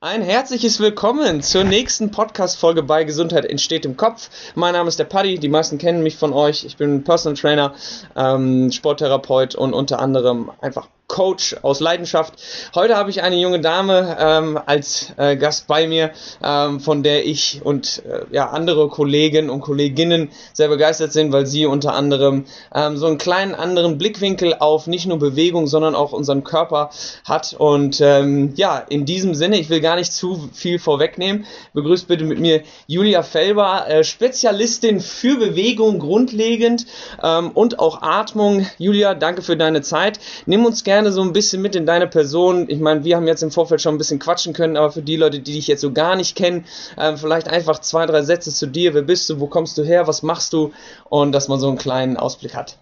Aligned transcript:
Ein 0.00 0.22
herzliches 0.22 0.78
Willkommen 0.78 1.42
zur 1.42 1.64
nächsten 1.64 2.12
Podcast-Folge 2.12 2.84
bei 2.84 3.02
Gesundheit 3.02 3.44
entsteht 3.44 3.84
im 3.84 3.96
Kopf. 3.96 4.30
Mein 4.54 4.74
Name 4.74 4.86
ist 4.88 5.00
der 5.00 5.06
Paddy, 5.06 5.40
die 5.40 5.48
meisten 5.48 5.76
kennen 5.76 6.04
mich 6.04 6.16
von 6.16 6.32
euch. 6.32 6.64
Ich 6.64 6.76
bin 6.76 7.02
Personal 7.02 7.36
Trainer, 7.36 7.74
ähm, 8.14 8.70
Sporttherapeut 8.70 9.56
und 9.56 9.74
unter 9.74 9.98
anderem 9.98 10.52
einfach 10.60 10.86
Coach 11.08 11.56
aus 11.62 11.80
Leidenschaft. 11.80 12.34
Heute 12.74 12.94
habe 12.94 13.08
ich 13.08 13.22
eine 13.22 13.36
junge 13.36 13.60
Dame 13.60 14.16
ähm, 14.20 14.60
als 14.66 15.14
äh, 15.16 15.36
Gast 15.36 15.66
bei 15.66 15.88
mir, 15.88 16.10
ähm, 16.44 16.80
von 16.80 17.02
der 17.02 17.24
ich 17.26 17.62
und 17.64 18.02
äh, 18.04 18.26
ja 18.30 18.50
andere 18.50 18.88
Kollegen 18.88 19.48
und 19.48 19.62
Kolleginnen 19.62 20.28
sehr 20.52 20.68
begeistert 20.68 21.14
sind, 21.14 21.32
weil 21.32 21.46
sie 21.46 21.64
unter 21.64 21.94
anderem 21.94 22.44
ähm, 22.74 22.98
so 22.98 23.06
einen 23.06 23.16
kleinen 23.16 23.54
anderen 23.54 23.96
Blickwinkel 23.96 24.54
auf 24.58 24.86
nicht 24.86 25.06
nur 25.06 25.18
Bewegung, 25.18 25.66
sondern 25.66 25.94
auch 25.94 26.12
unseren 26.12 26.44
Körper 26.44 26.90
hat. 27.24 27.54
Und 27.58 28.02
ähm, 28.02 28.52
ja, 28.56 28.76
in 28.76 29.06
diesem 29.06 29.34
Sinne, 29.34 29.58
ich 29.58 29.70
will 29.70 29.80
gar 29.80 29.96
nicht 29.96 30.12
zu 30.12 30.50
viel 30.52 30.78
vorwegnehmen. 30.78 31.46
Begrüßt 31.72 32.06
bitte 32.06 32.24
mit 32.24 32.38
mir 32.38 32.62
Julia 32.86 33.22
Felber, 33.22 33.88
äh, 33.88 34.04
Spezialistin 34.04 35.00
für 35.00 35.38
Bewegung 35.38 36.00
grundlegend 36.00 36.84
ähm, 37.22 37.50
und 37.52 37.78
auch 37.78 38.02
Atmung. 38.02 38.66
Julia, 38.76 39.14
danke 39.14 39.40
für 39.40 39.56
deine 39.56 39.80
Zeit. 39.80 40.20
Nimm 40.44 40.66
uns 40.66 40.84
gerne 40.84 40.97
gerne 40.98 41.12
so 41.12 41.22
ein 41.22 41.32
bisschen 41.32 41.62
mit 41.62 41.76
in 41.76 41.86
deine 41.86 42.08
Person. 42.08 42.68
Ich 42.68 42.80
meine, 42.80 43.04
wir 43.04 43.14
haben 43.14 43.28
jetzt 43.28 43.44
im 43.44 43.52
Vorfeld 43.52 43.80
schon 43.80 43.94
ein 43.94 43.98
bisschen 43.98 44.18
quatschen 44.18 44.52
können, 44.52 44.76
aber 44.76 44.90
für 44.90 45.00
die 45.00 45.14
Leute, 45.14 45.38
die 45.38 45.52
dich 45.52 45.68
jetzt 45.68 45.80
so 45.80 45.92
gar 45.92 46.16
nicht 46.16 46.36
kennen, 46.36 46.64
äh, 46.96 47.16
vielleicht 47.16 47.46
einfach 47.46 47.78
zwei, 47.78 48.04
drei 48.04 48.22
Sätze 48.22 48.52
zu 48.52 48.66
dir. 48.66 48.94
Wer 48.94 49.02
bist 49.02 49.30
du? 49.30 49.38
Wo 49.38 49.46
kommst 49.46 49.78
du 49.78 49.84
her? 49.84 50.08
Was 50.08 50.24
machst 50.24 50.52
du? 50.52 50.72
Und 51.08 51.30
dass 51.30 51.46
man 51.46 51.60
so 51.60 51.68
einen 51.68 51.78
kleinen 51.78 52.16
Ausblick 52.16 52.56
hat. 52.56 52.78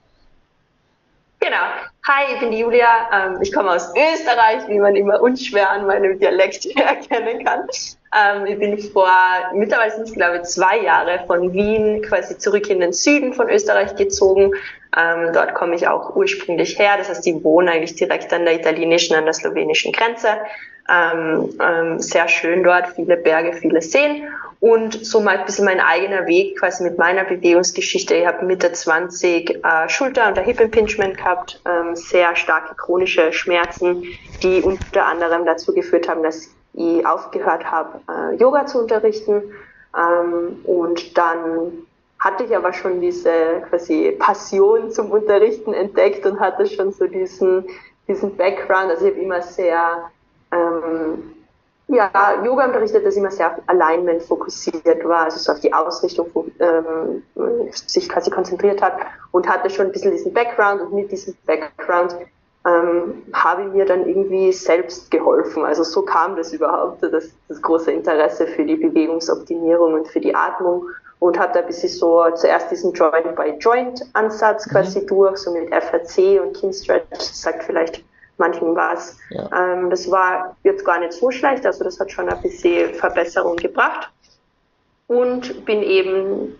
Genau. 1.41 1.57
Hi, 2.09 2.33
ich 2.33 2.39
bin 2.39 2.53
die 2.53 2.59
Julia. 2.59 2.87
Ähm, 3.13 3.43
ich 3.43 3.53
komme 3.53 3.73
aus 3.73 3.89
Österreich, 3.89 4.69
wie 4.69 4.79
man 4.79 4.95
immer 4.95 5.21
unschwer 5.21 5.71
an 5.71 5.89
meinem 5.89 6.17
Dialekt 6.21 6.65
erkennen 6.77 7.45
kann. 7.45 7.67
Ähm, 8.17 8.47
ich 8.47 8.61
bin 8.61 8.79
vor 8.79 9.11
mittlerweile 9.55 9.91
sind 9.91 10.05
es 10.05 10.15
glaube 10.15 10.37
ich 10.37 10.43
zwei 10.45 10.79
Jahre 10.79 11.25
von 11.27 11.53
Wien 11.53 12.03
quasi 12.03 12.39
zurück 12.39 12.71
in 12.71 12.79
den 12.79 12.93
Süden 12.93 13.33
von 13.33 13.51
Österreich 13.51 13.97
gezogen. 13.97 14.53
Ähm, 14.97 15.33
dort 15.33 15.55
komme 15.55 15.75
ich 15.75 15.89
auch 15.89 16.15
ursprünglich 16.15 16.79
her. 16.79 16.95
Das 16.97 17.09
heißt, 17.09 17.27
ich 17.27 17.43
wohne 17.43 17.73
eigentlich 17.73 17.97
direkt 17.97 18.33
an 18.33 18.45
der 18.45 18.55
italienischen, 18.55 19.17
an 19.17 19.25
der 19.25 19.35
slowenischen 19.35 19.91
Grenze. 19.91 20.29
Ähm, 20.89 21.51
ähm, 21.61 21.99
sehr 21.99 22.29
schön 22.29 22.63
dort, 22.63 22.89
viele 22.89 23.17
Berge, 23.17 23.53
viele 23.55 23.83
Seen 23.83 24.29
und 24.61 25.05
so 25.05 25.21
mal 25.21 25.39
ein 25.39 25.45
bisschen 25.45 25.65
mein 25.65 25.81
eigener 25.81 26.27
Weg 26.27 26.59
quasi 26.59 26.85
mit 26.85 26.97
meiner 26.97 27.25
Bewegungsgeschichte. 27.25 28.15
Ich 28.15 28.27
habe 28.27 28.45
Mitte 28.47 28.73
20 28.73 29.51
äh, 29.51 29.89
Schulter- 29.89 30.29
und 30.29 30.39
Hip 30.39 30.61
Impingement 30.61 31.17
gehabt, 31.17 31.61
ähm, 31.67 31.97
sehr 31.97 32.37
starke 32.37 32.75
chronische 32.75 33.33
Schmerzen, 33.33 34.05
die 34.43 34.63
unter 34.63 35.07
anderem 35.07 35.45
dazu 35.45 35.75
geführt 35.75 36.09
haben, 36.09 36.23
dass 36.23 36.49
ich 36.75 37.07
aufgehört 37.07 37.71
habe, 37.71 38.01
äh, 38.09 38.37
Yoga 38.37 38.67
zu 38.67 38.81
unterrichten 38.81 39.43
ähm, 39.97 40.59
und 40.65 41.17
dann 41.17 41.73
hatte 42.19 42.45
ich 42.45 42.57
aber 42.57 42.73
schon 42.73 43.01
diese 43.01 43.63
quasi 43.69 44.17
Passion 44.19 44.91
zum 44.91 45.11
Unterrichten 45.11 45.75
entdeckt 45.75 46.25
und 46.27 46.41
hatte 46.41 46.67
schon 46.67 46.93
so 46.93 47.07
diesen, 47.07 47.67
diesen 48.09 48.37
Background. 48.37 48.91
Also 48.91 49.07
ich 49.07 49.13
habe 49.13 49.23
immer 49.23 49.43
sehr, 49.43 50.11
ähm, 50.87 51.33
ja, 51.89 52.11
Yoga 52.45 52.67
unterrichtet, 52.67 53.07
das 53.07 53.17
immer 53.17 53.31
sehr 53.31 53.53
auf 53.53 53.63
Alignment 53.67 54.23
fokussiert 54.23 55.05
war, 55.05 55.25
also 55.25 55.39
so 55.39 55.53
auf 55.53 55.61
die 55.61 55.73
Ausrichtung 55.73 56.27
ähm, 56.59 57.23
sich 57.71 58.09
quasi 58.09 58.31
konzentriert 58.31 58.83
hat 58.83 58.95
und 59.31 59.49
hatte 59.49 59.71
schon 59.71 59.87
ein 59.87 59.93
bisschen 59.93 60.11
diesen 60.11 60.33
Background 60.33 60.81
und 60.81 60.95
mit 60.95 61.13
diesem 61.13 61.37
Background 61.47 62.17
ähm, 62.67 63.23
habe 63.33 63.63
ich 63.63 63.69
mir 63.69 63.85
dann 63.85 64.05
irgendwie 64.07 64.53
selbst 64.53 65.11
geholfen. 65.13 65.65
Also 65.65 65.85
so 65.85 66.03
kam 66.03 66.35
das 66.35 66.53
überhaupt, 66.53 67.03
das, 67.05 67.29
das 67.49 67.63
große 67.63 67.93
Interesse 67.93 68.49
für 68.49 68.65
die 68.65 68.77
Bewegungsoptimierung 68.77 69.95
und 69.95 70.09
für 70.09 70.21
die 70.21 70.35
Atmung 70.35 70.87
und 71.21 71.39
hat 71.39 71.55
da 71.55 71.61
ein 71.61 71.67
bisschen 71.67 71.89
so 71.89 72.25
zuerst 72.35 72.71
diesen 72.71 72.93
Joint-by-Joint-Ansatz 72.93 74.67
mhm. 74.67 74.71
quasi 74.71 75.01
mhm. 75.01 75.07
durch, 75.07 75.37
so 75.39 75.53
mit 75.53 75.73
FRC 75.73 76.43
und 76.43 76.57
Kinstretch, 76.57 77.21
sagt 77.21 77.63
vielleicht 77.63 78.05
manchen 78.39 78.75
was. 78.75 79.19
Ja. 79.31 79.49
Ähm, 79.55 79.91
das 79.91 80.11
war 80.11 80.57
jetzt 80.65 80.85
gar 80.85 80.99
nicht 80.99 81.13
so 81.13 81.31
schlecht, 81.31 81.65
also 81.67 81.85
das 81.85 81.99
hat 81.99 82.11
schon 82.11 82.29
ein 82.29 82.43
bisschen 82.43 82.95
Verbesserung 82.95 83.57
gebracht 83.57 84.11
und 85.07 85.65
bin 85.65 85.83
eben 85.83 86.57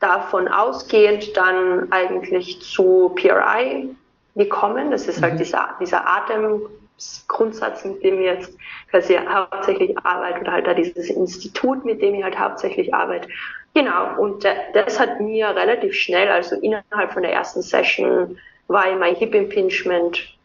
davon 0.00 0.48
ausgehend 0.48 1.36
dann 1.36 1.90
eigentlich 1.90 2.60
zu 2.62 3.12
PRI 3.16 3.94
gekommen. 4.36 4.90
Das 4.90 5.06
ist 5.08 5.20
halt 5.20 5.34
mhm. 5.34 5.38
dieser, 5.38 5.70
dieser 5.80 6.08
Atemgrundsatz, 6.08 7.84
mit 7.84 8.02
dem 8.02 8.20
ich 8.20 8.26
jetzt 8.26 8.56
quasi 8.90 9.16
hauptsächlich 9.16 9.96
arbeite 9.98 10.40
oder 10.40 10.52
halt 10.52 10.66
da 10.66 10.74
dieses 10.74 11.10
Institut, 11.10 11.84
mit 11.84 12.00
dem 12.00 12.14
ich 12.14 12.22
halt 12.22 12.38
hauptsächlich 12.38 12.94
arbeite. 12.94 13.28
Genau, 13.74 14.18
und 14.18 14.44
das 14.72 14.98
hat 14.98 15.20
mir 15.20 15.48
relativ 15.48 15.94
schnell, 15.94 16.28
also 16.28 16.56
innerhalb 16.56 17.12
von 17.12 17.22
der 17.22 17.32
ersten 17.32 17.62
Session, 17.62 18.38
war 18.66 18.84
mein 18.96 19.14
Hip 19.14 19.34
Impingement, 19.34 20.37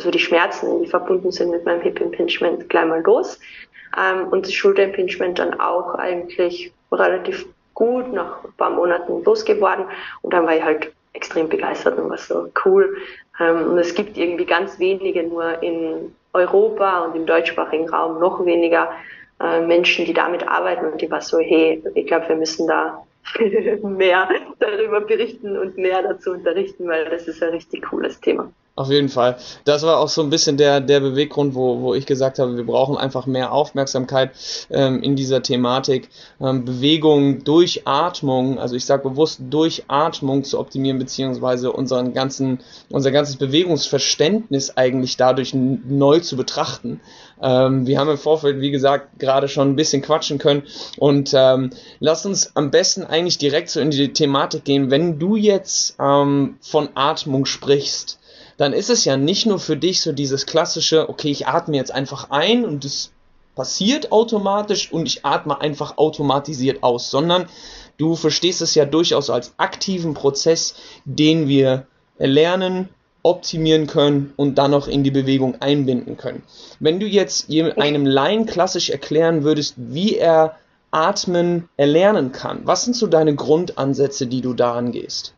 also 0.00 0.10
die 0.10 0.18
Schmerzen, 0.18 0.82
die 0.82 0.88
verbunden 0.88 1.30
sind 1.30 1.50
mit 1.50 1.66
meinem 1.66 1.82
Hip 1.82 2.00
Impingement, 2.00 2.70
gleich 2.70 2.86
mal 2.86 3.02
los. 3.02 3.38
Ähm, 3.98 4.28
und 4.28 4.46
das 4.46 4.54
Schulter 4.54 4.84
Impingement 4.84 5.38
dann 5.38 5.60
auch 5.60 5.94
eigentlich 5.94 6.72
relativ 6.90 7.46
gut 7.74 8.10
nach 8.10 8.42
ein 8.42 8.52
paar 8.56 8.70
Monaten 8.70 9.22
losgeworden. 9.24 9.84
Und 10.22 10.32
dann 10.32 10.46
war 10.46 10.56
ich 10.56 10.62
halt 10.62 10.90
extrem 11.12 11.50
begeistert 11.50 11.98
und 11.98 12.08
war 12.08 12.16
so 12.16 12.48
cool. 12.64 12.96
Ähm, 13.38 13.72
und 13.72 13.78
es 13.78 13.94
gibt 13.94 14.16
irgendwie 14.16 14.46
ganz 14.46 14.78
wenige 14.78 15.22
nur 15.22 15.62
in 15.62 16.14
Europa 16.32 17.04
und 17.04 17.14
im 17.14 17.26
deutschsprachigen 17.26 17.90
Raum 17.90 18.20
noch 18.20 18.42
weniger 18.46 18.90
äh, 19.38 19.60
Menschen, 19.60 20.06
die 20.06 20.14
damit 20.14 20.48
arbeiten 20.48 20.86
und 20.86 21.02
die 21.02 21.10
war 21.10 21.20
so, 21.20 21.40
hey, 21.40 21.82
ich 21.94 22.06
glaube, 22.06 22.26
wir 22.30 22.36
müssen 22.36 22.68
da 22.68 23.04
mehr 23.82 24.30
darüber 24.60 25.02
berichten 25.02 25.58
und 25.58 25.76
mehr 25.76 26.02
dazu 26.02 26.30
unterrichten, 26.30 26.88
weil 26.88 27.04
das 27.10 27.28
ist 27.28 27.42
ein 27.42 27.50
richtig 27.50 27.82
cooles 27.82 28.18
Thema. 28.18 28.50
Auf 28.80 28.88
jeden 28.88 29.10
Fall. 29.10 29.36
Das 29.66 29.82
war 29.82 29.98
auch 29.98 30.08
so 30.08 30.22
ein 30.22 30.30
bisschen 30.30 30.56
der, 30.56 30.80
der 30.80 31.00
Beweggrund, 31.00 31.54
wo, 31.54 31.82
wo 31.82 31.94
ich 31.94 32.06
gesagt 32.06 32.38
habe, 32.38 32.56
wir 32.56 32.64
brauchen 32.64 32.96
einfach 32.96 33.26
mehr 33.26 33.52
Aufmerksamkeit 33.52 34.30
ähm, 34.70 35.02
in 35.02 35.16
dieser 35.16 35.42
Thematik. 35.42 36.08
Ähm, 36.40 36.64
Bewegung 36.64 37.44
durch 37.44 37.82
Atmung, 37.86 38.58
also 38.58 38.76
ich 38.76 38.86
sage 38.86 39.06
bewusst 39.06 39.42
durch 39.50 39.84
Atmung 39.88 40.44
zu 40.44 40.58
optimieren, 40.58 40.98
beziehungsweise 40.98 41.72
unseren 41.72 42.14
ganzen, 42.14 42.60
unser 42.88 43.10
ganzes 43.10 43.36
Bewegungsverständnis 43.36 44.78
eigentlich 44.78 45.18
dadurch 45.18 45.52
neu 45.52 46.20
zu 46.20 46.38
betrachten. 46.38 47.02
Ähm, 47.42 47.86
wir 47.86 47.98
haben 47.98 48.08
im 48.08 48.16
Vorfeld, 48.16 48.62
wie 48.62 48.70
gesagt, 48.70 49.18
gerade 49.18 49.48
schon 49.48 49.68
ein 49.68 49.76
bisschen 49.76 50.00
quatschen 50.00 50.38
können. 50.38 50.62
Und 50.96 51.34
ähm, 51.34 51.68
lass 51.98 52.24
uns 52.24 52.56
am 52.56 52.70
besten 52.70 53.04
eigentlich 53.04 53.36
direkt 53.36 53.68
so 53.68 53.78
in 53.78 53.90
die 53.90 54.14
Thematik 54.14 54.64
gehen. 54.64 54.90
Wenn 54.90 55.18
du 55.18 55.36
jetzt 55.36 55.96
ähm, 56.00 56.56
von 56.62 56.88
Atmung 56.94 57.44
sprichst, 57.44 58.19
dann 58.60 58.74
ist 58.74 58.90
es 58.90 59.06
ja 59.06 59.16
nicht 59.16 59.46
nur 59.46 59.58
für 59.58 59.78
dich 59.78 60.02
so 60.02 60.12
dieses 60.12 60.44
klassische, 60.44 61.08
okay, 61.08 61.30
ich 61.30 61.46
atme 61.46 61.76
jetzt 61.76 61.92
einfach 61.92 62.28
ein 62.28 62.66
und 62.66 62.84
es 62.84 63.10
passiert 63.54 64.12
automatisch 64.12 64.92
und 64.92 65.06
ich 65.06 65.24
atme 65.24 65.58
einfach 65.58 65.96
automatisiert 65.96 66.82
aus, 66.82 67.10
sondern 67.10 67.46
du 67.96 68.16
verstehst 68.16 68.60
es 68.60 68.74
ja 68.74 68.84
durchaus 68.84 69.30
als 69.30 69.54
aktiven 69.56 70.12
Prozess, 70.12 70.74
den 71.06 71.48
wir 71.48 71.86
lernen, 72.18 72.90
optimieren 73.22 73.86
können 73.86 74.34
und 74.36 74.56
dann 74.56 74.72
noch 74.72 74.88
in 74.88 75.04
die 75.04 75.10
Bewegung 75.10 75.62
einbinden 75.62 76.18
können. 76.18 76.42
Wenn 76.80 77.00
du 77.00 77.06
jetzt 77.06 77.48
einem 77.50 78.04
Laien 78.04 78.44
klassisch 78.44 78.90
erklären 78.90 79.42
würdest, 79.42 79.72
wie 79.78 80.16
er 80.16 80.56
Atmen 80.90 81.70
erlernen 81.78 82.32
kann, 82.32 82.60
was 82.64 82.84
sind 82.84 82.94
so 82.94 83.06
deine 83.06 83.34
Grundansätze, 83.34 84.26
die 84.26 84.42
du 84.42 84.52
da 84.52 84.74
angehst? 84.74 85.32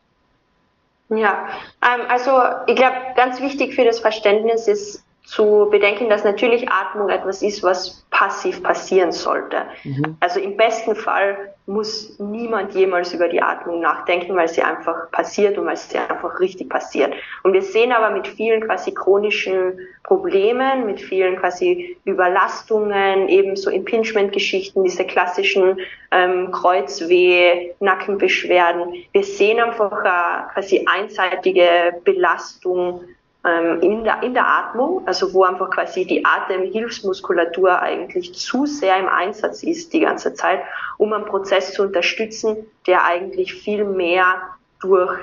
Ja, 1.09 1.47
ähm, 1.81 2.01
also 2.09 2.31
ich 2.67 2.75
glaube, 2.75 2.95
ganz 3.15 3.39
wichtig 3.41 3.75
für 3.75 3.85
das 3.85 3.99
Verständnis 3.99 4.67
ist 4.67 5.02
zu 5.23 5.69
bedenken, 5.71 6.09
dass 6.09 6.23
natürlich 6.23 6.69
Atmung 6.69 7.09
etwas 7.09 7.41
ist, 7.41 7.63
was 7.63 8.05
passiv 8.09 8.61
passieren 8.61 9.11
sollte. 9.11 9.63
Mhm. 9.83 10.17
Also 10.19 10.39
im 10.39 10.57
besten 10.57 10.95
Fall 10.95 11.53
muss 11.65 12.19
niemand 12.19 12.73
jemals 12.73 13.13
über 13.13 13.29
die 13.29 13.41
Atmung 13.41 13.79
nachdenken, 13.79 14.35
weil 14.35 14.49
sie 14.49 14.61
einfach 14.61 15.09
passiert 15.11 15.57
und 15.57 15.65
weil 15.65 15.77
sie 15.77 15.97
einfach 15.97 16.41
richtig 16.41 16.69
passiert. 16.69 17.13
Und 17.43 17.53
wir 17.53 17.61
sehen 17.61 17.93
aber 17.93 18.11
mit 18.11 18.27
vielen 18.27 18.61
quasi 18.61 18.93
chronischen 18.93 19.79
Problemen, 20.03 20.85
mit 20.85 20.99
vielen 20.99 21.37
quasi 21.37 21.95
Überlastungen, 22.05 23.29
ebenso 23.29 23.69
Impingement-Geschichten, 23.69 24.83
diese 24.83 25.05
klassischen 25.05 25.79
ähm, 26.11 26.51
Kreuzweh, 26.51 27.71
Nackenbeschwerden. 27.79 28.93
Wir 29.13 29.23
sehen 29.23 29.61
einfach 29.61 30.03
äh, 30.03 30.53
quasi 30.53 30.85
einseitige 30.85 31.95
Belastung 32.03 33.05
in, 33.45 34.05
der, 34.05 34.23
in 34.23 34.33
der 34.33 34.47
Atmung, 34.47 35.05
also 35.05 35.33
wo 35.33 35.43
einfach 35.43 35.69
quasi 35.69 36.05
die 36.05 36.23
Atemhilfsmuskulatur 36.23 37.81
eigentlich 37.81 38.33
zu 38.35 38.65
sehr 38.65 38.97
im 38.97 39.09
Einsatz 39.09 39.63
ist 39.63 39.91
die 39.91 39.99
ganze 39.99 40.33
Zeit, 40.33 40.61
um 40.97 41.11
einen 41.11 41.25
Prozess 41.25 41.73
zu 41.73 41.83
unterstützen, 41.83 42.65
der 42.87 43.03
eigentlich 43.03 43.53
viel 43.53 43.83
mehr 43.83 44.41
durch, 44.79 45.19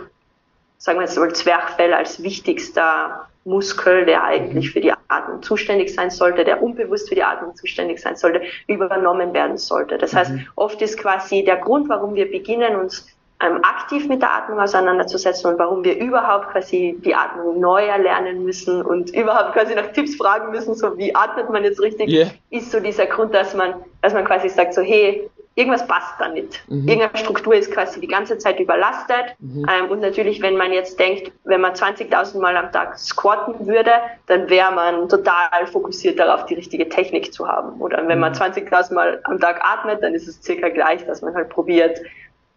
sagen 0.77 0.99
wir 0.99 1.07
jetzt 1.07 1.17
mal, 1.17 1.33
Zwerchfell 1.33 1.95
als 1.95 2.23
wichtigster 2.23 3.27
Muskel, 3.45 4.05
der 4.05 4.23
eigentlich 4.23 4.67
mhm. 4.67 4.73
für 4.73 4.81
die 4.83 4.93
Atmung 5.09 5.43
zuständig 5.43 5.95
sein 5.95 6.11
sollte, 6.11 6.45
der 6.45 6.63
unbewusst 6.63 7.09
für 7.09 7.15
die 7.15 7.25
Atmung 7.25 7.57
zuständig 7.57 8.03
sein 8.03 8.17
sollte, 8.17 8.43
übernommen 8.67 9.33
werden 9.33 9.57
sollte. 9.57 9.97
Das 9.97 10.15
heißt, 10.15 10.33
mhm. 10.33 10.47
oft 10.57 10.83
ist 10.83 10.99
quasi 10.99 11.43
der 11.43 11.57
Grund, 11.57 11.89
warum 11.89 12.15
wir 12.15 12.31
beginnen, 12.31 12.77
uns 12.77 13.07
ähm, 13.43 13.61
aktiv 13.63 14.07
mit 14.09 14.21
der 14.21 14.33
Atmung 14.33 14.61
auseinanderzusetzen 14.61 15.51
und 15.51 15.59
warum 15.59 15.83
wir 15.83 15.99
überhaupt 15.99 16.51
quasi 16.51 16.99
die 17.05 17.15
Atmung 17.15 17.59
neu 17.59 17.87
erlernen 17.87 18.45
müssen 18.45 18.83
und 18.83 19.11
überhaupt 19.15 19.55
quasi 19.55 19.75
nach 19.75 19.93
Tipps 19.93 20.17
fragen 20.17 20.51
müssen, 20.51 20.75
so 20.75 20.97
wie 20.99 21.15
atmet 21.15 21.49
man 21.49 21.65
jetzt 21.65 21.81
richtig, 21.81 22.11
yeah. 22.11 22.29
ist 22.51 22.71
so 22.71 22.81
dieser 22.81 23.07
Grund, 23.07 23.35
dass 23.35 23.55
man, 23.55 23.75
dass 24.03 24.13
man 24.13 24.25
quasi 24.25 24.49
sagt, 24.49 24.75
so 24.75 24.83
hey, 24.83 25.31
irgendwas 25.55 25.87
passt 25.87 26.15
da 26.19 26.29
nicht. 26.29 26.63
Mhm. 26.69 26.89
Irgendeine 26.89 27.19
Struktur 27.19 27.55
ist 27.55 27.73
quasi 27.73 28.01
die 28.01 28.07
ganze 28.07 28.39
Zeit 28.39 28.61
überlastet. 28.61 29.37
Mhm. 29.39 29.67
Ähm, 29.69 29.91
und 29.91 30.01
natürlich, 30.01 30.41
wenn 30.43 30.57
man 30.57 30.73
jetzt 30.73 30.99
denkt, 30.99 31.33
wenn 31.45 31.61
man 31.61 31.73
20.000 31.73 32.39
Mal 32.41 32.57
am 32.57 32.71
Tag 32.73 32.99
squatten 32.99 33.67
würde, 33.67 33.93
dann 34.27 34.49
wäre 34.49 34.73
man 34.73 35.09
total 35.09 35.67
fokussiert 35.67 36.19
darauf, 36.19 36.47
die 36.47 36.55
richtige 36.55 36.89
Technik 36.89 37.33
zu 37.33 37.49
haben. 37.49 37.81
Oder 37.81 38.07
wenn 38.07 38.21
man 38.21 38.33
20.000 38.33 38.91
mhm. 38.91 38.95
Mal 38.95 39.21
am 39.25 39.41
Tag 39.41 39.61
atmet, 39.63 40.03
dann 40.03 40.15
ist 40.15 40.29
es 40.29 40.43
circa 40.43 40.69
gleich, 40.69 41.05
dass 41.07 41.21
man 41.21 41.35
halt 41.35 41.49
probiert, 41.49 42.01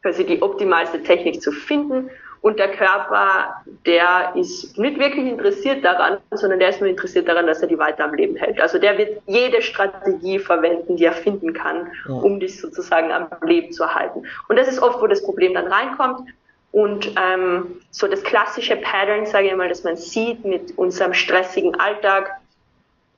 quasi 0.04 0.26
die 0.26 0.42
optimalste 0.42 1.02
Technik 1.02 1.42
zu 1.42 1.52
finden. 1.52 2.12
Und 2.42 2.60
der 2.60 2.74
Körper, 2.74 3.56
der 3.86 4.34
ist 4.36 4.78
nicht 4.78 5.00
wirklich 5.00 5.26
interessiert 5.26 5.84
daran, 5.86 6.18
sondern 6.32 6.60
der 6.60 6.70
ist 6.70 6.82
nur 6.82 6.90
interessiert 6.90 7.30
daran, 7.30 7.48
dass 7.48 7.62
er 7.62 7.70
die 7.70 7.80
weiter 7.80 8.04
am 8.04 8.14
Leben 8.14 8.36
hält. 8.36 8.60
Also 8.60 8.78
der 8.80 8.98
wird 8.98 9.22
jede 9.28 9.62
Strategie 9.62 10.40
verwenden, 10.40 10.98
die 10.98 11.06
er 11.06 11.14
finden 11.14 11.54
kann, 11.54 11.88
ja. 12.06 12.16
um 12.16 12.42
dich 12.42 12.60
sozusagen 12.60 13.14
am 13.14 13.30
Leben 13.44 13.72
zu 13.72 13.84
erhalten. 13.84 14.24
Und 14.50 14.58
das 14.58 14.68
ist 14.68 14.82
oft, 14.82 15.02
wo 15.02 15.08
das 15.08 15.24
Problem 15.24 15.54
dann 15.54 15.68
reinkommt. 15.68 16.30
Und 16.74 17.14
ähm, 17.18 17.80
so 17.92 18.08
das 18.08 18.22
klassische 18.24 18.76
Pattern, 18.76 19.26
sage 19.26 19.48
ich 19.48 19.56
mal, 19.56 19.70
das 19.70 19.86
man 19.86 19.96
sieht 19.96 20.44
mit 20.44 20.78
unserem 20.78 21.14
stressigen 21.14 21.80
Alltag 21.80 22.30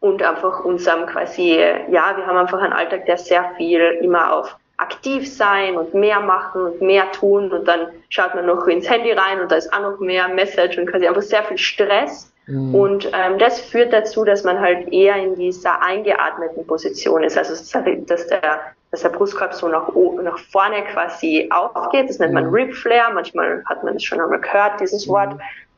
und 0.01 0.21
einfach 0.21 0.63
unserem 0.63 1.07
quasi, 1.07 1.57
ja, 1.89 2.15
wir 2.15 2.27
haben 2.27 2.37
einfach 2.37 2.61
einen 2.61 2.73
Alltag, 2.73 3.07
der 3.07 3.17
sehr 3.17 3.55
viel 3.57 3.81
immer 4.01 4.35
auf 4.35 4.55
aktiv 4.77 5.31
sein 5.31 5.77
und 5.77 5.93
mehr 5.93 6.19
machen 6.19 6.65
und 6.65 6.81
mehr 6.81 7.11
tun 7.11 7.51
und 7.51 7.65
dann 7.65 7.87
schaut 8.09 8.35
man 8.35 8.45
noch 8.45 8.67
ins 8.67 8.89
Handy 8.89 9.11
rein 9.11 9.39
und 9.39 9.51
da 9.51 9.55
ist 9.55 9.71
auch 9.73 9.81
noch 9.81 9.99
mehr 9.99 10.27
Message 10.27 10.77
und 10.77 10.87
quasi 10.87 11.07
einfach 11.07 11.21
sehr 11.21 11.43
viel 11.43 11.57
Stress. 11.57 12.31
Mhm. 12.47 12.75
Und 12.75 13.11
ähm, 13.13 13.39
das 13.39 13.59
führt 13.59 13.93
dazu, 13.93 14.23
dass 14.23 14.43
man 14.43 14.59
halt 14.59 14.91
eher 14.91 15.15
in 15.15 15.35
dieser 15.35 15.81
eingeatmeten 15.81 16.67
Position 16.67 17.23
ist, 17.23 17.37
also 17.37 17.53
dass 17.53 18.27
der, 18.27 18.59
dass 18.91 19.01
der 19.01 19.09
Brustkorb 19.09 19.53
so 19.53 19.67
nach, 19.67 19.89
nach 20.21 20.37
vorne 20.51 20.83
quasi 20.83 21.49
aufgeht. 21.51 22.09
Das 22.09 22.19
nennt 22.19 22.33
man 22.33 22.47
mhm. 22.47 22.53
Rib 22.53 22.75
Flare. 22.75 23.13
Manchmal 23.13 23.63
hat 23.65 23.83
man 23.83 23.95
es 23.95 24.03
schon 24.03 24.19
einmal 24.21 24.41
gehört, 24.41 24.79
dieses 24.79 25.07
mhm. 25.07 25.11
Wort. 25.11 25.33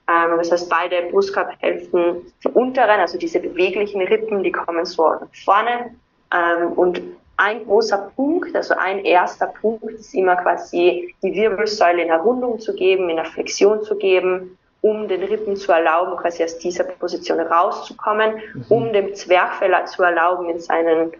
Ähm, 0.09 0.37
das 0.37 0.51
heißt, 0.51 0.69
beide 0.69 1.03
Brustkorbhälften, 1.11 2.33
die 2.43 2.47
unteren, 2.49 2.99
also 2.99 3.17
diese 3.17 3.39
beweglichen 3.39 4.01
Rippen, 4.01 4.43
die 4.43 4.51
kommen 4.51 4.85
so 4.85 5.07
nach 5.07 5.27
vorne. 5.45 5.91
Ähm, 6.33 6.73
und 6.73 7.01
ein 7.37 7.65
großer 7.65 8.11
Punkt, 8.15 8.55
also 8.55 8.73
ein 8.75 9.05
erster 9.05 9.47
Punkt 9.47 9.91
ist 9.91 10.13
immer 10.13 10.35
quasi 10.35 11.13
die 11.21 11.33
Wirbelsäule 11.33 12.01
in 12.01 12.09
Errundung 12.09 12.59
zu 12.59 12.73
geben, 12.73 13.09
in 13.09 13.19
eine 13.19 13.29
Flexion 13.29 13.83
zu 13.83 13.95
geben, 13.95 14.57
um 14.81 15.07
den 15.07 15.23
Rippen 15.23 15.55
zu 15.55 15.71
erlauben, 15.71 16.17
quasi 16.17 16.43
aus 16.43 16.57
dieser 16.57 16.83
Position 16.83 17.39
rauszukommen, 17.39 18.35
mhm. 18.53 18.65
um 18.69 18.93
dem 18.93 19.13
Zwerchfell 19.13 19.73
zu 19.85 20.03
erlauben, 20.03 20.49
in 20.49 20.59
seinen 20.59 21.11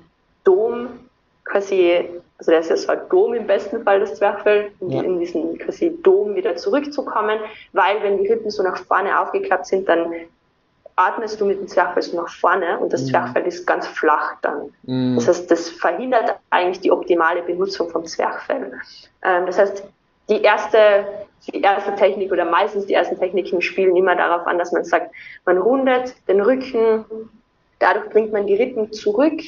Dom 0.43 0.89
quasi, 1.43 2.05
also 2.37 2.51
der 2.51 2.59
ist 2.59 2.69
ja 2.69 2.77
so 2.77 2.91
ein 2.91 2.99
Dom 3.09 3.33
im 3.33 3.47
besten 3.47 3.83
Fall, 3.83 3.99
das 3.99 4.15
Zwerchfell, 4.15 4.71
ja. 4.81 5.01
in 5.01 5.19
diesen 5.19 5.57
quasi 5.59 5.97
Dom 6.03 6.35
wieder 6.35 6.55
zurückzukommen, 6.55 7.39
weil 7.73 8.01
wenn 8.01 8.17
die 8.17 8.27
Rippen 8.27 8.49
so 8.49 8.63
nach 8.63 8.77
vorne 8.77 9.19
aufgeklappt 9.19 9.67
sind, 9.67 9.87
dann 9.87 10.13
atmest 10.97 11.39
du 11.39 11.45
mit 11.45 11.59
dem 11.59 11.67
Zwerchfell 11.67 12.15
nach 12.15 12.27
vorne 12.27 12.79
und 12.79 12.91
das 12.91 13.03
mhm. 13.03 13.07
Zwerchfell 13.07 13.43
ist 13.43 13.65
ganz 13.65 13.87
flach 13.87 14.35
dann. 14.41 14.73
Mhm. 14.83 15.15
Das 15.15 15.27
heißt, 15.27 15.49
das 15.49 15.69
verhindert 15.69 16.35
eigentlich 16.49 16.81
die 16.81 16.91
optimale 16.91 17.43
Benutzung 17.43 17.89
vom 17.89 18.05
Zwerchfell. 18.05 18.73
Ähm, 19.23 19.45
das 19.45 19.59
heißt, 19.59 19.83
die 20.27 20.41
erste, 20.41 21.05
die 21.47 21.61
erste 21.61 21.95
Technik 21.95 22.31
oder 22.31 22.45
meistens 22.45 22.87
die 22.87 22.95
ersten 22.95 23.17
Techniken 23.17 23.61
spielen 23.61 23.95
immer 23.95 24.15
darauf 24.15 24.45
an, 24.47 24.57
dass 24.57 24.71
man 24.71 24.83
sagt, 24.83 25.13
man 25.45 25.59
rundet 25.59 26.15
den 26.27 26.41
Rücken, 26.41 27.05
dadurch 27.79 28.09
bringt 28.09 28.33
man 28.33 28.47
die 28.47 28.55
Rippen 28.55 28.91
zurück, 28.91 29.39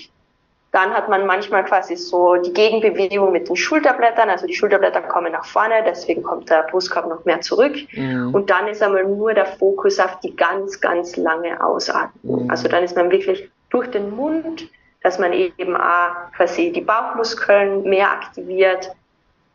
dann 0.72 0.94
hat 0.94 1.10
man 1.10 1.26
manchmal 1.26 1.66
quasi 1.66 1.96
so 1.96 2.36
die 2.36 2.54
Gegenbewegung 2.54 3.32
mit 3.32 3.50
den 3.50 3.56
Schulterblättern, 3.56 4.30
also 4.30 4.46
die 4.46 4.54
Schulterblätter 4.54 5.02
kommen 5.02 5.32
nach 5.32 5.46
vorne, 5.46 5.84
deswegen 5.84 6.22
kommt 6.22 6.50
der 6.50 6.64
Brustkorb 6.64 7.08
noch 7.08 7.26
mehr 7.26 7.42
zurück. 7.42 7.76
Mhm. 7.94 8.34
Und 8.36 8.50
dann 8.52 8.68
ist 8.68 8.84
einmal 8.84 9.06
nur 9.06 9.34
der 9.34 9.48
Fokus 9.48 10.00
auf 10.00 10.20
die 10.20 10.36
ganz, 10.36 10.80
ganz 10.80 11.18
lange 11.18 11.64
Ausatmung. 11.64 12.44
Mhm. 12.44 12.52
Also 12.52 12.68
dann 12.68 12.84
ist 12.84 12.96
man 12.96 13.10
wirklich 13.10 13.50
durch 13.72 13.90
den 13.90 14.16
Mund, 14.16 14.70
dass 15.02 15.18
man 15.18 15.34
eben 15.34 15.76
auch 15.76 16.32
quasi 16.36 16.72
die 16.72 16.82
Bauchmuskeln 16.82 17.84
mehr 17.84 18.12
aktiviert, 18.12 18.92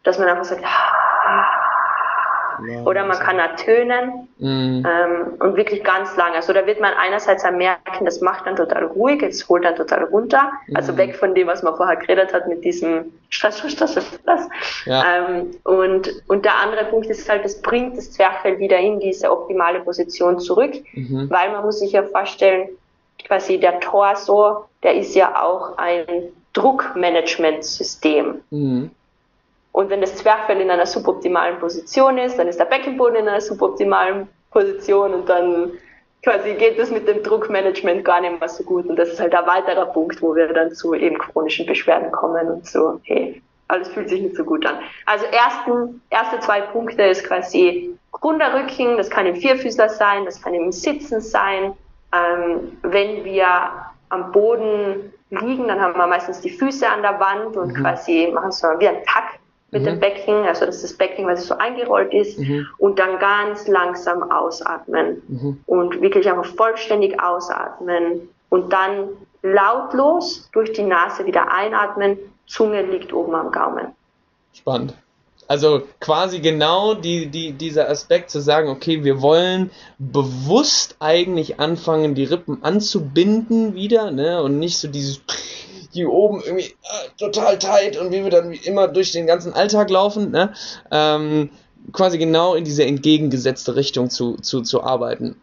dass 0.02 0.18
man 0.18 0.28
einfach 0.28 0.44
sagt, 0.44 0.64
oder 2.84 3.04
man 3.06 3.18
kann 3.18 3.38
ertönen 3.38 4.28
mhm. 4.38 4.86
ähm, 4.86 5.34
und 5.38 5.56
wirklich 5.56 5.82
ganz 5.84 6.16
lang. 6.16 6.32
Also 6.34 6.52
da 6.52 6.66
wird 6.66 6.80
man 6.80 6.92
einerseits 6.94 7.44
merken, 7.44 8.04
das 8.04 8.20
macht 8.20 8.46
dann 8.46 8.56
total 8.56 8.84
ruhig, 8.84 9.22
es 9.22 9.48
holt 9.48 9.64
dann 9.64 9.76
total 9.76 10.04
runter. 10.04 10.50
Mhm. 10.66 10.76
Also 10.76 10.96
weg 10.96 11.16
von 11.16 11.34
dem, 11.34 11.46
was 11.46 11.62
man 11.62 11.76
vorher 11.76 11.96
geredet 11.96 12.32
hat 12.32 12.48
mit 12.48 12.64
diesem 12.64 13.12
Stress, 13.30 13.58
Stress, 13.58 13.72
Stress, 13.72 13.92
Stress. 13.92 14.48
Ja. 14.86 15.04
Ähm, 15.04 15.50
und, 15.64 16.12
und 16.28 16.44
der 16.44 16.56
andere 16.56 16.84
Punkt 16.86 17.06
ist 17.06 17.28
halt, 17.28 17.44
das 17.44 17.60
bringt 17.62 17.96
das 17.96 18.12
Zwerchfell 18.12 18.58
wieder 18.58 18.78
in 18.78 19.00
diese 19.00 19.30
optimale 19.30 19.80
Position 19.80 20.38
zurück, 20.38 20.72
mhm. 20.92 21.28
weil 21.30 21.52
man 21.52 21.64
muss 21.64 21.80
sich 21.80 21.92
ja 21.92 22.02
vorstellen, 22.02 22.68
quasi 23.26 23.58
der 23.58 23.80
Torso, 23.80 24.64
der 24.82 24.94
ist 24.94 25.14
ja 25.14 25.42
auch 25.42 25.78
ein 25.78 26.04
Druckmanagementsystem. 26.52 28.40
Mhm. 28.50 28.90
Und 29.74 29.90
wenn 29.90 30.00
das 30.00 30.14
Zwerchfell 30.14 30.60
in 30.60 30.70
einer 30.70 30.86
suboptimalen 30.86 31.58
Position 31.58 32.16
ist, 32.16 32.38
dann 32.38 32.46
ist 32.46 32.60
der 32.60 32.64
Beckenboden 32.64 33.16
in 33.16 33.26
einer 33.26 33.40
suboptimalen 33.40 34.28
Position 34.52 35.12
und 35.12 35.28
dann 35.28 35.72
quasi 36.22 36.54
geht 36.54 36.78
es 36.78 36.92
mit 36.92 37.08
dem 37.08 37.24
Druckmanagement 37.24 38.04
gar 38.04 38.20
nicht 38.20 38.38
mehr 38.38 38.48
so 38.48 38.62
gut. 38.62 38.86
Und 38.86 38.94
das 38.94 39.08
ist 39.08 39.18
halt 39.18 39.34
ein 39.34 39.44
weiterer 39.48 39.86
Punkt, 39.86 40.22
wo 40.22 40.36
wir 40.36 40.46
dann 40.52 40.72
zu 40.72 40.94
eben 40.94 41.18
chronischen 41.18 41.66
Beschwerden 41.66 42.12
kommen 42.12 42.48
und 42.50 42.64
so, 42.64 43.00
hey, 43.02 43.42
alles 43.66 43.88
fühlt 43.88 44.08
sich 44.10 44.22
nicht 44.22 44.36
so 44.36 44.44
gut 44.44 44.64
an. 44.64 44.78
Also 45.06 45.24
ersten, 45.26 46.00
erste 46.08 46.38
zwei 46.38 46.60
Punkte 46.60 47.02
ist 47.02 47.24
quasi 47.24 47.98
Grunderrücken, 48.12 48.96
das 48.96 49.10
kann 49.10 49.26
im 49.26 49.34
Vierfüßler 49.34 49.88
sein, 49.88 50.24
das 50.24 50.40
kann 50.40 50.54
im 50.54 50.70
Sitzen 50.70 51.20
sein. 51.20 51.72
Ähm, 52.12 52.78
wenn 52.82 53.24
wir 53.24 53.48
am 54.10 54.30
Boden 54.30 55.12
liegen, 55.30 55.66
dann 55.66 55.80
haben 55.80 55.96
wir 55.96 56.06
meistens 56.06 56.40
die 56.42 56.50
Füße 56.50 56.88
an 56.88 57.02
der 57.02 57.18
Wand 57.18 57.56
und 57.56 57.72
mhm. 57.72 57.82
quasi 57.82 58.30
machen 58.32 58.52
so 58.52 58.68
wie 58.78 58.86
ein 58.86 59.02
Takt 59.04 59.40
mit 59.74 59.82
mhm. 59.82 59.86
dem 59.86 60.00
Becken, 60.00 60.46
also 60.46 60.64
das 60.64 60.76
ist 60.76 60.84
das 60.84 60.92
Becken, 60.94 61.26
weil 61.26 61.34
es 61.34 61.46
so 61.46 61.58
eingerollt 61.58 62.14
ist, 62.14 62.38
mhm. 62.38 62.66
und 62.78 62.98
dann 62.98 63.18
ganz 63.18 63.66
langsam 63.66 64.30
ausatmen 64.30 65.22
mhm. 65.28 65.60
und 65.66 66.00
wirklich 66.00 66.30
einfach 66.30 66.46
vollständig 66.46 67.20
ausatmen 67.20 68.28
und 68.48 68.72
dann 68.72 69.08
lautlos 69.42 70.48
durch 70.52 70.72
die 70.72 70.84
Nase 70.84 71.26
wieder 71.26 71.52
einatmen, 71.52 72.16
Zunge 72.46 72.82
liegt 72.82 73.12
oben 73.12 73.34
am 73.34 73.50
Gaumen. 73.50 73.88
Spannend. 74.52 74.94
Also 75.46 75.82
quasi 76.00 76.40
genau 76.40 76.94
die, 76.94 77.26
die, 77.26 77.52
dieser 77.52 77.90
Aspekt 77.90 78.30
zu 78.30 78.40
sagen, 78.40 78.70
okay, 78.70 79.04
wir 79.04 79.20
wollen 79.20 79.70
bewusst 79.98 80.96
eigentlich 81.00 81.60
anfangen, 81.60 82.14
die 82.14 82.24
Rippen 82.24 82.62
anzubinden 82.62 83.74
wieder, 83.74 84.10
ne, 84.10 84.42
und 84.42 84.58
nicht 84.58 84.78
so 84.78 84.88
dieses 84.88 85.20
hier 85.94 86.10
oben 86.10 86.42
irgendwie 86.44 86.66
äh, 86.66 87.08
total 87.18 87.58
tight 87.58 87.96
und 87.96 88.12
wie 88.12 88.22
wir 88.22 88.30
dann 88.30 88.50
wie 88.50 88.56
immer 88.56 88.88
durch 88.88 89.12
den 89.12 89.26
ganzen 89.26 89.54
Alltag 89.54 89.90
laufen, 89.90 90.30
ne? 90.30 90.52
Ähm, 90.90 91.50
quasi 91.92 92.18
genau 92.18 92.54
in 92.54 92.64
diese 92.64 92.84
entgegengesetzte 92.84 93.76
Richtung 93.76 94.10
zu, 94.10 94.36
zu, 94.36 94.62
zu 94.62 94.82
arbeiten. 94.82 95.36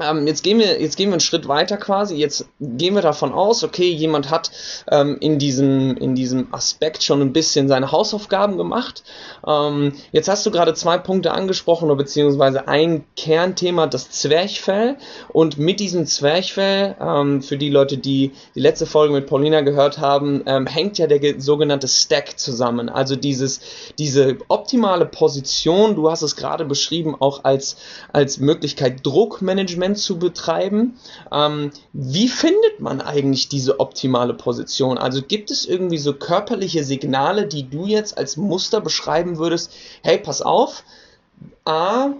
Ähm, 0.00 0.26
jetzt, 0.26 0.42
gehen 0.42 0.58
wir, 0.58 0.80
jetzt 0.80 0.96
gehen 0.96 1.08
wir 1.08 1.14
einen 1.14 1.20
Schritt 1.20 1.48
weiter 1.48 1.76
quasi. 1.76 2.16
Jetzt 2.16 2.46
gehen 2.60 2.94
wir 2.94 3.02
davon 3.02 3.32
aus, 3.32 3.64
okay, 3.64 3.90
jemand 3.90 4.30
hat 4.30 4.50
ähm, 4.90 5.16
in, 5.20 5.38
diesem, 5.38 5.96
in 5.96 6.14
diesem 6.14 6.52
Aspekt 6.52 7.02
schon 7.02 7.20
ein 7.20 7.32
bisschen 7.32 7.68
seine 7.68 7.92
Hausaufgaben 7.92 8.56
gemacht. 8.56 9.04
Ähm, 9.46 9.94
jetzt 10.12 10.28
hast 10.28 10.44
du 10.44 10.50
gerade 10.50 10.74
zwei 10.74 10.98
Punkte 10.98 11.32
angesprochen, 11.32 11.86
oder 11.86 11.96
beziehungsweise 11.96 12.68
ein 12.68 13.04
Kernthema, 13.16 13.86
das 13.86 14.10
Zwerchfell. 14.10 14.96
Und 15.28 15.58
mit 15.58 15.80
diesem 15.80 16.06
Zwerchfell, 16.06 16.96
ähm, 17.00 17.42
für 17.42 17.56
die 17.56 17.70
Leute, 17.70 17.96
die 17.96 18.32
die 18.54 18.60
letzte 18.60 18.86
Folge 18.86 19.14
mit 19.14 19.26
Paulina 19.26 19.60
gehört 19.60 19.98
haben, 19.98 20.42
ähm, 20.46 20.66
hängt 20.66 20.98
ja 20.98 21.06
der 21.06 21.40
sogenannte 21.40 21.88
Stack 21.88 22.38
zusammen. 22.38 22.88
Also 22.88 23.16
dieses, 23.16 23.60
diese 23.98 24.38
optimale 24.48 25.06
Position, 25.06 25.94
du 25.94 26.10
hast 26.10 26.22
es 26.22 26.36
gerade 26.36 26.64
beschrieben, 26.64 27.14
auch 27.18 27.44
als, 27.44 27.76
als 28.12 28.38
Möglichkeit 28.38 29.06
Druckmanagement 29.06 29.87
Management 29.88 29.98
zu 29.98 30.18
betreiben. 30.18 30.98
Ähm, 31.32 31.70
wie 31.92 32.28
findet 32.28 32.80
man 32.80 33.00
eigentlich 33.00 33.48
diese 33.48 33.80
optimale 33.80 34.34
Position? 34.34 34.98
Also 34.98 35.22
gibt 35.22 35.50
es 35.50 35.66
irgendwie 35.66 35.98
so 35.98 36.12
körperliche 36.12 36.84
Signale, 36.84 37.46
die 37.46 37.68
du 37.68 37.86
jetzt 37.86 38.18
als 38.18 38.36
Muster 38.36 38.80
beschreiben 38.80 39.38
würdest? 39.38 39.72
Hey, 40.02 40.18
pass 40.18 40.42
auf. 40.42 40.84
A, 41.64 42.10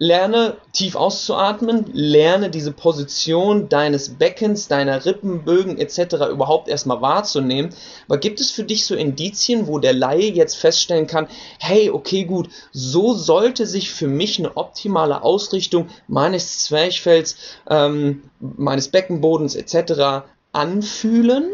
lerne 0.00 0.56
tief 0.72 0.96
auszuatmen, 0.96 1.84
lerne 1.92 2.48
diese 2.48 2.72
Position 2.72 3.68
deines 3.68 4.08
Beckens, 4.08 4.66
deiner 4.66 5.04
Rippenbögen 5.04 5.76
etc. 5.76 6.30
überhaupt 6.30 6.68
erstmal 6.68 7.02
wahrzunehmen. 7.02 7.74
Aber 8.08 8.16
gibt 8.16 8.40
es 8.40 8.50
für 8.50 8.64
dich 8.64 8.86
so 8.86 8.94
Indizien, 8.94 9.66
wo 9.66 9.78
der 9.78 9.92
Laie 9.92 10.32
jetzt 10.32 10.56
feststellen 10.56 11.06
kann, 11.06 11.28
hey, 11.58 11.90
okay, 11.90 12.24
gut, 12.24 12.48
so 12.72 13.12
sollte 13.12 13.66
sich 13.66 13.90
für 13.90 14.08
mich 14.08 14.38
eine 14.38 14.56
optimale 14.56 15.22
Ausrichtung 15.22 15.90
meines 16.08 16.60
Zwerchfells, 16.60 17.36
ähm, 17.68 18.22
meines 18.40 18.88
Beckenbodens 18.88 19.54
etc. 19.54 20.24
anfühlen? 20.52 21.44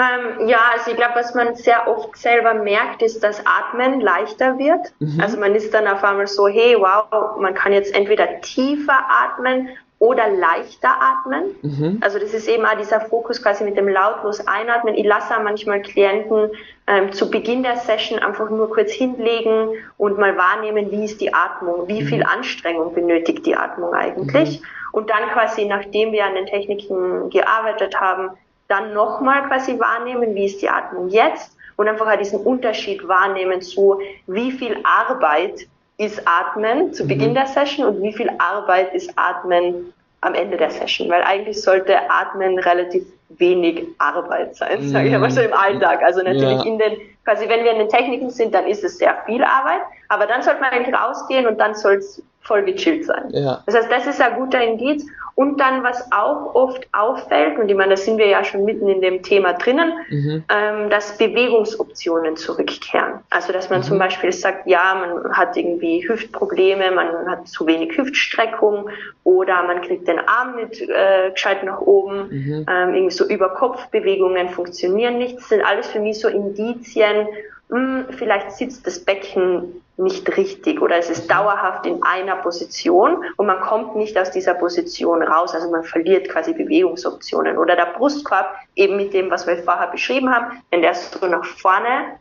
Ähm, 0.00 0.48
ja, 0.48 0.58
also 0.72 0.90
ich 0.90 0.96
glaube, 0.96 1.16
was 1.16 1.34
man 1.34 1.54
sehr 1.56 1.86
oft 1.86 2.16
selber 2.16 2.54
merkt, 2.54 3.02
ist, 3.02 3.22
dass 3.22 3.44
Atmen 3.44 4.00
leichter 4.00 4.58
wird. 4.58 4.92
Mhm. 4.98 5.20
Also 5.20 5.38
man 5.38 5.54
ist 5.54 5.74
dann 5.74 5.86
auf 5.86 6.02
einmal 6.02 6.26
so, 6.26 6.48
hey, 6.48 6.74
wow, 6.78 7.36
man 7.38 7.54
kann 7.54 7.74
jetzt 7.74 7.94
entweder 7.94 8.40
tiefer 8.40 8.98
atmen 9.10 9.68
oder 9.98 10.30
leichter 10.30 10.88
atmen. 10.98 11.54
Mhm. 11.60 11.98
Also 12.00 12.18
das 12.18 12.32
ist 12.32 12.48
eben 12.48 12.64
auch 12.64 12.78
dieser 12.78 13.02
Fokus 13.02 13.42
quasi 13.42 13.62
mit 13.62 13.76
dem 13.76 13.88
lautlos 13.88 14.46
einatmen. 14.46 14.94
Ich 14.94 15.04
lasse 15.04 15.36
auch 15.36 15.42
manchmal 15.42 15.82
Klienten 15.82 16.50
ähm, 16.86 17.12
zu 17.12 17.30
Beginn 17.30 17.62
der 17.62 17.76
Session 17.76 18.18
einfach 18.20 18.48
nur 18.48 18.70
kurz 18.70 18.92
hinlegen 18.92 19.68
und 19.98 20.18
mal 20.18 20.38
wahrnehmen, 20.38 20.90
wie 20.90 21.04
ist 21.04 21.20
die 21.20 21.34
Atmung, 21.34 21.86
wie 21.88 22.00
mhm. 22.00 22.06
viel 22.06 22.22
Anstrengung 22.22 22.94
benötigt 22.94 23.44
die 23.44 23.54
Atmung 23.54 23.92
eigentlich. 23.92 24.60
Mhm. 24.60 24.66
Und 24.92 25.10
dann 25.10 25.28
quasi, 25.34 25.66
nachdem 25.66 26.12
wir 26.12 26.24
an 26.24 26.34
den 26.34 26.46
Techniken 26.46 27.28
gearbeitet 27.28 28.00
haben, 28.00 28.30
dann 28.70 28.94
nochmal 28.94 29.46
quasi 29.48 29.78
wahrnehmen, 29.78 30.34
wie 30.34 30.46
ist 30.46 30.62
die 30.62 30.68
Atmung 30.68 31.08
jetzt 31.08 31.56
und 31.76 31.88
einfach 31.88 32.06
halt 32.06 32.20
diesen 32.20 32.40
Unterschied 32.40 33.06
wahrnehmen 33.08 33.60
zu, 33.62 34.00
wie 34.26 34.52
viel 34.52 34.76
Arbeit 34.84 35.66
ist 35.96 36.22
Atmen 36.26 36.92
zu 36.94 37.06
Beginn 37.06 37.30
mhm. 37.30 37.34
der 37.34 37.46
Session 37.46 37.86
und 37.86 38.02
wie 38.02 38.12
viel 38.12 38.30
Arbeit 38.38 38.94
ist 38.94 39.12
Atmen 39.16 39.92
am 40.22 40.34
Ende 40.34 40.56
der 40.56 40.70
Session, 40.70 41.10
weil 41.10 41.22
eigentlich 41.22 41.60
sollte 41.60 42.10
Atmen 42.10 42.58
relativ 42.58 43.04
wenig 43.30 43.86
Arbeit 43.98 44.56
sein, 44.56 44.88
sage 44.88 45.08
ich 45.08 45.18
mal 45.18 45.30
so 45.30 45.40
im 45.40 45.52
Alltag. 45.52 46.02
Also 46.02 46.22
natürlich 46.22 46.62
ja. 46.62 46.64
in 46.64 46.78
den, 46.78 46.96
quasi 47.24 47.48
wenn 47.48 47.64
wir 47.64 47.72
in 47.72 47.78
den 47.78 47.88
Techniken 47.88 48.30
sind, 48.30 48.54
dann 48.54 48.66
ist 48.66 48.84
es 48.84 48.98
sehr 48.98 49.16
viel 49.24 49.42
Arbeit, 49.42 49.80
aber 50.08 50.26
dann 50.26 50.42
sollte 50.42 50.60
man 50.60 50.70
eigentlich 50.70 50.94
rausgehen 50.94 51.46
und 51.46 51.58
dann 51.58 51.74
soll 51.74 51.94
es 51.94 52.22
voll 52.40 52.62
gechillt 52.64 53.04
sein. 53.04 53.30
Ja. 53.30 53.62
Das 53.66 53.74
heißt, 53.74 53.90
das 53.90 54.06
ist 54.06 54.20
ein 54.20 54.36
guter 54.36 54.62
Indiz. 54.62 55.06
Und 55.36 55.58
dann, 55.58 55.82
was 55.82 56.10
auch 56.12 56.54
oft 56.54 56.86
auffällt, 56.92 57.58
und 57.58 57.70
ich 57.70 57.76
meine, 57.76 57.90
da 57.90 57.96
sind 57.96 58.18
wir 58.18 58.26
ja 58.26 58.44
schon 58.44 58.64
mitten 58.66 58.88
in 58.88 59.00
dem 59.00 59.22
Thema 59.22 59.54
drinnen, 59.54 59.92
mhm. 60.10 60.44
ähm, 60.50 60.90
dass 60.90 61.16
Bewegungsoptionen 61.16 62.36
zurückkehren. 62.36 63.20
Also, 63.30 63.50
dass 63.52 63.70
man 63.70 63.78
mhm. 63.78 63.84
zum 63.84 63.98
Beispiel 63.98 64.32
sagt, 64.32 64.66
ja, 64.66 64.94
man 64.94 65.32
hat 65.32 65.56
irgendwie 65.56 66.06
Hüftprobleme, 66.06 66.90
man 66.90 67.30
hat 67.30 67.48
zu 67.48 67.66
wenig 67.66 67.96
Hüftstreckung 67.96 68.90
oder 69.24 69.62
man 69.62 69.80
kriegt 69.80 70.08
den 70.08 70.18
Arm 70.18 70.56
nicht 70.56 70.82
äh, 70.82 71.30
gescheit 71.30 71.64
nach 71.64 71.80
oben, 71.80 72.28
mhm. 72.28 72.66
ähm, 72.68 72.94
irgendwie 72.94 73.14
so 73.14 73.24
Überkopfbewegungen 73.26 74.50
funktionieren 74.50 75.16
nicht. 75.16 75.38
Das 75.38 75.48
sind 75.48 75.64
alles 75.64 75.86
für 75.86 76.00
mich 76.00 76.20
so 76.20 76.28
Indizien, 76.28 77.28
mh, 77.70 77.78
hm, 77.78 78.06
vielleicht 78.10 78.52
sitzt 78.52 78.86
das 78.86 78.98
Becken 78.98 79.82
nicht 79.96 80.36
richtig 80.36 80.80
oder 80.80 80.96
es 80.96 81.10
ist 81.10 81.24
mhm. 81.24 81.28
dauerhaft 81.28 81.86
in 81.86 82.02
einer 82.02 82.36
Position 82.36 83.24
und 83.36 83.46
man 83.46 83.60
kommt 83.60 83.96
nicht 83.96 84.16
aus 84.18 84.30
dieser 84.30 84.54
Position 84.54 85.22
raus, 85.22 85.54
also 85.54 85.70
man 85.70 85.84
verliert 85.84 86.28
quasi 86.28 86.52
Bewegungsoptionen 86.52 87.58
oder 87.58 87.76
der 87.76 87.92
Brustkorb 87.96 88.54
eben 88.76 88.96
mit 88.96 89.12
dem, 89.12 89.30
was 89.30 89.46
wir 89.46 89.58
vorher 89.58 89.88
beschrieben 89.88 90.34
haben, 90.34 90.62
wenn 90.70 90.82
der 90.82 90.94
so 90.94 91.26
nach 91.26 91.44
vorne 91.44 92.16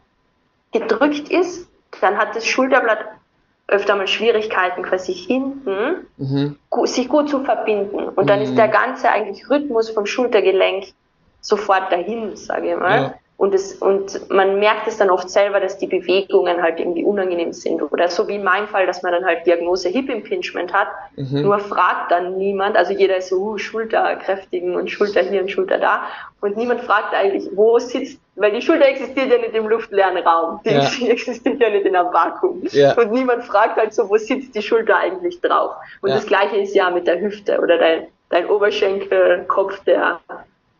gedrückt 0.72 1.29
ist, 1.29 1.68
dann 2.01 2.18
hat 2.18 2.36
das 2.36 2.46
Schulterblatt 2.46 3.06
öfter 3.68 3.96
mal 3.96 4.08
Schwierigkeiten 4.08 4.84
quasi 4.84 5.13
hinten 5.13 6.08
mhm. 6.18 6.58
sich 6.86 7.08
gut 7.08 7.29
zu 7.29 7.44
verbinden 7.44 8.10
und 8.10 8.29
dann 8.29 8.39
mhm. 8.39 8.46
ist 8.46 8.58
der 8.58 8.68
ganze 8.68 9.10
eigentlich 9.10 9.50
Rhythmus 9.50 9.89
vom 9.89 10.06
Schultergelenk 10.06 10.86
sofort 11.41 11.91
dahin, 11.91 12.36
sage 12.36 12.72
ich 12.72 12.77
mal. 12.77 13.01
Ja. 13.01 13.13
Und, 13.39 13.55
es, 13.55 13.75
und 13.75 14.29
man 14.29 14.60
merkt 14.60 14.86
es 14.89 14.98
dann 14.98 15.10
oft 15.10 15.29
selber, 15.29 15.62
dass 15.62 15.77
die 15.77 15.88
Bewegungen 15.88 16.62
halt 16.62 16.77
irgendwie 16.77 17.05
unangenehm 17.05 17.53
sind. 17.53 17.81
Oder 17.81 18.10
so 18.10 18.27
wie 18.27 18.36
in 18.36 18.43
meinem 18.43 18.67
Fall, 18.67 18.86
dass 18.86 19.01
man 19.01 19.13
dann 19.13 19.24
halt 19.24 19.46
Diagnose 19.46 19.88
Hip 19.88 20.10
Impingement 20.10 20.74
hat. 20.74 20.89
Mhm. 21.15 21.43
Nur 21.43 21.58
fragt 21.60 22.12
dann 22.12 22.38
niemand. 22.38 22.75
Also 22.75 22.91
jeder 22.91 23.15
ist 23.15 23.29
so, 23.29 23.38
uh, 23.38 23.58
Schulter 23.58 24.17
kräftigen 24.17 24.75
und 24.75 24.91
Schulter 24.91 25.22
hier 25.22 25.39
und 25.39 25.50
Schulter 25.50 25.77
da. 25.77 26.01
Und 26.41 26.58
niemand 26.58 26.81
fragt 26.81 27.13
eigentlich, 27.15 27.50
wo 27.55 27.79
sitzt, 27.79 28.19
weil 28.36 28.51
die 28.51 28.62
Schulter 28.62 28.89
existiert 28.89 29.31
ja 29.31 29.38
nicht 29.38 29.55
im 29.55 29.69
luftleeren 29.69 30.17
Raum. 30.17 30.60
Die 30.65 30.72
ja. 30.72 30.89
existiert 31.10 31.62
ja 31.62 31.69
nicht 31.69 31.86
in 31.86 31.96
einem 31.96 32.12
Vakuum. 32.12 32.63
Ja. 32.72 32.93
Und 32.98 33.13
niemand 33.13 33.46
fragt 33.46 33.77
halt 33.77 33.93
so, 33.93 34.10
wo 34.10 34.17
sitzt 34.17 34.53
die 34.53 34.62
Schulter 34.62 34.98
eigentlich 34.98 35.39
drauf. 35.39 35.75
Und 36.01 36.10
ja. 36.10 36.15
das 36.15 36.25
Gleiche 36.25 36.58
ist 36.58 36.75
ja 36.75 36.89
mit 36.89 37.08
der 37.08 37.22
Hüfte 37.22 37.62
oder 37.62 37.77
dein, 37.77 38.08
dein 38.31 38.48
Oberschenkelkopf, 38.48 39.81
der 39.86 40.19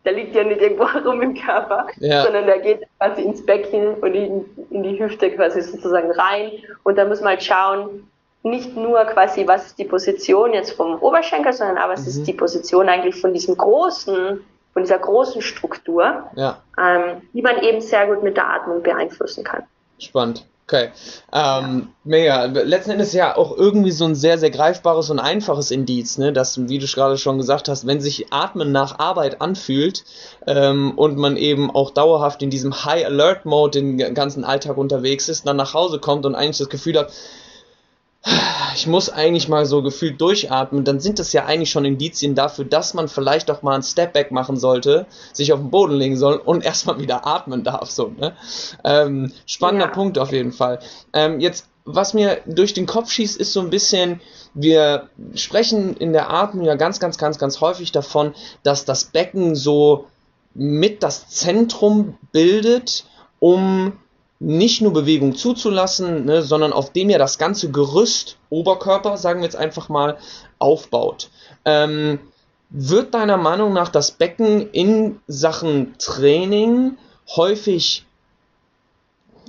der 0.04 0.12
liegt 0.12 0.34
ja 0.34 0.44
nicht 0.44 0.60
irgendwo 0.60 0.84
rum 1.08 1.22
im 1.22 1.34
Körper, 1.34 1.86
ja. 1.98 2.22
sondern 2.24 2.46
der 2.46 2.60
geht 2.60 2.86
quasi 2.98 3.22
ins 3.22 3.44
Becken 3.44 3.94
und 3.94 4.14
in, 4.14 4.44
in, 4.70 4.82
die 4.82 4.98
Hüfte 4.98 5.30
quasi 5.30 5.60
sozusagen 5.60 6.10
rein. 6.12 6.52
Und 6.84 6.96
da 6.96 7.04
muss 7.04 7.20
man 7.20 7.30
halt 7.30 7.42
schauen, 7.42 8.08
nicht 8.42 8.74
nur 8.74 9.04
quasi, 9.04 9.46
was 9.46 9.66
ist 9.66 9.78
die 9.78 9.84
Position 9.84 10.54
jetzt 10.54 10.72
vom 10.72 11.00
Oberschenkel, 11.02 11.52
sondern 11.52 11.78
auch, 11.78 11.88
was 11.88 12.02
mhm. 12.02 12.08
ist 12.08 12.26
die 12.26 12.32
Position 12.32 12.88
eigentlich 12.88 13.20
von 13.20 13.34
diesem 13.34 13.56
großen, 13.56 14.40
von 14.72 14.82
dieser 14.82 14.98
großen 14.98 15.42
Struktur, 15.42 16.24
ja. 16.36 16.62
ähm, 16.78 17.22
die 17.34 17.42
man 17.42 17.62
eben 17.62 17.80
sehr 17.80 18.06
gut 18.06 18.22
mit 18.22 18.36
der 18.36 18.48
Atmung 18.48 18.82
beeinflussen 18.82 19.44
kann. 19.44 19.64
Spannend. 19.98 20.46
Okay. 20.70 20.90
Ähm, 21.32 21.88
mega. 22.04 22.44
Letzten 22.44 22.92
Endes 22.92 23.12
ja 23.12 23.36
auch 23.36 23.56
irgendwie 23.56 23.90
so 23.90 24.04
ein 24.04 24.14
sehr, 24.14 24.38
sehr 24.38 24.50
greifbares 24.50 25.10
und 25.10 25.18
einfaches 25.18 25.72
Indiz, 25.72 26.16
ne? 26.16 26.32
dass, 26.32 26.68
wie 26.68 26.78
du 26.78 26.86
gerade 26.86 27.18
schon 27.18 27.38
gesagt 27.38 27.68
hast, 27.68 27.88
wenn 27.88 28.00
sich 28.00 28.32
Atmen 28.32 28.70
nach 28.70 29.00
Arbeit 29.00 29.40
anfühlt 29.40 30.04
ähm, 30.46 30.92
und 30.96 31.18
man 31.18 31.36
eben 31.36 31.72
auch 31.72 31.90
dauerhaft 31.90 32.40
in 32.44 32.50
diesem 32.50 32.84
High 32.84 33.04
Alert 33.04 33.46
Mode 33.46 33.80
den 33.80 34.14
ganzen 34.14 34.44
Alltag 34.44 34.76
unterwegs 34.76 35.28
ist, 35.28 35.44
dann 35.44 35.56
nach 35.56 35.74
Hause 35.74 35.98
kommt 35.98 36.24
und 36.24 36.36
eigentlich 36.36 36.58
das 36.58 36.68
Gefühl 36.68 36.96
hat, 36.96 37.12
ich 38.74 38.86
muss 38.86 39.08
eigentlich 39.08 39.48
mal 39.48 39.64
so 39.64 39.82
gefühlt 39.82 40.20
durchatmen, 40.20 40.84
dann 40.84 41.00
sind 41.00 41.18
das 41.18 41.32
ja 41.32 41.46
eigentlich 41.46 41.70
schon 41.70 41.84
Indizien 41.84 42.34
dafür, 42.34 42.64
dass 42.64 42.94
man 42.94 43.08
vielleicht 43.08 43.50
auch 43.50 43.62
mal 43.62 43.74
ein 43.74 43.82
Stepback 43.82 44.30
machen 44.30 44.56
sollte, 44.56 45.06
sich 45.32 45.52
auf 45.52 45.60
den 45.60 45.70
Boden 45.70 45.94
legen 45.94 46.16
soll 46.16 46.36
und 46.36 46.64
erstmal 46.64 47.00
wieder 47.00 47.26
atmen 47.26 47.64
darf. 47.64 47.90
So, 47.90 48.08
ne? 48.08 48.34
ähm, 48.84 49.32
spannender 49.46 49.86
ja. 49.86 49.92
Punkt 49.92 50.18
auf 50.18 50.32
jeden 50.32 50.52
Fall. 50.52 50.80
Ähm, 51.12 51.40
jetzt, 51.40 51.66
was 51.84 52.12
mir 52.14 52.40
durch 52.46 52.74
den 52.74 52.86
Kopf 52.86 53.10
schießt, 53.10 53.40
ist 53.40 53.52
so 53.52 53.60
ein 53.60 53.70
bisschen, 53.70 54.20
wir 54.54 55.08
sprechen 55.34 55.96
in 55.96 56.12
der 56.12 56.30
Atmung 56.30 56.66
ja 56.66 56.74
ganz, 56.74 57.00
ganz, 57.00 57.16
ganz, 57.16 57.38
ganz 57.38 57.60
häufig 57.60 57.90
davon, 57.92 58.34
dass 58.62 58.84
das 58.84 59.04
Becken 59.04 59.54
so 59.54 60.06
mit 60.54 61.02
das 61.02 61.28
Zentrum 61.28 62.18
bildet, 62.32 63.04
um 63.38 63.94
nicht 64.40 64.80
nur 64.80 64.94
Bewegung 64.94 65.36
zuzulassen, 65.36 66.24
ne, 66.24 66.42
sondern 66.42 66.72
auf 66.72 66.92
dem 66.92 67.10
ja 67.10 67.18
das 67.18 67.36
ganze 67.36 67.70
Gerüst, 67.70 68.38
Oberkörper, 68.48 69.18
sagen 69.18 69.40
wir 69.40 69.44
jetzt 69.44 69.56
einfach 69.56 69.90
mal, 69.90 70.16
aufbaut. 70.58 71.30
Ähm, 71.66 72.18
wird 72.70 73.14
deiner 73.14 73.36
Meinung 73.36 73.74
nach 73.74 73.90
das 73.90 74.12
Becken 74.12 74.70
in 74.70 75.20
Sachen 75.26 75.94
Training 75.98 76.96
häufig, 77.36 78.06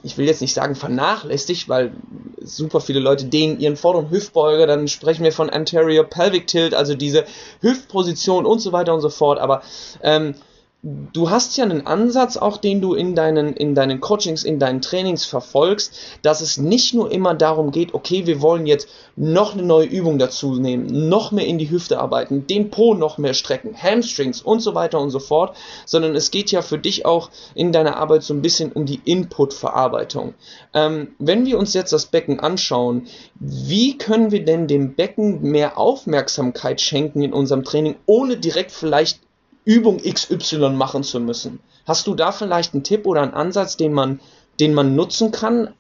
ich 0.03 0.17
will 0.17 0.25
jetzt 0.25 0.41
nicht 0.41 0.53
sagen 0.53 0.75
vernachlässigt, 0.75 1.69
weil 1.69 1.93
super 2.41 2.81
viele 2.81 2.99
Leute 2.99 3.25
dehnen 3.25 3.59
ihren 3.59 3.77
vorderen 3.77 4.09
Hüftbeuger, 4.09 4.67
dann 4.67 4.89
sprechen 4.89 5.23
wir 5.23 5.31
von 5.31 5.49
Anterior 5.49 6.03
Pelvic 6.03 6.47
Tilt, 6.47 6.73
also 6.73 6.95
diese 6.95 7.25
Hüftposition 7.61 8.45
und 8.45 8.59
so 8.59 8.73
weiter 8.73 8.93
und 8.93 9.01
so 9.01 9.09
fort, 9.09 9.39
aber 9.39 9.61
ähm, 10.01 10.35
du 10.83 11.29
hast 11.29 11.57
ja 11.57 11.63
einen 11.63 11.85
Ansatz, 11.85 12.37
auch 12.37 12.57
den 12.57 12.81
du 12.81 12.95
in 12.95 13.13
deinen, 13.13 13.53
in 13.53 13.75
deinen 13.75 14.01
Coachings, 14.01 14.43
in 14.43 14.57
deinen 14.57 14.81
Trainings 14.81 15.25
verfolgst, 15.25 15.93
dass 16.23 16.41
es 16.41 16.57
nicht 16.57 16.95
nur 16.95 17.11
immer 17.11 17.35
darum 17.35 17.71
geht, 17.71 17.93
okay, 17.93 18.25
wir 18.25 18.41
wollen 18.41 18.65
jetzt 18.65 18.87
noch 19.15 19.53
eine 19.53 19.61
neue 19.61 19.85
Übung 19.85 20.17
dazu 20.17 20.55
nehmen, 20.55 21.07
noch 21.07 21.31
mehr 21.31 21.45
in 21.45 21.59
die 21.59 21.69
Hüfte 21.69 21.99
arbeiten, 21.99 22.47
den 22.47 22.71
Po 22.71 22.95
noch 22.95 23.19
mehr 23.19 23.35
strecken, 23.35 23.75
Hamstrings 23.77 24.41
und 24.41 24.61
so 24.61 24.73
weiter 24.73 24.99
und 24.99 25.11
so 25.11 25.19
fort, 25.19 25.55
sondern 25.85 26.15
es 26.15 26.31
geht 26.31 26.51
ja 26.51 26.63
für 26.63 26.79
dich 26.79 27.05
auch 27.05 27.29
in 27.53 27.71
deiner 27.71 27.97
Arbeit 27.97 28.23
so 28.23 28.33
ein 28.33 28.41
bisschen 28.41 28.71
um 28.71 28.87
die 28.87 29.01
Input-Verarbeitung. 29.05 30.33
Ähm, 30.73 31.09
wenn 31.19 31.45
wir 31.45 31.59
uns 31.59 31.75
jetzt 31.75 31.93
das 31.93 32.07
Becken 32.07 32.39
anschauen, 32.39 33.05
wie 33.35 33.99
können 33.99 34.31
wir 34.31 34.43
denn 34.43 34.67
dem 34.67 34.95
Becken 34.95 35.43
mehr 35.43 35.77
Aufmerksamkeit 35.77 36.81
schenken 36.81 37.21
in 37.21 37.33
unserem 37.33 37.63
Training, 37.63 37.95
ohne 38.07 38.37
direkt 38.37 38.71
vielleicht 38.71 39.19
Übung 39.65 39.97
XY 39.97 40.69
machen 40.71 41.03
zu 41.03 41.19
müssen. 41.19 41.59
Hast 41.85 42.07
du 42.07 42.15
da 42.15 42.31
vielleicht 42.31 42.73
einen 42.73 42.83
Tipp 42.83 43.05
oder 43.05 43.21
einen 43.21 43.33
Ansatz, 43.33 43.77
den 43.77 43.93
man, 43.93 44.19
den 44.59 44.73
man 44.73 44.95
nutzen 44.95 45.31
kann? 45.31 45.73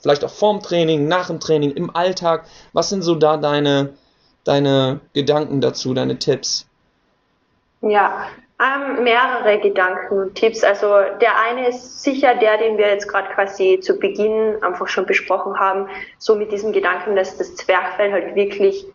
Vielleicht 0.00 0.24
auch 0.24 0.30
vorm 0.30 0.62
Training, 0.62 1.08
nach 1.08 1.28
dem 1.28 1.40
Training, 1.40 1.72
im 1.72 1.94
Alltag. 1.94 2.46
Was 2.72 2.90
sind 2.90 3.02
so 3.02 3.14
da 3.14 3.36
deine, 3.36 3.94
deine 4.44 5.00
Gedanken 5.12 5.60
dazu, 5.60 5.94
deine 5.94 6.18
Tipps? 6.18 6.66
Ja, 7.80 8.26
Ähm, 8.58 9.04
mehrere 9.04 9.60
Gedanken 9.60 10.18
und 10.18 10.34
Tipps. 10.34 10.64
Also 10.64 10.86
der 11.20 11.38
eine 11.38 11.68
ist 11.68 12.02
sicher 12.02 12.36
der, 12.36 12.56
den 12.56 12.78
wir 12.78 12.88
jetzt 12.88 13.06
gerade 13.06 13.28
quasi 13.34 13.80
zu 13.82 13.98
Beginn 13.98 14.56
einfach 14.62 14.88
schon 14.88 15.04
besprochen 15.04 15.58
haben, 15.58 15.90
so 16.16 16.36
mit 16.36 16.52
diesem 16.52 16.72
Gedanken, 16.72 17.16
dass 17.16 17.36
das 17.36 17.54
Zwerchfell 17.54 18.12
halt 18.12 18.34
wirklich 18.34 18.86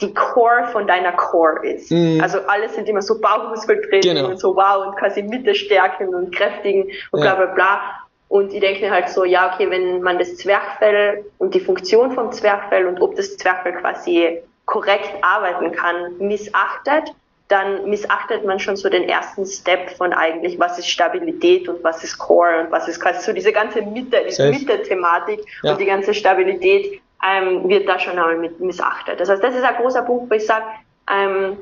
die 0.00 0.14
Core 0.14 0.68
von 0.72 0.86
deiner 0.86 1.12
Core 1.12 1.66
ist. 1.66 1.90
Mhm. 1.90 2.20
Also 2.20 2.38
alle 2.46 2.68
sind 2.68 2.88
immer 2.88 3.02
so 3.02 3.20
Bauchmuskeltraining 3.20 4.16
genau. 4.16 4.28
und 4.28 4.38
so 4.38 4.54
wow 4.54 4.86
und 4.86 4.96
quasi 4.96 5.22
Mittelstärken 5.22 6.14
und 6.14 6.34
kräftigen 6.34 6.90
und 7.10 7.22
ja. 7.22 7.34
bla 7.34 7.46
bla 7.46 7.54
bla. 7.54 7.80
Und 8.28 8.52
ich 8.52 8.60
denke 8.60 8.80
mir 8.80 8.90
halt 8.90 9.08
so, 9.08 9.24
ja, 9.24 9.52
okay, 9.52 9.70
wenn 9.70 10.02
man 10.02 10.18
das 10.18 10.36
Zwerchfell 10.36 11.24
und 11.38 11.54
die 11.54 11.60
Funktion 11.60 12.12
vom 12.12 12.32
Zwerchfell 12.32 12.86
und 12.86 13.00
ob 13.00 13.16
das 13.16 13.36
Zwerchfell 13.36 13.74
quasi 13.74 14.40
korrekt 14.64 15.12
arbeiten 15.22 15.72
kann, 15.72 16.18
missachtet, 16.18 17.12
dann 17.48 17.88
missachtet 17.90 18.44
man 18.44 18.58
schon 18.58 18.76
so 18.76 18.88
den 18.88 19.08
ersten 19.08 19.44
Step 19.44 19.90
von 19.90 20.12
eigentlich, 20.12 20.58
was 20.58 20.78
ist 20.78 20.88
Stabilität 20.88 21.68
und 21.68 21.84
was 21.84 22.02
ist 22.02 22.18
Core 22.18 22.60
und 22.60 22.70
was 22.72 22.88
ist 22.88 23.00
quasi 23.00 23.22
so 23.22 23.32
diese 23.32 23.52
ganze 23.52 23.82
Mitte, 23.82 24.22
diese 24.26 24.50
Mitte-Thematik 24.50 25.40
ja. 25.62 25.72
und 25.72 25.80
die 25.80 25.84
ganze 25.84 26.14
Stabilität 26.14 27.02
ähm, 27.26 27.68
wird 27.68 27.88
da 27.88 27.98
schon 27.98 28.12
einmal 28.12 28.36
mit 28.36 28.60
missachtet. 28.60 29.20
Das 29.20 29.28
heißt, 29.28 29.42
das 29.42 29.54
ist 29.54 29.64
ein 29.64 29.76
großer 29.76 30.02
Punkt, 30.02 30.30
wo 30.30 30.34
ich 30.34 30.46
sage, 30.46 30.66
ähm, 31.10 31.56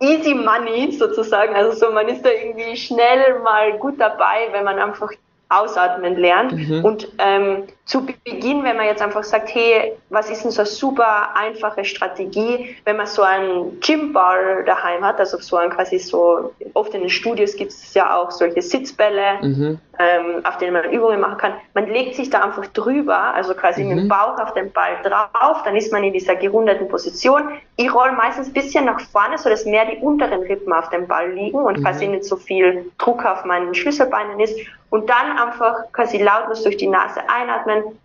easy 0.00 0.34
money 0.34 0.92
sozusagen, 0.92 1.54
also 1.54 1.72
so 1.72 1.92
man 1.92 2.08
ist 2.08 2.24
da 2.24 2.30
irgendwie 2.30 2.76
schnell 2.76 3.40
mal 3.40 3.78
gut 3.78 4.00
dabei, 4.00 4.48
wenn 4.52 4.64
man 4.64 4.78
einfach 4.78 5.10
ausatmen 5.48 6.16
lernt. 6.16 6.52
Mhm. 6.52 6.84
Und 6.84 7.08
ähm, 7.18 7.64
zu 7.86 8.04
Beginn, 8.04 8.64
wenn 8.64 8.76
man 8.76 8.84
jetzt 8.84 9.00
einfach 9.00 9.24
sagt, 9.24 9.54
hey, 9.54 9.94
was 10.10 10.28
ist 10.28 10.44
denn 10.44 10.50
so 10.50 10.60
eine 10.60 10.68
super 10.68 11.34
einfache 11.34 11.86
Strategie, 11.86 12.76
wenn 12.84 12.98
man 12.98 13.06
so 13.06 13.22
einen 13.22 13.80
Gymball 13.80 14.64
daheim 14.66 15.02
hat, 15.02 15.18
also 15.18 15.38
so 15.38 15.56
ein 15.56 15.70
quasi 15.70 15.98
so, 15.98 16.52
oft 16.74 16.92
in 16.92 17.00
den 17.00 17.08
Studios 17.08 17.56
gibt 17.56 17.72
es 17.72 17.94
ja 17.94 18.14
auch 18.14 18.30
solche 18.30 18.60
Sitzbälle, 18.60 19.38
mhm. 19.40 19.78
ähm, 19.98 20.44
auf 20.44 20.58
denen 20.58 20.74
man 20.74 20.92
Übungen 20.92 21.18
machen 21.18 21.38
kann. 21.38 21.52
Man 21.72 21.86
legt 21.86 22.14
sich 22.14 22.28
da 22.28 22.42
einfach 22.42 22.66
drüber, 22.66 23.16
also 23.18 23.54
quasi 23.54 23.82
mhm. 23.82 23.88
mit 23.88 23.98
dem 23.98 24.04
mhm. 24.04 24.08
Bauch 24.08 24.38
auf 24.38 24.52
den 24.52 24.70
Ball 24.70 24.98
drauf, 25.02 25.62
dann 25.64 25.74
ist 25.74 25.90
man 25.90 26.04
in 26.04 26.12
dieser 26.12 26.36
gerundeten 26.36 26.88
Position. 26.88 27.52
Ich 27.76 27.92
roll 27.94 28.12
meistens 28.12 28.48
ein 28.48 28.52
bisschen 28.52 28.84
nach 28.84 29.00
vorne, 29.00 29.38
so 29.38 29.48
dass 29.48 29.64
mehr 29.64 29.86
die 29.86 29.96
unteren 29.96 30.42
Rippen 30.42 30.74
auf 30.74 30.90
dem 30.90 31.06
Ball 31.06 31.32
liegen 31.32 31.58
und 31.58 31.78
mhm. 31.78 31.84
quasi 31.84 32.06
nicht 32.06 32.24
so 32.24 32.36
viel 32.36 32.90
Druck 32.98 33.24
auf 33.24 33.46
meinen 33.46 33.74
Schlüsselbeinen 33.74 34.38
ist. 34.40 34.58
Und 34.90 35.08
dann 35.08 35.38
einfach 35.38 35.92
quasi 35.92 36.18
lautlos 36.18 36.62
durch 36.62 36.76
die 36.76 36.86
Nase 36.86 37.20
einatmen, 37.28 37.98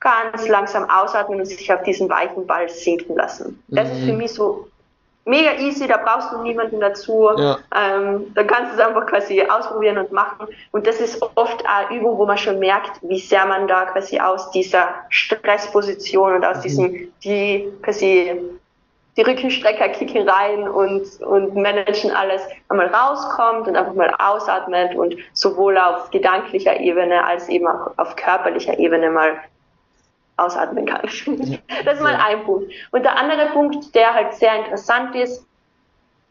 ganz 0.00 0.48
langsam 0.48 0.88
ausatmen 0.90 1.40
und 1.40 1.46
sich 1.46 1.72
auf 1.72 1.82
diesen 1.82 2.08
weichen 2.08 2.46
Ball 2.46 2.68
sinken 2.68 3.16
lassen. 3.16 3.62
Das 3.68 3.88
mhm. 3.88 3.94
ist 3.94 4.04
für 4.04 4.12
mhm. 4.12 4.18
mich 4.18 4.32
so 4.32 4.68
mega 5.24 5.54
easy, 5.58 5.86
da 5.86 5.96
brauchst 5.96 6.32
du 6.32 6.42
niemanden 6.42 6.80
dazu. 6.80 7.30
Ja. 7.36 7.58
Ähm, 7.74 8.32
dann 8.34 8.46
kannst 8.46 8.72
du 8.72 8.80
es 8.80 8.86
einfach 8.86 9.06
quasi 9.06 9.42
ausprobieren 9.42 9.98
und 9.98 10.12
machen. 10.12 10.46
Und 10.72 10.86
das 10.86 11.00
ist 11.00 11.20
oft 11.34 11.64
eine 11.66 11.96
Übung, 11.96 12.18
wo 12.18 12.26
man 12.26 12.38
schon 12.38 12.58
merkt, 12.58 13.00
wie 13.02 13.18
sehr 13.18 13.46
man 13.46 13.66
da 13.66 13.86
quasi 13.86 14.18
aus 14.18 14.50
dieser 14.50 14.88
Stressposition 15.08 16.34
und 16.34 16.44
aus 16.44 16.58
mhm. 16.58 16.62
diesem, 16.62 17.12
die 17.22 17.72
quasi 17.82 18.40
die 19.16 19.22
Rückenstrecker 19.22 19.88
kicken 19.90 20.28
rein 20.28 20.68
und, 20.68 21.20
und 21.22 21.54
managen 21.54 22.10
alles, 22.10 22.42
einmal 22.68 22.88
rauskommt 22.88 23.68
und 23.68 23.76
einfach 23.76 23.94
mal 23.94 24.12
ausatmet 24.18 24.96
und 24.96 25.16
sowohl 25.32 25.78
auf 25.78 26.10
gedanklicher 26.10 26.80
Ebene 26.80 27.24
als 27.24 27.48
eben 27.48 27.66
auch 27.66 27.92
auf 27.96 28.16
körperlicher 28.16 28.78
Ebene 28.78 29.10
mal 29.10 29.38
ausatmen 30.36 30.86
kann. 30.86 31.02
Das 31.84 31.94
ist 31.94 32.02
mal 32.02 32.16
ein 32.16 32.44
Punkt. 32.44 32.72
Und 32.90 33.04
der 33.04 33.16
andere 33.16 33.50
Punkt, 33.50 33.94
der 33.94 34.14
halt 34.14 34.34
sehr 34.34 34.56
interessant 34.56 35.14
ist 35.14 35.46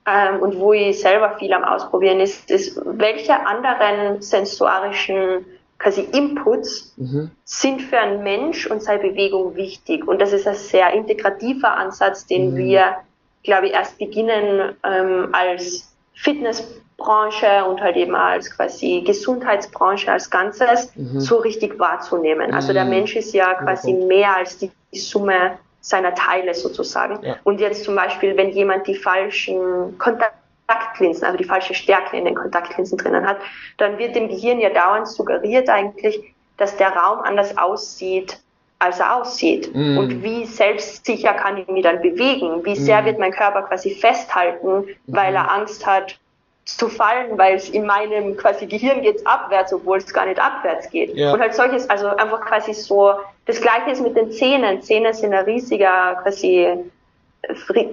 ähm, 0.06 0.42
und 0.42 0.60
wo 0.60 0.74
ich 0.74 1.00
selber 1.00 1.38
viel 1.38 1.54
am 1.54 1.63
Ausprobieren 1.63 2.20
ist, 2.20 2.52
ist, 2.52 2.82
welche 2.86 3.46
anderen 3.46 4.22
sensorischen 4.22 5.46
quasi 5.80 6.01
Inputs 6.01 6.94
mhm. 6.98 7.32
sind 7.44 7.82
für 7.82 7.98
einen 7.98 8.24
Mensch 8.24 8.68
und 8.68 8.82
seine 8.82 9.01
Bewegung 9.01 9.56
wichtig. 9.56 10.08
Und 10.08 10.22
das 10.22 10.34
ist 10.34 10.48
ein 10.48 10.56
sehr 10.56 10.92
integrativer 10.94 11.75
Ansatz, 11.75 12.25
den 12.25 12.51
mhm. 12.51 12.58
wir, 12.58 12.96
glaube 13.44 13.68
ich, 13.68 13.74
erst 13.74 13.98
beginnen 13.98 14.75
ähm, 14.84 15.30
als 15.34 15.94
Fitnessbranche 16.13 17.65
und 17.65 17.82
halt 17.82 17.98
eben 17.98 18.15
als 18.15 18.56
quasi 18.56 19.03
Gesundheitsbranche 19.06 20.12
als 20.12 20.30
Ganzes 20.30 20.95
mhm. 20.95 21.19
so 21.19 21.38
richtig 21.38 21.78
wahrzunehmen. 21.80 22.54
Also 22.54 22.71
der 22.71 22.86
mhm. 22.86 22.91
Mensch 22.91 23.15
ist 23.15 23.34
ja 23.34 23.54
quasi 23.56 23.93
mehr 23.93 24.38
als 24.38 24.58
die, 24.58 24.71
die 24.93 25.00
Summe 25.00 25.58
seiner 25.82 26.15
Teile 26.15 26.54
sozusagen. 26.54 27.26
Ja. 27.26 27.36
Und 27.43 27.60
jetzt 27.60 27.84
zum 27.84 27.95
Beispiel, 27.95 28.38
wenn 28.38 28.52
jemand 28.52 28.88
die 28.88 28.95
falschen 28.95 29.97
Kontakte 29.97 30.42
Kontaktlinsen, 30.67 31.26
also 31.26 31.38
die 31.38 31.43
falsche 31.43 31.73
Stärke 31.73 32.17
in 32.17 32.26
den 32.26 32.36
Kontaktlinsen 32.36 32.97
drinnen 32.97 33.28
hat, 33.28 33.38
dann 33.78 33.97
wird 33.97 34.15
dem 34.15 34.28
Gehirn 34.28 34.60
ja 34.60 34.69
dauernd 34.69 35.08
suggeriert 35.08 35.69
eigentlich, 35.69 36.34
dass 36.58 36.78
der 36.78 36.89
Raum 36.89 37.19
anders 37.19 37.58
aussieht, 37.58 38.39
als 38.80 38.99
er 38.99 39.15
aussieht. 39.15 39.73
Mm. 39.73 39.97
Und 39.97 40.23
wie 40.23 40.45
selbstsicher 40.45 41.34
kann 41.34 41.58
ich 41.58 41.67
mich 41.67 41.84
dann 41.84 42.02
bewegen? 42.02 42.63
Wie 42.63 42.76
sehr 42.76 43.02
mm. 43.02 43.06
wird 43.06 43.19
mein 43.19 43.32
Körper 43.32 43.63
quasi 43.63 43.91
festhalten, 43.91 44.86
weil 45.08 45.36
er 45.36 45.52
Angst 45.52 45.86
hat 45.86 46.19
zu 46.65 46.88
fallen, 46.88 47.38
weil 47.38 47.56
es 47.56 47.69
in 47.69 47.86
meinem 47.86 48.38
quasi 48.38 48.65
Gehirn 48.65 49.02
geht 49.02 49.26
abwärts, 49.28 49.73
obwohl 49.73 49.97
es 49.97 50.13
gar 50.13 50.26
nicht 50.26 50.39
abwärts 50.39 50.89
geht. 50.89 51.13
Ja. 51.15 51.34
Und 51.34 51.41
halt 51.41 51.54
solches, 51.54 51.89
also 51.89 52.08
einfach 52.08 52.41
quasi 52.41 52.73
so, 52.73 53.13
das 53.45 53.60
gleiche 53.60 53.91
ist 53.91 54.02
mit 54.02 54.15
den 54.15 54.32
Zähnen. 54.32 54.82
Zähne 54.82 55.13
sind 55.13 55.34
ein 55.34 55.43
riesiger 55.43 56.19
quasi 56.23 56.78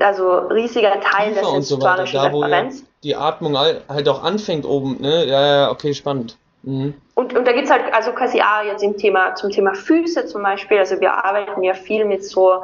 also 0.01 0.39
riesiger 0.49 1.01
Teil 1.01 1.35
Kiefer 1.35 1.57
des 1.57 1.69
sensorischen 1.69 2.21
so 2.21 2.41
da, 2.41 2.47
Referenz. 2.47 2.81
Ja 2.81 2.87
die 3.03 3.17
Atmung 3.17 3.57
halt 3.57 4.09
auch 4.09 4.23
anfängt 4.23 4.67
oben, 4.67 5.01
ne? 5.01 5.25
Ja, 5.27 5.47
ja, 5.47 5.71
okay, 5.71 5.95
spannend. 5.95 6.37
Mhm. 6.63 6.95
Und, 7.15 7.35
und 7.35 7.47
da 7.47 7.53
gibt's 7.53 7.71
halt 7.71 7.93
also 7.93 8.13
quasi 8.13 8.41
auch 8.41 8.65
jetzt 8.65 8.83
im 8.83 8.97
Thema, 8.97 9.35
zum 9.35 9.51
Thema 9.51 9.75
Füße 9.75 10.27
zum 10.27 10.43
Beispiel, 10.43 10.79
also 10.79 11.01
wir 11.01 11.13
arbeiten 11.13 11.63
ja 11.63 11.75
viel 11.75 12.05
mit 12.05 12.25
so, 12.25 12.63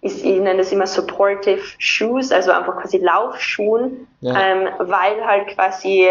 ich, 0.00 0.24
ich 0.24 0.40
nenne 0.40 0.58
das 0.58 0.72
immer 0.72 0.86
supportive 0.86 1.60
shoes, 1.78 2.32
also 2.32 2.50
einfach 2.50 2.80
quasi 2.80 2.98
Laufschuhen, 2.98 4.06
ja. 4.20 4.34
ähm, 4.38 4.68
weil 4.78 5.24
halt 5.26 5.48
quasi 5.48 6.08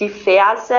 die 0.00 0.08
Ferse 0.10 0.76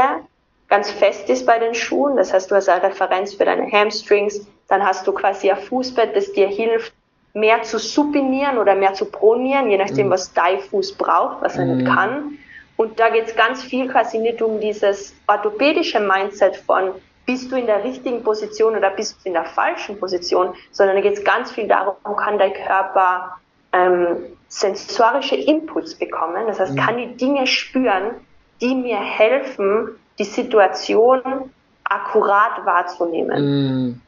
ganz 0.67 0.91
fest 0.91 1.29
ist 1.29 1.45
bei 1.45 1.57
den 1.57 1.73
Schuhen, 1.73 2.17
das 2.17 2.33
heißt, 2.33 2.49
du 2.49 2.55
hast 2.55 2.69
eine 2.69 2.83
Referenz 2.83 3.33
für 3.33 3.45
deine 3.45 3.71
Hamstrings, 3.71 4.47
dann 4.67 4.83
hast 4.83 5.05
du 5.07 5.11
quasi 5.11 5.49
ein 5.49 5.57
Fußbett, 5.57 6.15
das 6.15 6.33
dir 6.33 6.47
hilft, 6.47 6.93
mehr 7.35 7.63
zu 7.63 7.77
supinieren 7.77 8.57
oder 8.57 8.75
mehr 8.75 8.93
zu 8.93 9.05
pronieren, 9.05 9.69
je 9.69 9.77
nachdem, 9.77 10.07
mhm. 10.07 10.11
was 10.11 10.33
dein 10.33 10.59
Fuß 10.59 10.93
braucht, 10.93 11.43
was 11.43 11.57
er 11.57 11.65
mhm. 11.65 11.77
nicht 11.77 11.87
kann. 11.87 12.37
Und 12.77 12.99
da 12.99 13.09
geht 13.09 13.27
es 13.27 13.35
ganz 13.35 13.61
viel 13.61 13.87
quasi 13.89 14.17
nicht 14.17 14.41
um 14.41 14.59
dieses 14.59 15.13
orthopädische 15.27 15.99
Mindset 15.99 16.55
von, 16.55 16.91
bist 17.25 17.51
du 17.51 17.57
in 17.57 17.65
der 17.65 17.83
richtigen 17.83 18.23
Position 18.23 18.75
oder 18.75 18.89
bist 18.89 19.17
du 19.23 19.27
in 19.27 19.33
der 19.33 19.45
falschen 19.45 19.99
Position, 19.99 20.53
sondern 20.71 20.95
da 20.95 21.01
geht 21.01 21.17
es 21.17 21.23
ganz 21.23 21.51
viel 21.51 21.67
darum, 21.67 21.95
kann 22.15 22.39
dein 22.39 22.53
Körper 22.53 23.35
ähm, 23.73 24.17
sensorische 24.47 25.35
Inputs 25.35 25.95
bekommen, 25.95 26.47
das 26.47 26.59
heißt, 26.59 26.73
mhm. 26.73 26.77
kann 26.77 26.97
die 26.97 27.17
Dinge 27.17 27.47
spüren, 27.47 28.11
die 28.61 28.75
mir 28.75 28.99
helfen, 28.99 29.89
die 30.19 30.23
Situation 30.23 31.51
akkurat 31.83 32.65
wahrzunehmen. 32.65 33.43
Mhm. 33.43 34.01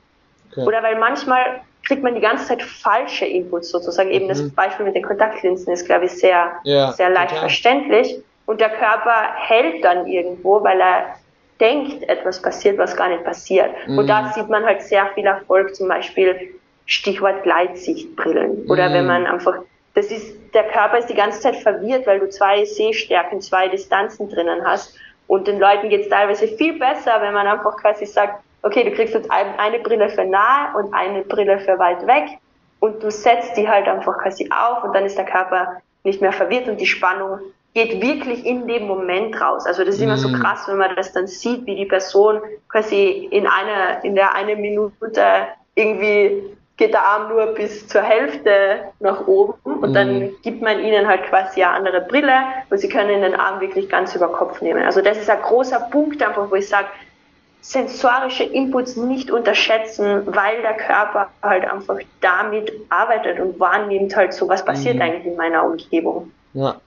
Okay. 0.51 0.65
Oder 0.65 0.81
weil 0.83 0.97
manchmal 0.97 1.61
kriegt 1.87 2.03
man 2.03 2.15
die 2.15 2.21
ganze 2.21 2.45
Zeit 2.45 2.61
falsche 2.61 3.25
Inputs 3.25 3.69
sozusagen. 3.69 4.11
Eben 4.11 4.25
mhm. 4.25 4.29
das 4.29 4.49
Beispiel 4.51 4.85
mit 4.85 4.95
den 4.95 5.03
Kontaktlinsen 5.03 5.71
ist, 5.71 5.85
glaube 5.85 6.05
ich, 6.05 6.11
sehr, 6.11 6.51
ja, 6.63 6.91
sehr 6.91 7.09
leicht 7.09 7.29
total. 7.29 7.41
verständlich. 7.41 8.19
Und 8.45 8.59
der 8.59 8.69
Körper 8.69 9.33
hält 9.35 9.83
dann 9.83 10.05
irgendwo, 10.05 10.63
weil 10.63 10.79
er 10.81 11.15
denkt, 11.59 12.07
etwas 12.07 12.41
passiert, 12.41 12.77
was 12.77 12.95
gar 12.95 13.09
nicht 13.09 13.23
passiert. 13.23 13.71
Mhm. 13.87 13.99
Und 13.99 14.07
da 14.07 14.31
sieht 14.33 14.49
man 14.49 14.65
halt 14.65 14.81
sehr 14.81 15.07
viel 15.15 15.25
Erfolg, 15.25 15.75
zum 15.75 15.87
Beispiel 15.87 16.55
Stichwort 16.85 17.43
Gleitsichtbrillen. 17.43 18.65
Oder 18.69 18.89
mhm. 18.89 18.93
wenn 18.93 19.07
man 19.07 19.25
einfach, 19.25 19.55
das 19.95 20.07
ist, 20.07 20.35
der 20.53 20.65
Körper 20.65 20.97
ist 20.97 21.09
die 21.09 21.15
ganze 21.15 21.39
Zeit 21.39 21.55
verwirrt, 21.55 22.05
weil 22.05 22.19
du 22.19 22.29
zwei 22.29 22.65
Sehstärken, 22.65 23.41
zwei 23.41 23.69
Distanzen 23.69 24.29
drinnen 24.29 24.61
hast. 24.65 24.93
Und 25.27 25.47
den 25.47 25.59
Leuten 25.59 25.89
geht 25.89 26.01
es 26.01 26.09
teilweise 26.09 26.47
viel 26.47 26.77
besser, 26.77 27.21
wenn 27.21 27.33
man 27.33 27.47
einfach 27.47 27.77
quasi 27.77 28.05
sagt, 28.05 28.43
okay, 28.63 28.83
du 28.83 28.91
kriegst 28.91 29.13
jetzt 29.13 29.29
eine 29.31 29.79
Brille 29.79 30.09
für 30.09 30.25
nahe 30.25 30.75
und 30.77 30.93
eine 30.93 31.23
Brille 31.23 31.59
für 31.59 31.77
weit 31.79 32.05
weg 32.07 32.37
und 32.79 33.01
du 33.01 33.09
setzt 33.09 33.55
die 33.57 33.67
halt 33.67 33.87
einfach 33.87 34.17
quasi 34.19 34.49
auf 34.51 34.83
und 34.83 34.93
dann 34.93 35.05
ist 35.05 35.17
der 35.17 35.25
Körper 35.25 35.81
nicht 36.03 36.21
mehr 36.21 36.33
verwirrt 36.33 36.67
und 36.67 36.79
die 36.79 36.85
Spannung 36.85 37.39
geht 37.73 38.01
wirklich 38.01 38.45
in 38.45 38.67
dem 38.67 38.87
Moment 38.87 39.39
raus. 39.39 39.65
Also 39.65 39.83
das 39.83 39.95
ist 39.95 40.01
immer 40.01 40.17
so 40.17 40.29
mhm. 40.29 40.41
krass, 40.41 40.67
wenn 40.67 40.77
man 40.77 40.95
das 40.95 41.13
dann 41.13 41.27
sieht, 41.27 41.65
wie 41.65 41.75
die 41.75 41.85
Person 41.85 42.41
quasi 42.69 43.27
in 43.29 43.45
einer, 43.45 44.03
in 44.03 44.15
der 44.15 44.33
eine 44.33 44.55
Minute 44.55 45.21
irgendwie 45.75 46.43
geht 46.77 46.93
der 46.93 47.05
Arm 47.05 47.29
nur 47.29 47.47
bis 47.47 47.87
zur 47.87 48.03
Hälfte 48.03 48.81
nach 48.99 49.27
oben 49.27 49.53
und 49.63 49.93
dann 49.93 50.19
mhm. 50.19 50.35
gibt 50.43 50.61
man 50.61 50.79
ihnen 50.79 51.07
halt 51.07 51.23
quasi 51.23 51.63
eine 51.63 51.73
andere 51.73 52.01
Brille 52.01 52.39
und 52.69 52.77
sie 52.77 52.87
können 52.87 53.21
den 53.21 53.33
Arm 53.33 53.59
wirklich 53.59 53.89
ganz 53.89 54.15
über 54.15 54.27
Kopf 54.27 54.61
nehmen. 54.61 54.83
Also 54.83 55.01
das 55.01 55.17
ist 55.17 55.29
ein 55.29 55.41
großer 55.41 55.87
Punkt 55.91 56.21
einfach, 56.21 56.49
wo 56.49 56.55
ich 56.55 56.69
sage, 56.69 56.87
sensorische 57.67 58.45
Inputs 58.45 58.95
nicht 58.95 59.29
unterschätzen, 59.29 60.25
weil 60.25 60.61
der 60.61 60.75
Körper 60.75 61.29
halt 61.43 61.65
einfach 61.65 61.97
damit 62.21 62.71
arbeitet 62.87 63.41
und 63.41 63.59
wahrnimmt 63.59 64.15
halt 64.15 64.33
so, 64.33 64.47
was 64.47 64.63
passiert 64.63 64.95
mhm. 64.95 65.01
eigentlich 65.01 65.25
in 65.25 65.35
meiner 65.35 65.65
Umgebung. 65.65 66.31
Ja. 66.53 66.79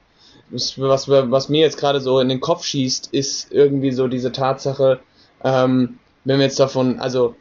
was, 0.51 1.07
was 1.07 1.49
mir 1.51 1.61
jetzt 1.61 1.77
gerade 1.77 2.01
so 2.01 2.19
in 2.19 2.31
den 2.31 2.41
Kopf 2.41 2.65
schießt, 2.65 3.13
ist 3.13 3.53
irgendwie 3.53 3.91
so 3.91 4.09
diese 4.09 4.33
Tatsache, 4.33 5.01
ähm, 5.45 5.99
wenn 6.25 6.39
wir 6.39 6.47
jetzt 6.47 6.59
davon, 6.59 6.99
also 6.99 7.35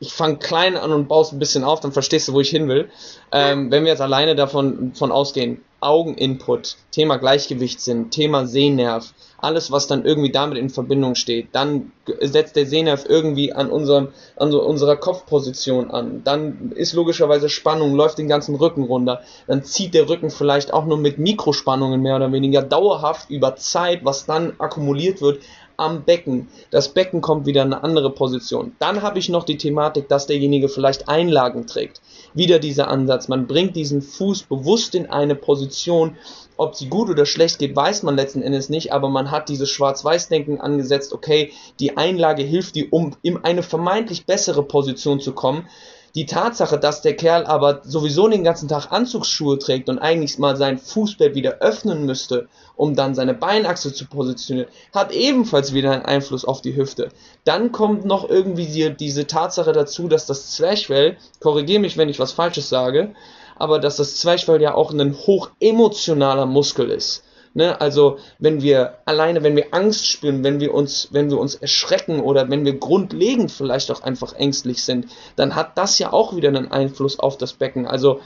ich 0.00 0.12
fange 0.12 0.36
klein 0.36 0.76
an 0.76 0.92
und 0.92 1.08
baue 1.08 1.22
es 1.22 1.32
ein 1.32 1.38
bisschen 1.38 1.64
auf, 1.64 1.80
dann 1.80 1.92
verstehst 1.92 2.28
du, 2.28 2.32
wo 2.32 2.40
ich 2.40 2.50
hin 2.50 2.68
will. 2.68 2.88
Ähm, 3.32 3.70
wenn 3.70 3.84
wir 3.84 3.90
jetzt 3.90 4.00
alleine 4.00 4.36
davon 4.36 4.92
von 4.94 5.10
ausgehen, 5.10 5.62
Augeninput, 5.80 6.76
Thema 6.90 7.18
Gleichgewichtssinn, 7.18 8.10
Thema 8.10 8.46
Sehnerv, 8.46 9.12
alles, 9.40 9.70
was 9.70 9.86
dann 9.86 10.04
irgendwie 10.04 10.32
damit 10.32 10.58
in 10.58 10.70
Verbindung 10.70 11.14
steht, 11.14 11.48
dann 11.52 11.92
setzt 12.20 12.56
der 12.56 12.66
Sehnerv 12.66 13.04
irgendwie 13.08 13.52
an, 13.52 13.70
unserem, 13.70 14.08
an 14.36 14.50
so 14.50 14.60
unserer 14.60 14.96
Kopfposition 14.96 15.92
an. 15.92 16.22
Dann 16.24 16.72
ist 16.74 16.94
logischerweise 16.94 17.48
Spannung, 17.48 17.94
läuft 17.94 18.18
den 18.18 18.26
ganzen 18.26 18.56
Rücken 18.56 18.82
runter. 18.82 19.22
Dann 19.46 19.62
zieht 19.62 19.94
der 19.94 20.08
Rücken 20.08 20.30
vielleicht 20.30 20.72
auch 20.72 20.84
nur 20.84 20.98
mit 20.98 21.18
Mikrospannungen 21.18 22.02
mehr 22.02 22.16
oder 22.16 22.32
weniger 22.32 22.62
dauerhaft 22.62 23.30
über 23.30 23.54
Zeit, 23.54 24.04
was 24.04 24.26
dann 24.26 24.54
akkumuliert 24.58 25.20
wird, 25.22 25.42
am 25.78 26.04
Becken. 26.04 26.48
Das 26.70 26.90
Becken 26.90 27.20
kommt 27.22 27.46
wieder 27.46 27.62
in 27.62 27.72
eine 27.72 27.82
andere 27.82 28.10
Position. 28.10 28.72
Dann 28.78 29.00
habe 29.00 29.18
ich 29.18 29.28
noch 29.28 29.44
die 29.44 29.56
Thematik, 29.56 30.08
dass 30.08 30.26
derjenige 30.26 30.68
vielleicht 30.68 31.08
Einlagen 31.08 31.66
trägt. 31.66 32.02
Wieder 32.34 32.58
dieser 32.58 32.88
Ansatz. 32.88 33.28
Man 33.28 33.46
bringt 33.46 33.76
diesen 33.76 34.02
Fuß 34.02 34.42
bewusst 34.42 34.94
in 34.94 35.06
eine 35.08 35.36
Position. 35.36 36.16
Ob 36.56 36.74
sie 36.74 36.88
gut 36.88 37.08
oder 37.08 37.24
schlecht 37.24 37.60
geht, 37.60 37.76
weiß 37.76 38.02
man 38.02 38.16
letzten 38.16 38.42
Endes 38.42 38.68
nicht, 38.68 38.92
aber 38.92 39.08
man 39.08 39.30
hat 39.30 39.48
dieses 39.48 39.70
Schwarz-Weiß-Denken 39.70 40.60
angesetzt, 40.60 41.12
okay, 41.12 41.52
die 41.78 41.96
Einlage 41.96 42.42
hilft 42.42 42.74
dir, 42.74 42.88
um 42.90 43.14
in 43.22 43.44
eine 43.44 43.62
vermeintlich 43.62 44.26
bessere 44.26 44.64
Position 44.64 45.20
zu 45.20 45.32
kommen. 45.32 45.68
Die 46.14 46.26
Tatsache, 46.26 46.78
dass 46.78 47.02
der 47.02 47.16
Kerl 47.16 47.46
aber 47.46 47.80
sowieso 47.84 48.28
den 48.28 48.44
ganzen 48.44 48.68
Tag 48.68 48.90
Anzugsschuhe 48.90 49.58
trägt 49.58 49.88
und 49.88 49.98
eigentlich 49.98 50.38
mal 50.38 50.56
sein 50.56 50.78
Fußbett 50.78 51.34
wieder 51.34 51.58
öffnen 51.60 52.06
müsste 52.06 52.48
um 52.78 52.94
dann 52.94 53.14
seine 53.14 53.34
Beinachse 53.34 53.92
zu 53.92 54.06
positionieren, 54.06 54.70
hat 54.94 55.12
ebenfalls 55.12 55.74
wieder 55.74 55.90
einen 55.90 56.04
Einfluss 56.04 56.44
auf 56.44 56.62
die 56.62 56.76
Hüfte. 56.76 57.08
Dann 57.44 57.72
kommt 57.72 58.04
noch 58.04 58.30
irgendwie 58.30 58.66
die, 58.66 58.96
diese 58.96 59.26
Tatsache 59.26 59.72
dazu, 59.72 60.08
dass 60.08 60.26
das 60.26 60.52
Zwerchfell, 60.52 61.16
korrigiere 61.40 61.80
mich, 61.80 61.96
wenn 61.96 62.08
ich 62.08 62.20
was 62.20 62.32
Falsches 62.32 62.68
sage, 62.68 63.14
aber 63.56 63.80
dass 63.80 63.96
das 63.96 64.16
Zwerchfell 64.16 64.62
ja 64.62 64.74
auch 64.74 64.92
ein 64.92 65.14
hoch 65.26 65.50
emotionaler 65.58 66.46
Muskel 66.46 66.90
ist. 66.90 67.24
Ne? 67.54 67.80
Also 67.80 68.18
wenn 68.38 68.62
wir 68.62 68.98
alleine, 69.04 69.42
wenn 69.42 69.56
wir 69.56 69.68
Angst 69.72 70.06
spüren, 70.06 70.44
wenn 70.44 70.60
wir 70.60 70.74
uns, 70.74 71.08
wenn 71.12 71.30
wir 71.30 71.38
uns 71.38 71.54
erschrecken 71.54 72.20
oder 72.20 72.48
wenn 72.50 72.64
wir 72.64 72.78
grundlegend 72.78 73.50
vielleicht 73.50 73.90
auch 73.90 74.02
einfach 74.02 74.34
ängstlich 74.34 74.82
sind, 74.84 75.06
dann 75.36 75.54
hat 75.54 75.76
das 75.78 75.98
ja 75.98 76.12
auch 76.12 76.36
wieder 76.36 76.48
einen 76.48 76.70
Einfluss 76.70 77.18
auf 77.18 77.36
das 77.38 77.54
Becken. 77.54 77.86
Also 77.86 78.20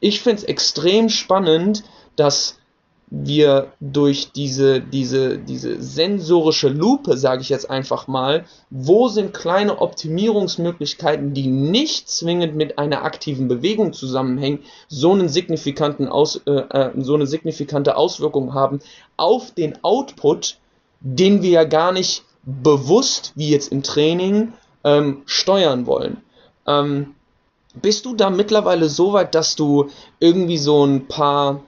ich 0.00 0.20
finde 0.20 0.42
es 0.42 0.44
extrem 0.44 1.08
spannend, 1.08 1.84
dass 2.16 2.58
wir 3.10 3.72
durch 3.80 4.32
diese, 4.32 4.80
diese, 4.80 5.38
diese 5.38 5.80
sensorische 5.82 6.68
Lupe, 6.68 7.16
sage 7.16 7.40
ich 7.40 7.48
jetzt 7.48 7.70
einfach 7.70 8.06
mal, 8.06 8.44
wo 8.70 9.08
sind 9.08 9.32
kleine 9.32 9.80
Optimierungsmöglichkeiten, 9.80 11.32
die 11.32 11.46
nicht 11.46 12.08
zwingend 12.10 12.54
mit 12.54 12.78
einer 12.78 13.04
aktiven 13.04 13.48
Bewegung 13.48 13.92
zusammenhängen, 13.92 14.60
so 14.88 15.12
einen 15.12 15.28
signifikanten 15.28 16.08
Aus, 16.08 16.42
äh, 16.46 16.50
äh, 16.50 16.90
so 16.98 17.14
eine 17.14 17.26
signifikante 17.26 17.96
Auswirkung 17.96 18.52
haben 18.52 18.80
auf 19.16 19.52
den 19.52 19.82
Output, 19.82 20.58
den 21.00 21.42
wir 21.42 21.50
ja 21.50 21.64
gar 21.64 21.92
nicht 21.92 22.24
bewusst, 22.44 23.32
wie 23.36 23.50
jetzt 23.50 23.72
im 23.72 23.82
Training, 23.82 24.52
ähm, 24.84 25.22
steuern 25.26 25.86
wollen. 25.86 26.18
Ähm, 26.66 27.14
bist 27.74 28.04
du 28.06 28.14
da 28.14 28.30
mittlerweile 28.30 28.88
so 28.88 29.12
weit, 29.12 29.34
dass 29.34 29.56
du 29.56 29.90
irgendwie 30.20 30.58
so 30.58 30.84
ein 30.84 31.06
paar 31.06 31.62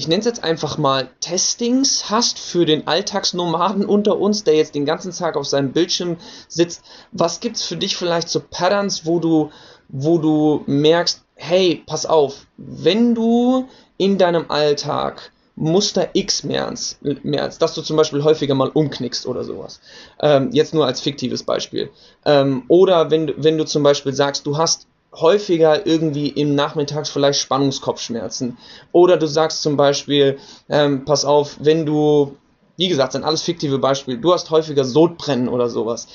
ich 0.00 0.08
nenne 0.08 0.20
es 0.20 0.24
jetzt 0.24 0.42
einfach 0.42 0.78
mal 0.78 1.10
Testings 1.20 2.08
hast 2.08 2.38
für 2.38 2.64
den 2.64 2.86
Alltagsnomaden 2.86 3.84
unter 3.84 4.18
uns, 4.18 4.44
der 4.44 4.54
jetzt 4.54 4.74
den 4.74 4.86
ganzen 4.86 5.12
Tag 5.12 5.36
auf 5.36 5.46
seinem 5.46 5.72
Bildschirm 5.72 6.16
sitzt. 6.48 6.82
Was 7.12 7.40
gibt 7.40 7.56
es 7.56 7.64
für 7.64 7.76
dich 7.76 7.98
vielleicht 7.98 8.30
so 8.30 8.40
Patterns, 8.40 9.04
wo 9.04 9.18
du, 9.18 9.50
wo 9.90 10.16
du 10.16 10.62
merkst, 10.64 11.22
hey, 11.34 11.82
pass 11.84 12.06
auf, 12.06 12.46
wenn 12.56 13.14
du 13.14 13.68
in 13.98 14.16
deinem 14.16 14.46
Alltag 14.50 15.32
Muster 15.54 16.08
X 16.14 16.44
mehr 16.44 16.66
als, 16.66 17.58
dass 17.58 17.74
du 17.74 17.82
zum 17.82 17.98
Beispiel 17.98 18.24
häufiger 18.24 18.54
mal 18.54 18.70
umknickst 18.70 19.26
oder 19.26 19.44
sowas. 19.44 19.80
Ähm, 20.18 20.48
jetzt 20.52 20.72
nur 20.72 20.86
als 20.86 21.02
fiktives 21.02 21.42
Beispiel. 21.42 21.90
Ähm, 22.24 22.62
oder 22.68 23.10
wenn, 23.10 23.34
wenn 23.36 23.58
du 23.58 23.66
zum 23.66 23.82
Beispiel 23.82 24.14
sagst, 24.14 24.46
du 24.46 24.56
hast 24.56 24.86
häufiger 25.12 25.86
irgendwie 25.86 26.28
im 26.28 26.54
Nachmittags 26.54 27.10
vielleicht 27.10 27.40
Spannungskopfschmerzen. 27.40 28.56
Oder 28.92 29.16
du 29.16 29.26
sagst 29.26 29.62
zum 29.62 29.76
Beispiel, 29.76 30.38
ähm, 30.68 31.04
pass 31.04 31.24
auf, 31.24 31.56
wenn 31.58 31.84
du, 31.84 32.36
wie 32.76 32.86
gesagt, 32.88 33.10
sind 33.12 33.24
alles 33.24 33.42
fiktive 33.42 33.78
Beispiele, 33.78 34.18
du 34.18 34.32
hast 34.32 34.50
häufiger 34.50 34.84
Sodbrennen 34.84 35.48
oder 35.48 35.68
sowas. 35.68 36.06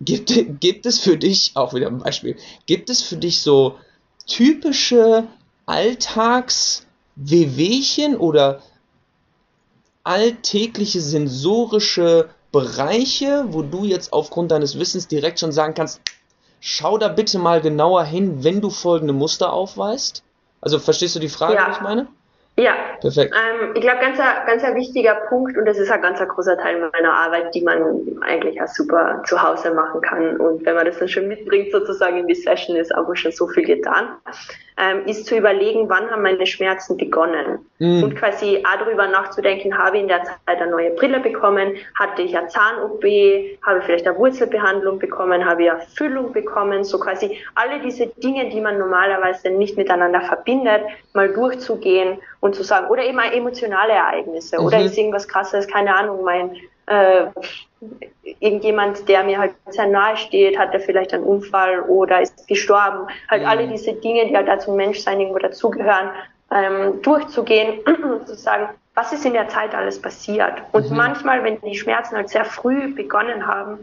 Gibt, 0.00 0.32
gibt 0.60 0.86
es 0.86 1.00
für 1.00 1.16
dich, 1.16 1.50
auch 1.54 1.74
wieder 1.74 1.88
ein 1.88 1.98
Beispiel, 1.98 2.36
gibt 2.66 2.90
es 2.90 3.02
für 3.02 3.16
dich 3.16 3.42
so 3.42 3.74
typische 4.26 5.26
Alltags-Wehwehchen 5.66 8.16
oder 8.16 8.62
alltägliche 10.04 11.00
sensorische 11.00 12.28
Bereiche, 12.52 13.46
wo 13.48 13.62
du 13.62 13.84
jetzt 13.84 14.12
aufgrund 14.12 14.52
deines 14.52 14.78
Wissens 14.78 15.08
direkt 15.08 15.40
schon 15.40 15.50
sagen 15.50 15.74
kannst, 15.74 16.00
schau 16.64 16.96
da 16.96 17.08
bitte 17.08 17.38
mal 17.38 17.60
genauer 17.60 18.04
hin, 18.04 18.42
wenn 18.42 18.62
du 18.62 18.70
folgende 18.70 19.12
Muster 19.12 19.52
aufweist. 19.52 20.24
Also 20.62 20.78
verstehst 20.78 21.14
du 21.14 21.20
die 21.20 21.28
Frage, 21.28 21.56
ja. 21.56 21.66
die 21.66 21.72
ich 21.72 21.80
meine? 21.82 22.08
Ja, 22.56 22.72
perfekt. 23.00 23.34
Ähm, 23.34 23.72
ich 23.74 23.82
glaube, 23.82 23.98
ganz, 24.00 24.16
ganz 24.18 24.64
ein 24.64 24.74
wichtiger 24.74 25.14
Punkt, 25.28 25.58
und 25.58 25.66
das 25.66 25.76
ist 25.76 25.90
ein 25.90 26.00
ganz 26.00 26.20
großer 26.20 26.56
Teil 26.56 26.90
meiner 26.90 27.12
Arbeit, 27.12 27.54
die 27.54 27.60
man 27.62 28.22
eigentlich 28.22 28.62
auch 28.62 28.68
super 28.68 29.22
zu 29.26 29.42
Hause 29.42 29.74
machen 29.74 30.00
kann. 30.00 30.38
Und 30.38 30.64
wenn 30.64 30.74
man 30.74 30.86
das 30.86 30.98
dann 30.98 31.08
schon 31.08 31.28
mitbringt, 31.28 31.70
sozusagen 31.70 32.16
in 32.16 32.28
die 32.28 32.34
Session, 32.34 32.76
ist 32.76 32.94
auch 32.94 33.14
schon 33.14 33.32
so 33.32 33.46
viel 33.48 33.64
getan, 33.64 34.16
ähm, 34.76 35.06
ist 35.06 35.26
zu 35.26 35.36
überlegen, 35.36 35.88
wann 35.88 36.10
haben 36.10 36.22
meine 36.22 36.46
Schmerzen 36.46 36.96
begonnen. 36.96 37.64
Mhm. 37.78 38.02
Und 38.02 38.16
quasi 38.16 38.64
auch 38.64 38.78
darüber 38.78 39.06
nachzudenken, 39.06 39.76
habe 39.76 39.96
ich 39.96 40.02
in 40.02 40.08
der 40.08 40.24
Zeit 40.24 40.36
eine 40.46 40.70
neue 40.70 40.90
Brille 40.90 41.20
bekommen, 41.20 41.74
hatte 41.94 42.22
ich 42.22 42.36
eine 42.36 42.48
Zahn-OP, 42.48 43.04
habe 43.62 43.78
ich 43.78 43.84
vielleicht 43.84 44.06
eine 44.06 44.18
Wurzelbehandlung 44.18 44.98
bekommen, 44.98 45.44
habe 45.44 45.64
ich 45.64 45.70
eine 45.70 45.80
Füllung 45.96 46.32
bekommen, 46.32 46.82
so 46.82 46.98
quasi 46.98 47.38
alle 47.54 47.80
diese 47.80 48.08
Dinge, 48.08 48.50
die 48.50 48.60
man 48.60 48.78
normalerweise 48.78 49.50
nicht 49.50 49.76
miteinander 49.76 50.20
verbindet, 50.22 50.82
mal 51.12 51.32
durchzugehen 51.32 52.18
und 52.40 52.56
zu 52.56 52.64
sagen, 52.64 52.88
oder 52.88 53.04
eben 53.04 53.20
auch 53.20 53.32
emotionale 53.32 53.92
Ereignisse, 53.92 54.58
mhm. 54.58 54.66
oder 54.66 54.80
ist 54.82 54.98
irgendwas 54.98 55.28
krasses, 55.28 55.68
keine 55.68 55.94
Ahnung, 55.94 56.24
mein 56.24 56.56
äh, 56.86 57.26
irgendjemand, 58.40 59.08
der 59.08 59.24
mir 59.24 59.38
halt 59.38 59.54
sehr 59.68 59.86
nahe 59.86 60.16
steht, 60.16 60.58
hat 60.58 60.72
er 60.72 60.80
vielleicht 60.80 61.12
einen 61.12 61.24
Unfall 61.24 61.80
oder 61.82 62.20
ist 62.20 62.46
gestorben. 62.48 63.06
Halt 63.28 63.42
mhm. 63.42 63.48
alle 63.48 63.68
diese 63.68 63.92
Dinge, 63.94 64.26
die 64.26 64.36
halt 64.36 64.48
da 64.48 64.58
zum 64.58 64.76
Menschsein 64.76 65.20
irgendwo 65.20 65.38
dazugehören, 65.38 66.10
ähm, 66.50 67.02
durchzugehen 67.02 67.80
und 67.86 68.26
zu 68.26 68.34
sagen, 68.34 68.68
was 68.94 69.12
ist 69.12 69.24
in 69.24 69.32
der 69.32 69.48
Zeit 69.48 69.74
alles 69.74 70.00
passiert? 70.00 70.62
Und 70.72 70.90
mhm. 70.90 70.96
manchmal, 70.96 71.42
wenn 71.44 71.60
die 71.60 71.76
Schmerzen 71.76 72.16
halt 72.16 72.28
sehr 72.28 72.44
früh 72.44 72.94
begonnen 72.94 73.46
haben, 73.46 73.78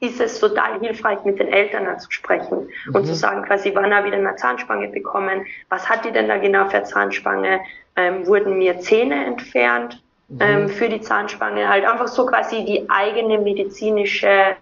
ist 0.00 0.20
es 0.20 0.40
total 0.40 0.80
hilfreich, 0.80 1.22
mit 1.24 1.38
den 1.38 1.48
Eltern 1.48 1.98
zu 2.00 2.10
sprechen 2.10 2.68
mhm. 2.86 2.94
und 2.94 3.06
zu 3.06 3.14
sagen, 3.14 3.44
quasi, 3.44 3.72
wann 3.74 3.92
er 3.92 4.04
wieder 4.04 4.16
eine 4.16 4.34
Zahnspange 4.36 4.88
bekommen? 4.88 5.46
Was 5.68 5.88
hat 5.88 6.04
die 6.04 6.10
denn 6.10 6.28
da 6.28 6.38
genau 6.38 6.68
für 6.68 6.82
Zahnspange? 6.82 7.60
Ähm, 7.94 8.26
wurden 8.26 8.58
mir 8.58 8.80
Zähne 8.80 9.26
entfernt. 9.26 10.02
Ähm, 10.40 10.68
für 10.68 10.88
die 10.88 11.00
Zahnspange? 11.00 11.68
Halt 11.68 11.84
einfach 11.84 12.08
so 12.08 12.26
quasi 12.26 12.64
die 12.64 12.88
eigene 12.88 13.38
medizinische 13.38 14.56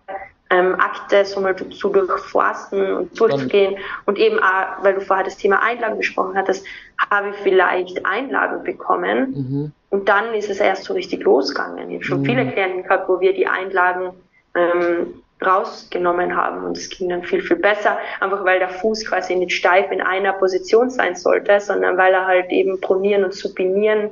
ähm, 0.51 0.75
Akte 0.81 1.25
so 1.25 1.41
mal 1.41 1.55
zu 1.55 1.89
durchforsten 1.89 2.93
und 2.93 3.19
durchzugehen 3.19 3.77
und 4.07 4.19
eben 4.19 4.39
auch, 4.41 4.83
weil 4.83 4.95
du 4.95 5.01
vorher 5.01 5.25
das 5.25 5.37
Thema 5.37 5.63
Einlagen 5.63 5.97
besprochen 5.97 6.37
hattest, 6.37 6.67
habe 7.11 7.31
ich 7.31 7.37
vielleicht 7.37 8.05
Einlagen 8.05 8.65
bekommen 8.65 9.31
mhm. 9.31 9.73
und 9.91 10.09
dann 10.09 10.35
ist 10.35 10.51
es 10.51 10.59
erst 10.59 10.85
so 10.85 10.95
richtig 10.95 11.23
losgegangen. 11.23 11.91
Ich 11.91 11.97
habe 11.97 12.05
schon 12.05 12.21
mhm. 12.23 12.27
viele 12.27 12.51
Klienten 12.51 12.83
gehabt, 12.83 13.09
wo 13.09 13.21
wir 13.21 13.33
die 13.33 13.47
Einlagen 13.47 14.11
ähm, 14.57 15.23
rausgenommen 15.45 16.37
haben 16.37 16.65
und 16.65 16.77
es 16.77 16.91
ging 16.91 17.09
dann 17.09 17.23
viel, 17.23 17.41
viel 17.41 17.57
besser, 17.57 17.97
einfach 18.21 18.45
weil 18.45 18.59
der 18.59 18.69
Fuß 18.69 19.07
quasi 19.07 19.37
nicht 19.37 19.53
steif 19.53 19.91
in 19.91 20.03
einer 20.03 20.33
Position 20.35 20.91
sein 20.91 21.15
sollte, 21.15 21.61
sondern 21.61 21.97
weil 21.97 22.13
er 22.13 22.27
halt 22.27 22.51
eben 22.51 22.81
pronieren 22.81 23.25
und 23.25 23.35
supinieren 23.35 24.11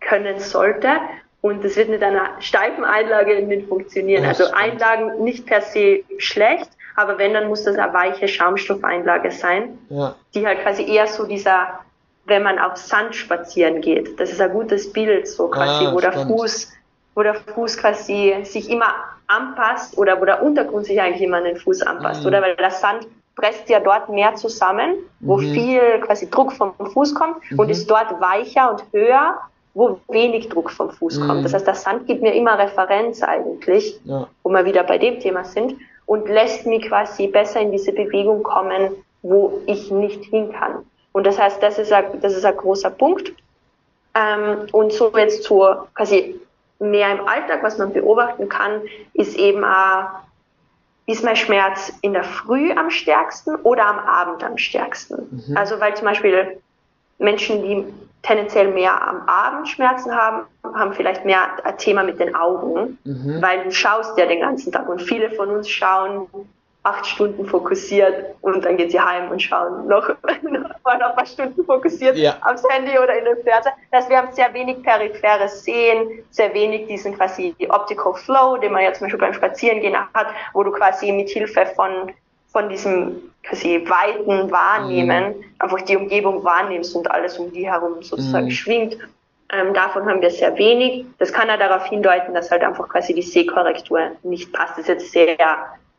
können 0.00 0.40
sollte 0.40 0.88
und 1.42 1.64
es 1.64 1.76
wird 1.76 1.88
mit 1.88 2.02
einer 2.02 2.30
steifen 2.40 2.84
Einlage 2.84 3.42
nicht 3.42 3.68
funktionieren. 3.68 4.24
Also 4.24 4.44
Einlagen 4.52 5.22
nicht 5.24 5.46
per 5.46 5.62
se 5.62 6.00
schlecht, 6.18 6.68
aber 6.96 7.18
wenn, 7.18 7.32
dann 7.32 7.48
muss 7.48 7.64
das 7.64 7.78
eine 7.78 7.92
weiche 7.94 8.28
Schaumstoffeinlage 8.28 9.30
sein, 9.30 9.78
ja. 9.88 10.14
die 10.34 10.46
halt 10.46 10.60
quasi 10.60 10.84
eher 10.84 11.06
so 11.06 11.24
dieser, 11.24 11.80
wenn 12.26 12.42
man 12.42 12.58
auf 12.58 12.76
Sand 12.76 13.16
spazieren 13.16 13.80
geht, 13.80 14.20
das 14.20 14.30
ist 14.30 14.40
ein 14.40 14.52
gutes 14.52 14.92
Bild, 14.92 15.26
so 15.26 15.48
quasi, 15.48 15.86
ah, 15.86 15.94
wo 15.94 16.00
der 16.00 16.12
Fuß, 16.12 16.72
wo 17.14 17.22
der 17.22 17.34
Fuß 17.34 17.78
quasi 17.78 18.36
sich 18.42 18.68
immer 18.68 18.94
anpasst 19.28 19.96
oder 19.96 20.20
wo 20.20 20.26
der 20.26 20.42
Untergrund 20.42 20.84
sich 20.84 21.00
eigentlich 21.00 21.22
immer 21.22 21.38
an 21.38 21.44
den 21.44 21.56
Fuß 21.56 21.82
anpasst, 21.82 22.22
mhm. 22.22 22.26
oder? 22.26 22.42
Weil 22.42 22.56
der 22.56 22.70
Sand 22.70 23.06
presst 23.36 23.70
ja 23.70 23.80
dort 23.80 24.10
mehr 24.10 24.34
zusammen, 24.34 24.96
wo 25.20 25.38
mhm. 25.38 25.54
viel 25.54 26.00
quasi 26.00 26.28
Druck 26.28 26.52
vom 26.52 26.74
Fuß 26.74 27.14
kommt 27.14 27.50
mhm. 27.50 27.60
und 27.60 27.70
ist 27.70 27.90
dort 27.90 28.20
weicher 28.20 28.72
und 28.72 28.82
höher 28.92 29.40
wo 29.74 30.00
wenig 30.08 30.48
Druck 30.48 30.70
vom 30.70 30.90
Fuß 30.90 31.18
mhm. 31.18 31.26
kommt. 31.26 31.44
Das 31.44 31.54
heißt, 31.54 31.66
der 31.66 31.74
Sand 31.74 32.06
gibt 32.06 32.22
mir 32.22 32.34
immer 32.34 32.58
Referenz 32.58 33.22
eigentlich, 33.22 34.00
ja. 34.04 34.26
wo 34.42 34.50
wir 34.50 34.64
wieder 34.64 34.84
bei 34.84 34.98
dem 34.98 35.20
Thema 35.20 35.44
sind, 35.44 35.76
und 36.06 36.28
lässt 36.28 36.66
mich 36.66 36.88
quasi 36.88 37.28
besser 37.28 37.60
in 37.60 37.70
diese 37.70 37.92
Bewegung 37.92 38.42
kommen, 38.42 38.90
wo 39.22 39.60
ich 39.66 39.92
nicht 39.92 40.24
hin 40.24 40.52
kann. 40.52 40.84
Und 41.12 41.24
das 41.24 41.38
heißt, 41.38 41.62
das 41.62 41.78
ist 41.78 41.92
ein, 41.92 42.20
das 42.20 42.34
ist 42.34 42.44
ein 42.44 42.56
großer 42.56 42.90
Punkt. 42.90 43.32
Ähm, 44.14 44.66
und 44.72 44.92
so 44.92 45.12
jetzt 45.16 45.44
zur 45.44 45.86
quasi 45.94 46.40
mehr 46.80 47.12
im 47.12 47.28
Alltag, 47.28 47.62
was 47.62 47.78
man 47.78 47.92
beobachten 47.92 48.48
kann, 48.48 48.82
ist 49.14 49.36
eben 49.36 49.64
auch, 49.64 50.06
ist 51.06 51.22
mein 51.22 51.36
Schmerz 51.36 51.92
in 52.02 52.12
der 52.12 52.24
Früh 52.24 52.72
am 52.72 52.90
stärksten 52.90 53.54
oder 53.56 53.86
am 53.86 53.98
Abend 54.00 54.42
am 54.42 54.58
stärksten. 54.58 55.44
Mhm. 55.46 55.56
Also 55.56 55.78
weil 55.78 55.94
zum 55.94 56.06
Beispiel 56.06 56.60
Menschen, 57.20 57.62
die 57.62 57.84
tendenziell 58.22 58.72
mehr 58.72 59.00
am 59.00 59.22
Abend 59.26 59.68
Schmerzen 59.68 60.14
haben, 60.14 60.46
haben 60.62 60.92
vielleicht 60.92 61.24
mehr 61.24 61.64
ein 61.64 61.78
Thema 61.78 62.02
mit 62.02 62.20
den 62.20 62.34
Augen, 62.34 62.98
mhm. 63.04 63.40
weil 63.40 63.64
du 63.64 63.72
schaust 63.72 64.18
ja 64.18 64.26
den 64.26 64.40
ganzen 64.40 64.72
Tag 64.72 64.88
und 64.88 65.00
viele 65.00 65.30
von 65.30 65.48
uns 65.50 65.68
schauen 65.68 66.26
acht 66.82 67.06
Stunden 67.06 67.44
fokussiert 67.44 68.34
und 68.40 68.64
dann 68.64 68.78
gehen 68.78 68.88
sie 68.88 68.98
heim 68.98 69.30
und 69.30 69.42
schauen 69.42 69.86
noch, 69.86 70.08
noch 70.42 70.70
ein 70.84 71.14
paar 71.14 71.26
Stunden 71.26 71.62
fokussiert 71.64 72.16
ja. 72.16 72.38
aufs 72.42 72.66
Handy 72.70 72.98
oder 72.98 73.18
in 73.18 73.24
den 73.26 73.36
Fernseher. 73.44 73.74
Das 73.90 74.02
heißt, 74.02 74.10
wir 74.10 74.16
haben 74.16 74.32
sehr 74.32 74.52
wenig 74.54 74.82
peripheres 74.82 75.62
Sehen, 75.62 76.24
sehr 76.30 76.54
wenig 76.54 76.86
diesen 76.86 77.14
quasi 77.14 77.54
Optical 77.68 78.14
Flow, 78.14 78.56
den 78.56 78.72
man 78.72 78.82
ja 78.82 78.94
zum 78.94 79.06
Beispiel 79.06 79.20
beim 79.20 79.34
Spazierengehen 79.34 79.94
hat, 80.14 80.28
wo 80.54 80.62
du 80.62 80.72
quasi 80.72 81.12
mit 81.12 81.28
Hilfe 81.28 81.66
von, 81.76 82.12
von 82.52 82.68
diesem 82.68 83.16
quasi 83.42 83.84
weiten 83.88 84.50
Wahrnehmen 84.50 85.36
mhm. 85.36 85.44
einfach 85.58 85.80
die 85.82 85.96
Umgebung 85.96 86.44
wahrnimmst 86.44 86.94
und 86.94 87.10
alles 87.10 87.38
um 87.38 87.52
die 87.52 87.66
herum 87.66 88.02
sozusagen 88.02 88.46
mhm. 88.46 88.50
schwingt. 88.50 88.98
Ähm, 89.52 89.74
davon 89.74 90.06
haben 90.06 90.20
wir 90.20 90.30
sehr 90.30 90.56
wenig. 90.56 91.06
Das 91.18 91.32
kann 91.32 91.48
ja 91.48 91.56
darauf 91.56 91.86
hindeuten, 91.86 92.34
dass 92.34 92.50
halt 92.50 92.62
einfach 92.62 92.88
quasi 92.88 93.14
die 93.14 93.22
Sehkorrektur 93.22 94.12
nicht 94.22 94.52
passt. 94.52 94.72
Das 94.72 94.80
ist 94.80 94.88
jetzt 94.88 95.12
sehr 95.12 95.36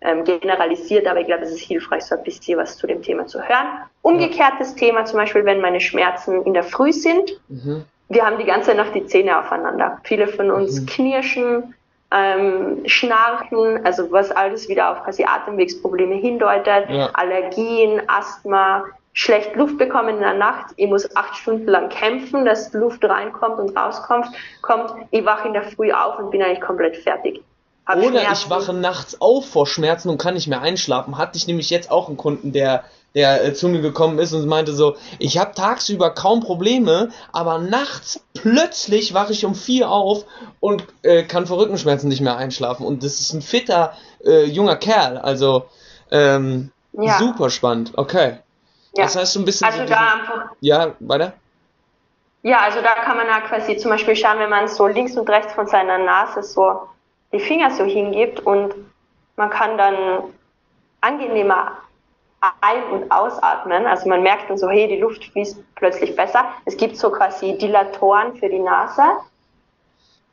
ähm, 0.01 0.23
generalisiert, 0.23 1.05
aber 1.05 1.19
ich 1.19 1.27
glaube, 1.27 1.43
es 1.43 1.51
ist 1.51 1.61
hilfreich, 1.61 2.03
so 2.03 2.15
ein 2.15 2.23
bisschen 2.23 2.57
was 2.57 2.77
zu 2.77 2.87
dem 2.87 3.01
Thema 3.01 3.27
zu 3.27 3.39
hören. 3.39 3.67
Umgekehrtes 4.01 4.75
Thema 4.75 5.05
zum 5.05 5.19
Beispiel, 5.19 5.45
wenn 5.45 5.59
meine 5.61 5.81
Schmerzen 5.81 6.43
in 6.43 6.53
der 6.53 6.63
Früh 6.63 6.93
sind. 6.93 7.39
Mhm. 7.49 7.83
Wir 8.09 8.25
haben 8.25 8.37
die 8.37 8.45
ganze 8.45 8.73
Nacht 8.73 8.95
die 8.95 9.05
Zähne 9.05 9.39
aufeinander. 9.39 9.99
Viele 10.03 10.27
von 10.27 10.49
uns 10.51 10.81
mhm. 10.81 10.85
knirschen, 10.85 11.75
ähm, 12.12 12.82
Schnarchen, 12.86 13.86
also 13.86 14.12
was 14.12 14.32
alles 14.32 14.67
wieder 14.67 14.91
auf 14.91 15.04
quasi 15.04 15.24
Atemwegsprobleme 15.24 16.15
hindeutet, 16.15 16.89
ja. 16.89 17.10
Allergien, 17.13 18.02
Asthma, 18.08 18.86
schlecht 19.13 19.56
Luft 19.56 19.78
bekommen 19.78 20.15
in 20.15 20.19
der 20.19 20.34
Nacht. 20.34 20.74
Ich 20.76 20.88
muss 20.88 21.15
acht 21.15 21.36
Stunden 21.38 21.67
lang 21.67 21.89
kämpfen, 21.89 22.45
dass 22.45 22.74
Luft 22.74 23.04
reinkommt 23.04 23.60
und 23.60 23.76
rauskommt. 23.78 24.28
Kommt, 24.62 24.93
ich 25.12 25.26
wache 25.26 25.47
in 25.47 25.54
der 25.54 25.63
Früh 25.63 25.91
auf 25.91 26.19
und 26.19 26.32
bin 26.32 26.41
eigentlich 26.41 26.62
komplett 26.62 26.97
fertig. 26.97 27.41
Oder 27.88 28.32
ich 28.32 28.50
wache 28.50 28.74
nachts 28.74 29.19
auf 29.19 29.50
vor 29.50 29.67
Schmerzen 29.67 30.10
und 30.10 30.17
kann 30.17 30.36
nicht 30.36 30.47
mehr 30.47 30.62
einschlafen. 30.62 31.17
Hatte 31.17 31.38
ich 31.38 31.47
nämlich 31.47 31.69
jetzt 31.69 31.91
auch 31.91 32.08
einen 32.08 32.17
Kunden, 32.17 32.54
der 32.54 32.84
der 33.15 33.43
äh, 33.43 33.54
zu 33.54 33.67
mir 33.67 33.82
gekommen 33.82 34.19
ist 34.19 34.34
und 34.34 34.47
meinte 34.47 34.74
so, 34.74 34.95
ich 35.19 35.38
habe 35.38 35.54
tagsüber 35.54 36.12
kaum 36.12 36.39
Probleme, 36.39 37.10
aber 37.32 37.60
nachts 37.60 38.24
plötzlich 38.34 39.13
wache 39.13 39.34
ich 39.34 39.45
um 39.45 39.56
vier 39.56 39.89
auf 39.89 40.26
und 40.60 40.86
äh, 41.04 41.24
kann 41.24 41.45
vor 41.45 41.58
Rückenschmerzen 41.58 42.08
nicht 42.10 42.21
mehr 42.21 42.38
einschlafen. 42.38 42.86
Und 42.86 43.04
das 43.04 43.19
ist 43.19 43.34
ein 43.34 43.41
fitter 43.41 43.93
äh, 44.24 44.45
junger 44.45 44.78
Kerl, 44.78 45.17
also 45.17 45.65
ähm, 46.10 46.71
ja. 46.93 47.17
super 47.17 47.50
spannend. 47.50 47.93
Okay. 47.95 48.38
Ja. 48.95 49.04
Das 49.04 49.15
heißt 49.15 49.34
so 49.34 49.39
ein 49.39 49.45
bisschen. 49.45 49.67
Also 49.67 49.80
so 49.80 49.86
da 49.86 50.13
einfach. 50.13 50.45
Ja, 50.60 50.93
weiter. 51.00 51.34
Ja, 52.43 52.62
also 52.62 52.82
da 52.82 52.95
kann 52.95 53.17
man 53.17 53.28
ja 53.28 53.41
quasi 53.41 53.78
zum 53.78 53.91
Beispiel 53.91 54.15
schauen, 54.15 54.39
wenn 54.39 54.50
man 54.50 54.67
so 54.67 54.88
links 54.88 55.15
und 55.15 55.30
rechts 55.30 55.54
von 55.54 55.67
seiner 55.67 56.00
Nase 56.00 56.41
so 56.41 56.88
die 57.32 57.39
Finger 57.39 57.69
so 57.71 57.84
hingibt 57.84 58.39
und 58.39 58.74
man 59.36 59.50
kann 59.50 59.78
dann 59.78 59.95
angenehmer 61.02 61.78
ein- 62.62 62.91
und 62.91 63.12
ausatmen. 63.12 63.86
Also 63.86 64.10
man 64.10 64.23
merkt 64.23 64.49
dann 64.49 64.58
so, 64.58 64.69
hey, 64.69 64.88
die 64.88 64.97
Luft 64.97 65.23
fließt 65.25 65.58
plötzlich 65.75 66.15
besser. 66.15 66.45
Es 66.65 66.75
gibt 66.75 66.97
so 66.97 67.12
quasi 67.12 67.58
Dilatoren 67.58 68.36
für 68.36 68.49
die 68.49 68.60
Nase. 68.60 69.04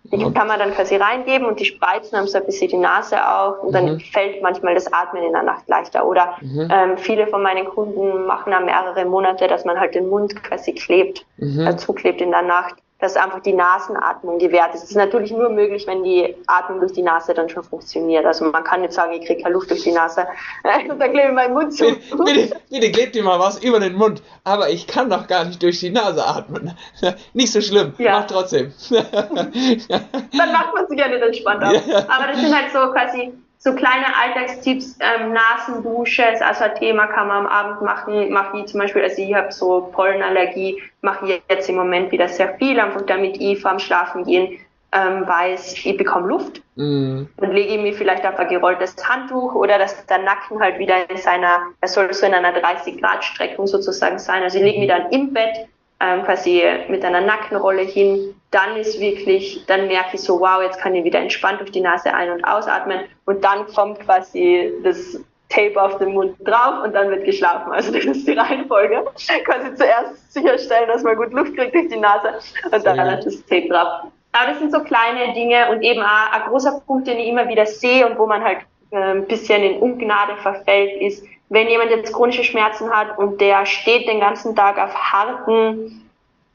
Die 0.05 0.33
kann 0.33 0.47
man 0.47 0.59
dann 0.59 0.73
quasi 0.73 0.97
reingeben 0.97 1.47
und 1.47 1.61
die 1.61 1.66
spreizen 1.66 2.12
dann 2.12 2.27
so 2.27 2.38
ein 2.38 2.47
bisschen 2.47 2.71
die 2.71 2.79
Nase 2.79 3.16
auf 3.29 3.62
und 3.62 3.75
dann 3.75 3.94
mhm. 3.94 4.01
fällt 4.01 4.42
manchmal 4.42 4.73
das 4.73 4.90
Atmen 4.90 5.23
in 5.23 5.33
der 5.33 5.42
Nacht 5.42 5.68
leichter. 5.68 6.07
Oder 6.07 6.37
mhm. 6.40 6.68
ähm, 6.73 6.97
viele 6.97 7.27
von 7.27 7.42
meinen 7.42 7.66
Kunden 7.66 8.25
machen 8.25 8.53
da 8.53 8.61
mehrere 8.61 9.05
Monate, 9.05 9.49
dass 9.49 9.66
man 9.66 9.79
halt 9.79 9.94
den 9.94 10.09
Mund 10.09 10.42
quasi 10.42 10.73
klebt, 10.73 11.27
mhm. 11.37 11.62
dazu 11.66 11.92
klebt 11.92 12.23
in 12.23 12.31
der 12.31 12.40
Nacht 12.40 12.77
dass 13.01 13.17
einfach 13.17 13.41
die 13.41 13.53
Nasenatmung 13.53 14.39
gewährt 14.39 14.75
ist. 14.75 14.83
Das 14.83 14.91
ist 14.91 14.97
natürlich 14.97 15.31
nur 15.31 15.51
möglich, 15.51 15.87
wenn 15.87 16.03
die 16.03 16.35
Atmung 16.47 16.81
durch 16.81 16.93
die 16.93 17.03
Nase 17.03 17.33
dann 17.33 17.49
schon 17.49 17.63
funktioniert. 17.63 18.27
Also 18.27 18.45
man 18.47 18.65
kann 18.65 18.81
nicht 18.81 18.93
sagen, 18.93 19.13
ich 19.13 19.25
kriege 19.25 19.43
keine 19.43 19.55
Luft 19.55 19.71
durch 19.71 19.85
die 19.85 19.93
Nase 19.93 20.27
und 20.89 20.99
dann 20.99 21.13
klebe 21.13 21.29
ich 21.29 21.35
meinen 21.35 21.55
Mund 21.55 21.73
zu. 21.73 21.85
Bitte, 22.25 22.57
bitte 22.69 22.91
klebt 22.91 23.15
dir 23.15 23.23
mal 23.23 23.39
was 23.39 23.63
über 23.63 23.79
den 23.79 23.95
Mund. 23.95 24.23
Aber 24.43 24.71
ich 24.71 24.89
kann 24.89 25.11
doch 25.11 25.29
gar 25.29 25.45
nicht 25.45 25.63
durch 25.63 25.79
die 25.79 25.91
Nase 25.91 26.27
atmen. 26.27 26.77
Nicht 27.35 27.53
so 27.53 27.61
schlimm, 27.61 27.95
ja. 27.99 28.19
mach 28.19 28.27
trotzdem. 28.27 28.73
dann 28.91 30.53
macht 30.53 30.75
man 30.75 30.89
sich 30.89 30.99
ja 30.99 31.09
nicht 31.09 31.23
entspannt 31.23 31.63
auf. 31.63 31.83
Aber 32.09 32.27
das 32.33 32.41
sind 32.41 32.55
halt 32.55 32.73
so 32.73 32.91
quasi 32.93 33.33
so 33.59 33.75
kleine 33.75 34.07
Alltagstipps, 34.16 34.99
ähm, 35.01 35.33
Nasendusche 35.33 36.23
ist 36.23 36.42
also 36.42 36.64
ein 36.64 36.75
Thema, 36.77 37.09
kann 37.09 37.29
man 37.29 37.44
am 37.44 37.47
Abend 37.47 37.83
machen, 37.83 38.31
mache 38.31 38.59
ich 38.59 38.66
zum 38.66 38.81
Beispiel, 38.81 39.03
also 39.03 39.21
ich 39.21 39.35
habe 39.35 39.53
so 39.53 39.90
Pollenallergie, 39.92 40.81
mache 41.03 41.27
ich 41.27 41.42
jetzt 41.49 41.68
im 41.68 41.77
Moment 41.77 42.12
wieder 42.12 42.29
sehr 42.29 42.55
viel, 42.55 42.79
einfach 42.79 43.03
damit 43.03 43.40
ich 43.40 43.61
vorm 43.61 43.79
Schlafen 43.79 44.25
gehen 44.25 44.59
ähm, 44.92 45.27
weiß, 45.27 45.75
ich 45.85 45.97
bekomme 45.97 46.29
Luft. 46.29 46.62
Mm. 46.77 47.25
Dann 47.37 47.53
lege 47.53 47.75
ich 47.75 47.81
mir 47.81 47.92
vielleicht 47.92 48.27
auf 48.27 48.38
ein 48.38 48.49
gerolltes 48.49 48.97
Handtuch 49.07 49.55
oder 49.55 49.79
dass 49.79 50.07
der 50.07 50.18
Nacken 50.18 50.61
halt 50.61 50.79
wieder 50.79 51.09
in 51.11 51.16
seiner, 51.18 51.61
er 51.81 51.88
soll 51.88 52.12
so 52.14 52.25
in 52.25 52.35
einer 52.35 52.53
30 52.53 53.01
Grad 53.01 53.23
Streckung 53.23 53.66
sozusagen 53.66 54.18
sein. 54.18 54.42
Also 54.42 54.59
ich 54.59 54.64
lege 54.64 54.81
mich 54.81 54.88
dann 54.88 55.11
im 55.11 55.33
Bett 55.33 55.68
ähm, 56.01 56.23
quasi 56.25 56.63
mit 56.89 57.05
einer 57.05 57.21
Nackenrolle 57.21 57.83
hin, 57.83 58.35
dann 58.51 58.77
ist 58.77 59.01
wirklich, 59.01 59.65
dann 59.67 59.89
merke 59.89 60.15
ich 60.15 60.23
so, 60.23 60.41
wow, 60.41 60.63
jetzt 60.63 60.81
kann 60.81 60.95
ich 60.95 61.05
wieder 61.05 61.19
entspannt 61.19 61.61
durch 61.61 61.73
die 61.73 61.81
Nase 61.81 62.15
ein- 62.15 62.31
und 62.31 62.45
ausatmen 62.45 63.01
und 63.25 63.43
dann 63.45 63.67
kommt 63.67 64.01
quasi 64.01 64.73
das 64.85 65.21
Tape 65.49 65.81
auf 65.81 65.99
den 65.99 66.13
Mund 66.13 66.37
drauf 66.45 66.85
und 66.85 66.95
dann 66.95 67.11
wird 67.11 67.25
geschlafen. 67.25 67.73
Also 67.73 67.93
das 67.93 68.05
ist 68.05 68.27
die 68.27 68.33
Reihenfolge. 68.33 69.05
Quasi 69.45 69.75
zuerst 69.75 70.33
sicherstellen, 70.33 70.89
dass 70.89 71.03
man 71.03 71.17
gut 71.17 71.33
Luft 71.33 71.57
kriegt 71.57 71.75
durch 71.75 71.89
die 71.89 71.97
Nase 71.97 72.35
und 72.71 72.85
dann 72.85 72.97
ja. 72.97 73.17
das 73.17 73.45
Tape 73.47 73.69
drauf. 73.69 74.13
Aber 74.33 74.51
das 74.51 74.59
sind 74.59 74.73
so 74.73 74.81
kleine 74.81 75.33
Dinge 75.35 75.71
und 75.71 75.83
eben 75.83 76.03
auch 76.03 76.33
ein 76.33 76.43
großer 76.49 76.83
Punkt, 76.87 77.07
den 77.09 77.19
ich 77.19 77.29
immer 77.29 77.49
wieder 77.49 77.67
sehe 77.67 78.07
und 78.09 78.19
wo 78.19 78.27
man 78.27 78.45
halt 78.45 78.59
äh, 78.91 78.97
ein 78.97 79.27
bisschen 79.27 79.63
in 79.63 79.81
Ungnade 79.81 80.37
verfällt, 80.37 81.01
ist, 81.01 81.25
wenn 81.49 81.69
jemand 81.69 81.91
jetzt 81.91 82.13
chronische 82.13 82.45
Schmerzen 82.45 82.91
hat 82.91 83.19
und 83.19 83.41
der 83.41 83.67
steht 83.67 84.09
den 84.09 84.21
ganzen 84.21 84.55
Tag 84.55 84.79
auf 84.79 84.95
harten 84.95 86.11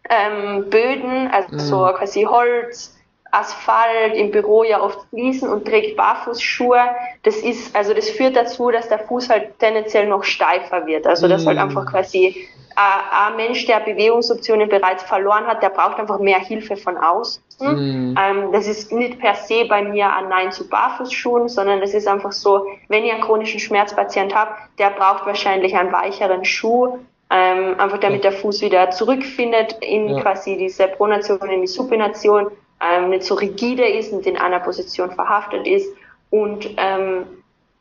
ähm, 0.09 0.69
Böden, 0.69 1.29
also 1.31 1.53
mhm. 1.53 1.59
so 1.59 1.77
quasi 1.93 2.23
Holz, 2.23 2.95
Asphalt, 3.33 4.15
im 4.15 4.31
Büro 4.31 4.63
ja 4.63 4.81
oft 4.81 4.99
Fliesen 5.09 5.49
und 5.49 5.65
trägt 5.65 5.97
Barfußschuhe, 5.97 6.81
das 7.23 7.37
ist, 7.37 7.75
also 7.75 7.93
das 7.93 8.09
führt 8.09 8.35
dazu, 8.35 8.69
dass 8.69 8.89
der 8.89 8.99
Fuß 8.99 9.29
halt 9.29 9.59
tendenziell 9.59 10.07
noch 10.07 10.23
steifer 10.23 10.85
wird. 10.85 11.07
Also 11.07 11.27
das 11.27 11.45
halt 11.45 11.57
mhm. 11.57 11.63
einfach 11.63 11.85
quasi 11.89 12.47
ein 12.75 13.35
Mensch, 13.35 13.65
der 13.65 13.79
Bewegungsoptionen 13.79 14.69
bereits 14.69 15.03
verloren 15.03 15.45
hat, 15.45 15.61
der 15.61 15.69
braucht 15.69 15.99
einfach 15.99 16.19
mehr 16.19 16.39
Hilfe 16.39 16.75
von 16.75 16.97
außen. 16.97 17.41
Mhm. 17.59 18.15
Ähm, 18.19 18.51
das 18.51 18.67
ist 18.67 18.91
nicht 18.91 19.19
per 19.19 19.35
se 19.35 19.65
bei 19.65 19.83
mir 19.83 20.11
ein 20.11 20.29
Nein 20.29 20.51
zu 20.51 20.67
Barfußschuhen, 20.67 21.49
sondern 21.49 21.81
das 21.81 21.93
ist 21.93 22.07
einfach 22.07 22.31
so, 22.31 22.65
wenn 22.87 23.03
ihr 23.03 23.13
einen 23.13 23.23
chronischen 23.23 23.59
Schmerzpatient 23.59 24.33
habt, 24.33 24.79
der 24.79 24.89
braucht 24.89 25.25
wahrscheinlich 25.25 25.75
einen 25.75 25.91
weicheren 25.91 26.45
Schuh, 26.45 26.97
ähm, 27.29 27.79
einfach 27.79 27.99
damit 27.99 28.23
der 28.23 28.31
Fuß 28.31 28.61
wieder 28.61 28.91
zurückfindet 28.91 29.77
in 29.81 30.09
ja. 30.09 30.21
quasi 30.21 30.57
diese 30.57 30.87
Pronation, 30.87 31.49
in 31.49 31.61
die 31.61 31.67
Supination, 31.67 32.51
ähm, 32.91 33.09
nicht 33.09 33.23
so 33.23 33.35
rigide 33.35 33.87
ist 33.87 34.11
und 34.11 34.25
in 34.25 34.37
einer 34.37 34.59
Position 34.59 35.11
verhaftet 35.11 35.67
ist 35.67 35.87
und 36.29 36.69
ähm, 36.77 37.25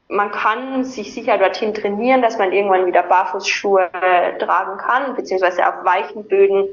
man 0.08 0.30
kann 0.30 0.84
sich 0.84 1.14
sicher 1.14 1.38
dorthin 1.38 1.72
trainieren, 1.72 2.20
dass 2.20 2.38
man 2.38 2.52
irgendwann 2.52 2.86
wieder 2.86 3.02
Barfußschuhe 3.02 3.88
äh, 3.94 4.38
tragen 4.38 4.76
kann, 4.76 5.14
beziehungsweise 5.16 5.66
auf 5.66 5.84
weichen 5.84 6.28
Böden 6.28 6.68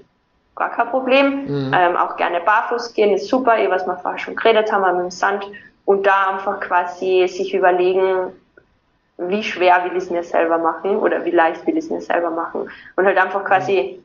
gar 0.55 0.71
kein 0.71 0.89
Problem. 0.89 1.45
Mhm. 1.45 1.73
Ähm, 1.73 1.95
auch 1.95 2.17
gerne 2.17 2.41
barfuß 2.41 2.93
gehen 2.93 3.13
ist 3.13 3.27
super, 3.27 3.57
eh, 3.57 3.69
was 3.69 3.87
wir 3.87 3.95
vorher 3.97 4.19
schon 4.19 4.35
geredet 4.35 4.71
haben 4.71 4.81
mit 4.97 5.05
dem 5.05 5.11
Sand. 5.11 5.47
Und 5.85 6.05
da 6.05 6.35
einfach 6.35 6.59
quasi 6.59 7.25
sich 7.27 7.53
überlegen, 7.53 8.33
wie 9.17 9.41
schwer 9.41 9.85
will 9.85 9.93
ich 9.93 10.03
es 10.03 10.09
mir 10.09 10.23
selber 10.23 10.57
machen 10.57 10.97
oder 10.97 11.25
wie 11.25 11.31
leicht 11.31 11.65
will 11.65 11.77
ich 11.77 11.85
es 11.85 11.89
mir 11.89 12.01
selber 12.01 12.29
machen. 12.29 12.69
Und 12.95 13.05
halt 13.05 13.17
einfach 13.17 13.43
quasi 13.43 14.03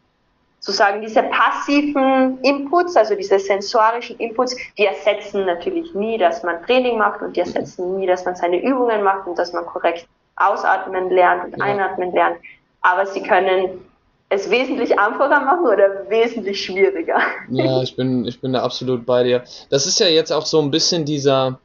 sozusagen 0.64 1.02
diese 1.02 1.22
passiven 1.24 2.38
Inputs, 2.40 2.96
also 2.96 3.14
diese 3.14 3.38
sensorischen 3.38 4.16
Inputs, 4.16 4.56
die 4.78 4.86
ersetzen 4.86 5.44
natürlich 5.44 5.94
nie, 5.94 6.16
dass 6.16 6.42
man 6.42 6.62
Training 6.64 6.96
macht 6.96 7.20
und 7.20 7.36
die 7.36 7.40
ersetzen 7.40 7.98
nie, 7.98 8.06
dass 8.06 8.24
man 8.24 8.34
seine 8.34 8.62
Übungen 8.62 9.02
macht 9.02 9.26
und 9.26 9.38
dass 9.38 9.52
man 9.52 9.66
korrekt 9.66 10.08
ausatmen 10.36 11.10
lernt 11.10 11.52
und 11.52 11.58
ja. 11.58 11.64
einatmen 11.66 12.12
lernt. 12.12 12.38
Aber 12.80 13.04
sie 13.04 13.22
können 13.22 13.84
es 14.30 14.50
wesentlich 14.50 14.98
einfacher 14.98 15.40
machen 15.40 15.66
oder 15.66 16.08
wesentlich 16.08 16.64
schwieriger? 16.64 17.20
Ja, 17.50 17.82
ich 17.82 17.94
bin, 17.94 18.24
ich 18.24 18.40
bin 18.40 18.54
da 18.54 18.62
absolut 18.62 19.04
bei 19.04 19.22
dir. 19.22 19.44
Das 19.68 19.86
ist 19.86 20.00
ja 20.00 20.06
jetzt 20.06 20.32
auch 20.32 20.46
so 20.46 20.62
ein 20.62 20.70
bisschen 20.70 21.04
dieser, 21.04 21.60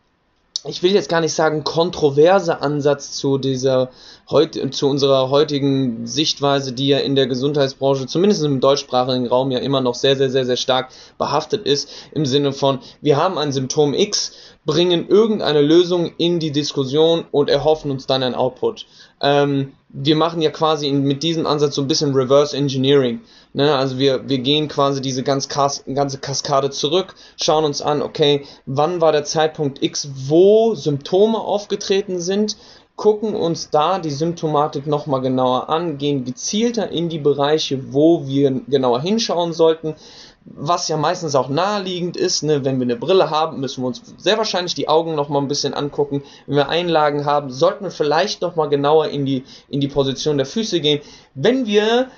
ich 0.66 0.84
will 0.84 0.94
jetzt 0.94 1.10
gar 1.10 1.22
nicht 1.22 1.34
sagen 1.34 1.64
kontroverse 1.64 2.62
Ansatz 2.62 3.14
zu 3.14 3.38
dieser 3.38 3.90
heute 4.30 4.70
zu 4.72 4.88
unserer 4.88 5.30
heutigen 5.30 6.06
Sichtweise, 6.06 6.74
die 6.74 6.88
ja 6.88 7.00
in 7.00 7.16
der 7.16 7.28
Gesundheitsbranche 7.28 8.08
zumindest 8.08 8.44
im 8.44 8.60
deutschsprachigen 8.60 9.28
Raum 9.28 9.52
ja 9.52 9.60
immer 9.60 9.82
noch 9.82 9.96
sehr 9.96 10.18
sehr 10.18 10.30
sehr 10.30 10.46
sehr 10.46 10.58
stark 10.58 10.90
behaftet 11.18 11.66
ist 11.66 11.90
im 12.12 12.26
Sinne 12.26 12.52
von 12.52 12.80
wir 13.02 13.18
haben 13.18 13.38
ein 13.38 13.52
Symptom 13.52 13.94
X, 13.94 14.34
bringen 14.66 15.08
irgendeine 15.08 15.62
Lösung 15.62 16.12
in 16.18 16.40
die 16.40 16.52
Diskussion 16.52 17.26
und 17.32 17.50
erhoffen 17.50 17.92
uns 17.92 18.06
dann 18.06 18.24
ein 18.24 18.36
Output. 18.36 18.86
Ähm, 19.22 19.74
wir 19.90 20.16
machen 20.16 20.42
ja 20.42 20.52
quasi 20.52 20.92
mit 20.92 21.24
diesem 21.24 21.48
Ansatz 21.48 21.76
so 21.76 21.82
ein 21.82 21.88
bisschen 21.88 22.14
Reverse 22.14 22.56
Engineering. 22.56 23.22
Ne? 23.54 23.76
Also 23.76 23.98
wir, 23.98 24.30
wir 24.30 24.40
gehen 24.40 24.68
quasi 24.68 25.02
diese 25.02 25.24
ganz 25.24 25.50
Kas 25.50 25.84
ganze 25.86 26.20
Kaskade 26.20 26.70
zurück, 26.70 27.16
schauen 27.42 27.66
uns 27.66 27.82
an, 27.82 28.02
okay, 28.02 28.46
wann 28.66 29.02
war 29.02 29.12
der 29.12 29.24
Zeitpunkt 29.24 29.82
X, 29.84 30.10
wo 30.28 30.76
Symptome 30.76 31.40
aufgetreten 31.40 32.20
sind, 32.20 32.58
gucken 32.96 33.34
uns 33.34 33.70
da 33.70 33.98
die 33.98 34.10
Symptomatik 34.10 34.86
nochmal 34.86 35.22
genauer 35.22 35.70
an, 35.70 35.98
gehen 35.98 36.26
gezielter 36.26 36.90
in 36.92 37.08
die 37.08 37.18
Bereiche, 37.18 37.94
wo 37.94 38.28
wir 38.28 38.52
genauer 38.68 39.02
hinschauen 39.02 39.54
sollten, 39.54 39.96
was 40.44 40.88
ja 40.88 40.98
meistens 40.98 41.34
auch 41.36 41.48
naheliegend 41.48 42.18
ist, 42.18 42.44
ne, 42.44 42.66
wenn 42.66 42.78
wir 42.78 42.86
eine 42.86 42.96
Brille 42.96 43.30
haben, 43.30 43.60
müssen 43.60 43.84
wir 43.84 43.88
uns 43.88 44.02
sehr 44.18 44.38
wahrscheinlich 44.38 44.74
die 44.74 44.90
Augen 44.90 45.16
noch 45.16 45.30
mal 45.30 45.40
ein 45.40 45.48
bisschen 45.48 45.74
angucken. 45.74 46.24
Wenn 46.46 46.56
wir 46.58 46.70
Einlagen 46.70 47.26
haben, 47.26 47.52
sollten 47.52 47.86
wir 47.86 47.92
vielleicht 47.92 48.42
noch 48.42 48.56
mal 48.56 48.68
genauer 48.68 49.08
in 49.08 49.26
die, 49.26 49.44
in 49.70 49.80
die 49.80 49.88
Position 49.88 50.38
der 50.38 50.46
Füße 50.46 50.82
gehen. 50.82 51.02
Wenn 51.36 51.68
wir 51.68 52.10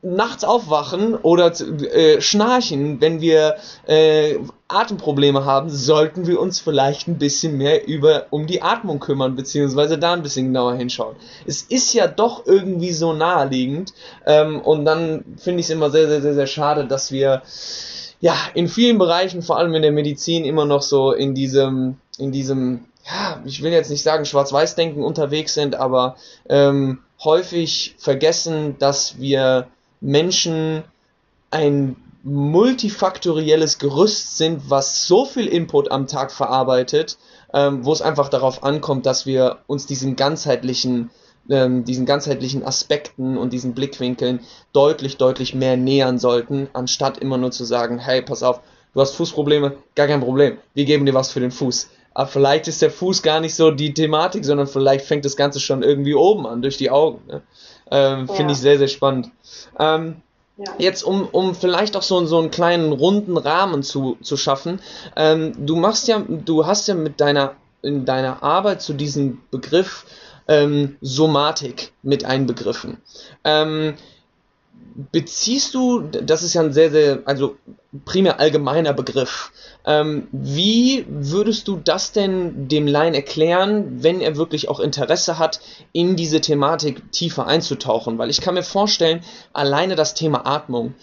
nachts 0.00 0.44
aufwachen 0.44 1.16
oder 1.16 1.52
äh, 1.60 2.20
schnarchen, 2.20 3.00
wenn 3.00 3.20
wir 3.20 3.56
äh, 3.86 4.36
Atemprobleme 4.68 5.44
haben, 5.44 5.70
sollten 5.70 6.26
wir 6.26 6.38
uns 6.40 6.60
vielleicht 6.60 7.08
ein 7.08 7.18
bisschen 7.18 7.56
mehr 7.56 7.88
über 7.88 8.26
um 8.30 8.46
die 8.46 8.62
Atmung 8.62 9.00
kümmern, 9.00 9.34
beziehungsweise 9.34 9.98
da 9.98 10.12
ein 10.12 10.22
bisschen 10.22 10.46
genauer 10.46 10.74
hinschauen. 10.74 11.16
Es 11.46 11.62
ist 11.62 11.94
ja 11.94 12.06
doch 12.06 12.46
irgendwie 12.46 12.92
so 12.92 13.12
naheliegend 13.12 13.92
ähm, 14.24 14.60
und 14.60 14.84
dann 14.84 15.24
finde 15.36 15.60
ich 15.60 15.66
es 15.66 15.70
immer 15.70 15.90
sehr, 15.90 16.06
sehr, 16.06 16.22
sehr, 16.22 16.34
sehr 16.34 16.46
schade, 16.46 16.86
dass 16.86 17.10
wir 17.10 17.42
ja 18.20 18.36
in 18.54 18.68
vielen 18.68 18.98
Bereichen, 18.98 19.42
vor 19.42 19.58
allem 19.58 19.74
in 19.74 19.82
der 19.82 19.92
Medizin, 19.92 20.44
immer 20.44 20.64
noch 20.64 20.82
so 20.82 21.12
in 21.12 21.34
diesem, 21.34 21.96
in 22.18 22.30
diesem, 22.30 22.84
ja, 23.04 23.42
ich 23.44 23.62
will 23.62 23.72
jetzt 23.72 23.90
nicht 23.90 24.02
sagen 24.02 24.24
Schwarz-Weiß-Denken 24.24 25.02
unterwegs 25.02 25.54
sind, 25.54 25.74
aber 25.74 26.16
ähm, 26.48 27.00
häufig 27.24 27.96
vergessen, 27.98 28.76
dass 28.78 29.18
wir 29.18 29.66
Menschen 30.00 30.84
ein 31.50 31.96
multifaktorielles 32.22 33.78
Gerüst 33.78 34.36
sind, 34.36 34.68
was 34.68 35.06
so 35.06 35.24
viel 35.24 35.46
Input 35.46 35.90
am 35.90 36.06
Tag 36.06 36.32
verarbeitet, 36.32 37.16
ähm, 37.54 37.84
wo 37.84 37.92
es 37.92 38.02
einfach 38.02 38.28
darauf 38.28 38.62
ankommt, 38.64 39.06
dass 39.06 39.24
wir 39.24 39.58
uns 39.66 39.86
diesen 39.86 40.16
ganzheitlichen, 40.16 41.10
ähm, 41.48 41.84
diesen 41.84 42.06
ganzheitlichen 42.06 42.64
Aspekten 42.64 43.38
und 43.38 43.52
diesen 43.52 43.72
Blickwinkeln 43.74 44.40
deutlich, 44.72 45.16
deutlich 45.16 45.54
mehr 45.54 45.76
nähern 45.76 46.18
sollten, 46.18 46.68
anstatt 46.72 47.18
immer 47.18 47.38
nur 47.38 47.50
zu 47.50 47.64
sagen, 47.64 47.98
hey, 47.98 48.20
pass 48.20 48.42
auf, 48.42 48.60
du 48.94 49.00
hast 49.00 49.14
Fußprobleme, 49.14 49.76
gar 49.94 50.06
kein 50.06 50.20
Problem, 50.20 50.58
wir 50.74 50.84
geben 50.84 51.06
dir 51.06 51.14
was 51.14 51.30
für 51.30 51.40
den 51.40 51.52
Fuß. 51.52 51.88
Aber 52.12 52.26
vielleicht 52.26 52.66
ist 52.66 52.82
der 52.82 52.90
Fuß 52.90 53.22
gar 53.22 53.38
nicht 53.38 53.54
so 53.54 53.70
die 53.70 53.94
Thematik, 53.94 54.44
sondern 54.44 54.66
vielleicht 54.66 55.06
fängt 55.06 55.24
das 55.24 55.36
Ganze 55.36 55.60
schon 55.60 55.84
irgendwie 55.84 56.14
oben 56.14 56.46
an, 56.46 56.62
durch 56.62 56.76
die 56.76 56.90
Augen. 56.90 57.22
Ne? 57.28 57.42
Ähm, 57.90 58.26
ja. 58.28 58.34
Finde 58.34 58.52
ich 58.52 58.58
sehr, 58.58 58.78
sehr 58.78 58.88
spannend. 58.88 59.30
Ähm, 59.78 60.16
ja. 60.56 60.72
Jetzt, 60.78 61.04
um, 61.04 61.28
um 61.30 61.54
vielleicht 61.54 61.96
auch 61.96 62.02
so, 62.02 62.24
so 62.26 62.38
einen 62.38 62.50
kleinen 62.50 62.92
runden 62.92 63.36
Rahmen 63.36 63.82
zu, 63.82 64.18
zu 64.22 64.36
schaffen. 64.36 64.80
Ähm, 65.14 65.52
du 65.66 65.76
machst 65.76 66.08
ja, 66.08 66.22
du 66.26 66.66
hast 66.66 66.88
ja 66.88 66.94
mit 66.94 67.20
deiner, 67.20 67.54
in 67.82 68.04
deiner 68.04 68.42
Arbeit 68.42 68.82
zu 68.82 68.92
diesem 68.92 69.40
Begriff 69.50 70.04
ähm, 70.48 70.96
Somatik 71.00 71.92
mit 72.02 72.24
einbegriffen. 72.24 72.98
Ähm, 73.44 73.94
beziehst 75.12 75.74
du, 75.74 76.00
das 76.00 76.42
ist 76.42 76.54
ja 76.54 76.62
ein 76.62 76.72
sehr, 76.72 76.90
sehr, 76.90 77.22
also 77.24 77.56
primär 78.04 78.40
allgemeiner 78.40 78.92
Begriff. 78.92 79.52
Ähm, 79.86 80.26
wie 80.32 81.06
würdest 81.08 81.68
du 81.68 81.76
das 81.76 82.10
denn 82.10 82.66
dem 82.66 82.88
Laien 82.88 83.14
erklären, 83.14 84.02
wenn 84.02 84.20
er 84.20 84.36
wirklich 84.36 84.68
auch 84.68 84.80
Interesse 84.80 85.38
hat, 85.38 85.60
in 85.92 86.16
diese 86.16 86.40
Thematik 86.40 87.12
tiefer 87.12 87.46
einzutauchen? 87.46 88.18
Weil 88.18 88.28
ich 88.28 88.40
kann 88.40 88.54
mir 88.54 88.64
vorstellen, 88.64 89.22
alleine 89.52 89.94
das 89.94 90.14
Thema 90.14 90.46
Atmung, 90.46 90.94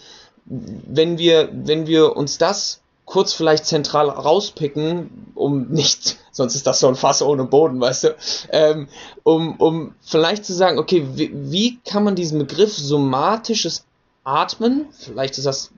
wenn 0.44 1.16
wir, 1.16 1.48
wenn 1.52 1.86
wir 1.86 2.16
uns 2.16 2.36
das 2.36 2.82
kurz 3.06 3.32
vielleicht 3.32 3.64
zentral 3.64 4.10
rauspicken, 4.10 5.32
um 5.34 5.68
nicht, 5.68 6.18
sonst 6.32 6.54
ist 6.54 6.66
das 6.66 6.80
so 6.80 6.88
ein 6.88 6.96
Fass 6.96 7.22
ohne 7.22 7.44
Boden, 7.44 7.80
weißt 7.80 8.04
du, 8.04 8.16
ähm, 8.50 8.88
um, 9.22 9.56
um 9.58 9.94
vielleicht 10.02 10.44
zu 10.44 10.52
sagen, 10.52 10.78
okay, 10.78 11.06
wie, 11.14 11.30
wie 11.32 11.78
kann 11.78 12.04
man 12.04 12.16
diesen 12.16 12.38
Begriff 12.38 12.76
somatisches 12.76 13.84
Atmen, 14.24 14.86
vielleicht 14.90 15.38
ist 15.38 15.46
das 15.46 15.70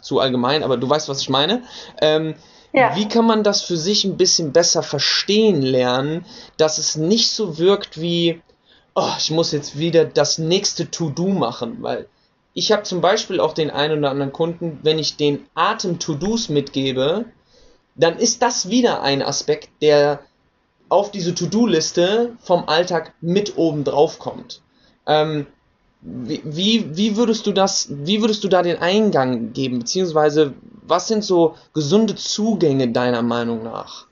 zu 0.00 0.20
allgemein, 0.20 0.62
aber 0.62 0.76
du 0.76 0.88
weißt, 0.88 1.08
was 1.08 1.20
ich 1.20 1.28
meine. 1.28 1.64
Ähm, 2.00 2.36
ja. 2.72 2.96
Wie 2.96 3.08
kann 3.08 3.26
man 3.26 3.42
das 3.42 3.60
für 3.62 3.76
sich 3.76 4.04
ein 4.04 4.16
bisschen 4.16 4.52
besser 4.52 4.82
verstehen 4.82 5.60
lernen, 5.60 6.24
dass 6.56 6.78
es 6.78 6.96
nicht 6.96 7.30
so 7.30 7.58
wirkt 7.58 8.00
wie, 8.00 8.40
oh, 8.94 9.10
ich 9.18 9.30
muss 9.30 9.52
jetzt 9.52 9.78
wieder 9.78 10.04
das 10.04 10.38
nächste 10.38 10.90
To-Do 10.90 11.28
machen, 11.28 11.78
weil 11.80 12.06
ich 12.54 12.72
habe 12.72 12.82
zum 12.82 13.00
Beispiel 13.00 13.40
auch 13.40 13.54
den 13.54 13.70
einen 13.70 13.98
oder 13.98 14.10
anderen 14.10 14.32
Kunden, 14.32 14.78
wenn 14.82 14.98
ich 14.98 15.16
den 15.16 15.46
Atem-To-Dos 15.54 16.48
mitgebe, 16.48 17.24
dann 17.94 18.18
ist 18.18 18.42
das 18.42 18.68
wieder 18.68 19.02
ein 19.02 19.22
Aspekt, 19.22 19.70
der 19.80 20.20
auf 20.88 21.10
diese 21.10 21.34
To-Do-Liste 21.34 22.36
vom 22.40 22.68
Alltag 22.68 23.14
mit 23.20 23.56
oben 23.56 23.84
drauf 23.84 24.18
kommt. 24.18 24.60
Ähm, 25.06 25.46
wie, 26.02 26.84
wie, 26.96 27.16
würdest 27.16 27.46
du 27.46 27.52
das, 27.52 27.88
wie 27.90 28.20
würdest 28.20 28.42
du 28.44 28.48
da 28.48 28.62
den 28.62 28.78
Eingang 28.78 29.52
geben, 29.52 29.78
beziehungsweise 29.78 30.52
was 30.82 31.08
sind 31.08 31.24
so 31.24 31.54
gesunde 31.74 32.16
Zugänge 32.16 32.90
deiner 32.90 33.22
Meinung 33.22 33.62
nach? 33.62 34.06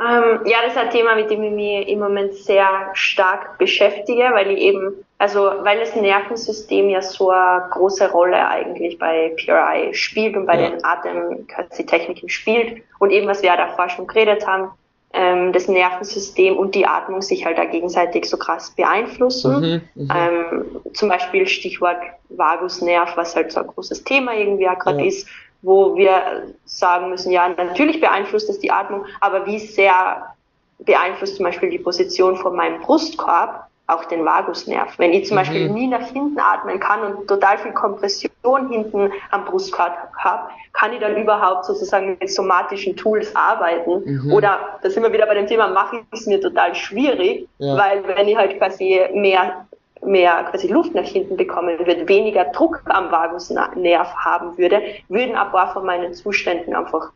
Ähm, 0.00 0.40
ja, 0.46 0.58
das 0.64 0.72
ist 0.72 0.78
ein 0.78 0.90
Thema, 0.90 1.14
mit 1.14 1.30
dem 1.30 1.42
ich 1.42 1.52
mich 1.52 1.88
im 1.88 1.98
Moment 1.98 2.32
sehr 2.34 2.88
stark 2.94 3.58
beschäftige, 3.58 4.30
weil 4.32 4.50
ich 4.50 4.60
eben, 4.60 4.94
also 5.18 5.40
weil 5.60 5.78
das 5.78 5.94
Nervensystem 5.94 6.88
ja 6.88 7.02
so 7.02 7.30
eine 7.30 7.68
große 7.70 8.10
Rolle 8.10 8.48
eigentlich 8.48 8.98
bei 8.98 9.34
PRI 9.36 9.92
spielt 9.92 10.36
und 10.36 10.46
bei 10.46 10.58
ja. 10.58 10.70
den 10.70 10.82
Atemtechniken 10.82 12.30
spielt 12.30 12.82
und 12.98 13.10
eben, 13.10 13.26
was 13.26 13.42
wir 13.42 13.50
ja 13.50 13.56
davor 13.56 13.90
schon 13.90 14.06
geredet 14.06 14.46
haben, 14.46 14.70
ähm, 15.12 15.52
das 15.52 15.68
Nervensystem 15.68 16.56
und 16.56 16.74
die 16.74 16.86
Atmung 16.86 17.20
sich 17.20 17.44
halt 17.44 17.58
da 17.58 17.64
gegenseitig 17.66 18.24
so 18.24 18.38
krass 18.38 18.70
beeinflussen. 18.70 19.82
Mhm, 19.94 20.02
mhm, 20.02 20.10
ähm, 20.14 20.94
zum 20.94 21.08
Beispiel 21.10 21.46
Stichwort 21.46 21.98
Vagusnerv, 22.30 23.16
was 23.16 23.36
halt 23.36 23.52
so 23.52 23.60
ein 23.60 23.66
großes 23.66 24.04
Thema 24.04 24.34
irgendwie 24.34 24.64
gerade 24.64 25.00
ja. 25.00 25.06
ist, 25.06 25.28
wo 25.62 25.94
wir 25.96 26.54
sagen 26.64 27.10
müssen, 27.10 27.32
ja, 27.32 27.48
natürlich 27.48 28.00
beeinflusst 28.00 28.48
es 28.48 28.58
die 28.58 28.70
Atmung, 28.70 29.04
aber 29.20 29.46
wie 29.46 29.58
sehr 29.58 30.34
beeinflusst 30.78 31.36
zum 31.36 31.44
Beispiel 31.44 31.70
die 31.70 31.78
Position 31.78 32.36
von 32.36 32.56
meinem 32.56 32.80
Brustkorb 32.80 33.66
auch 33.90 34.04
den 34.04 34.24
Vagusnerv. 34.24 34.98
Wenn 34.98 35.12
ich 35.12 35.26
zum 35.26 35.36
mhm. 35.36 35.40
Beispiel 35.40 35.68
nie 35.68 35.86
nach 35.88 36.06
hinten 36.06 36.38
atmen 36.38 36.78
kann 36.78 37.02
und 37.02 37.28
total 37.28 37.58
viel 37.58 37.72
Kompression 37.72 38.68
hinten 38.70 39.12
am 39.30 39.44
Brustkorb 39.44 40.12
habe, 40.16 40.50
kann 40.72 40.92
ich 40.92 41.00
dann 41.00 41.16
überhaupt 41.16 41.64
sozusagen 41.64 42.16
mit 42.20 42.30
somatischen 42.30 42.96
Tools 42.96 43.34
arbeiten? 43.34 44.02
Mhm. 44.04 44.32
Oder, 44.32 44.78
da 44.82 44.90
sind 44.90 45.02
wir 45.02 45.12
wieder 45.12 45.26
bei 45.26 45.34
dem 45.34 45.46
Thema, 45.46 45.68
mache 45.68 45.96
ich 45.96 46.02
es 46.12 46.26
mir 46.26 46.40
total 46.40 46.74
schwierig, 46.74 47.48
ja. 47.58 47.76
weil 47.76 48.06
wenn 48.06 48.28
ich 48.28 48.36
halt 48.36 48.56
quasi 48.58 49.00
mehr 49.12 49.66
mehr 50.02 50.44
quasi 50.50 50.68
Luft 50.68 50.94
nach 50.94 51.04
hinten 51.04 51.36
bekommen 51.36 51.78
würde, 51.78 52.08
weniger 52.08 52.44
Druck 52.46 52.80
am 52.86 53.10
Vagusnerv 53.10 54.14
haben 54.14 54.56
würde, 54.56 54.82
würden 55.08 55.36
ein 55.36 55.50
paar 55.50 55.72
von 55.72 55.84
meinen 55.84 56.14
Zuständen 56.14 56.74
einfach 56.74 57.10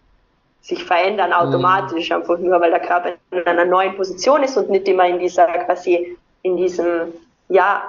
sich 0.61 0.83
verändern 0.83 1.33
automatisch, 1.33 2.11
mhm. 2.11 2.16
einfach 2.16 2.38
nur 2.38 2.61
weil 2.61 2.70
der 2.70 2.81
Körper 2.81 3.12
in 3.31 3.47
einer 3.47 3.64
neuen 3.64 3.97
Position 3.97 4.42
ist 4.42 4.57
und 4.57 4.70
nicht 4.70 4.88
immer 4.88 5.07
in 5.07 5.18
dieser 5.18 5.47
quasi 5.47 6.16
in 6.42 6.57
diesem, 6.57 7.12
ja, 7.49 7.82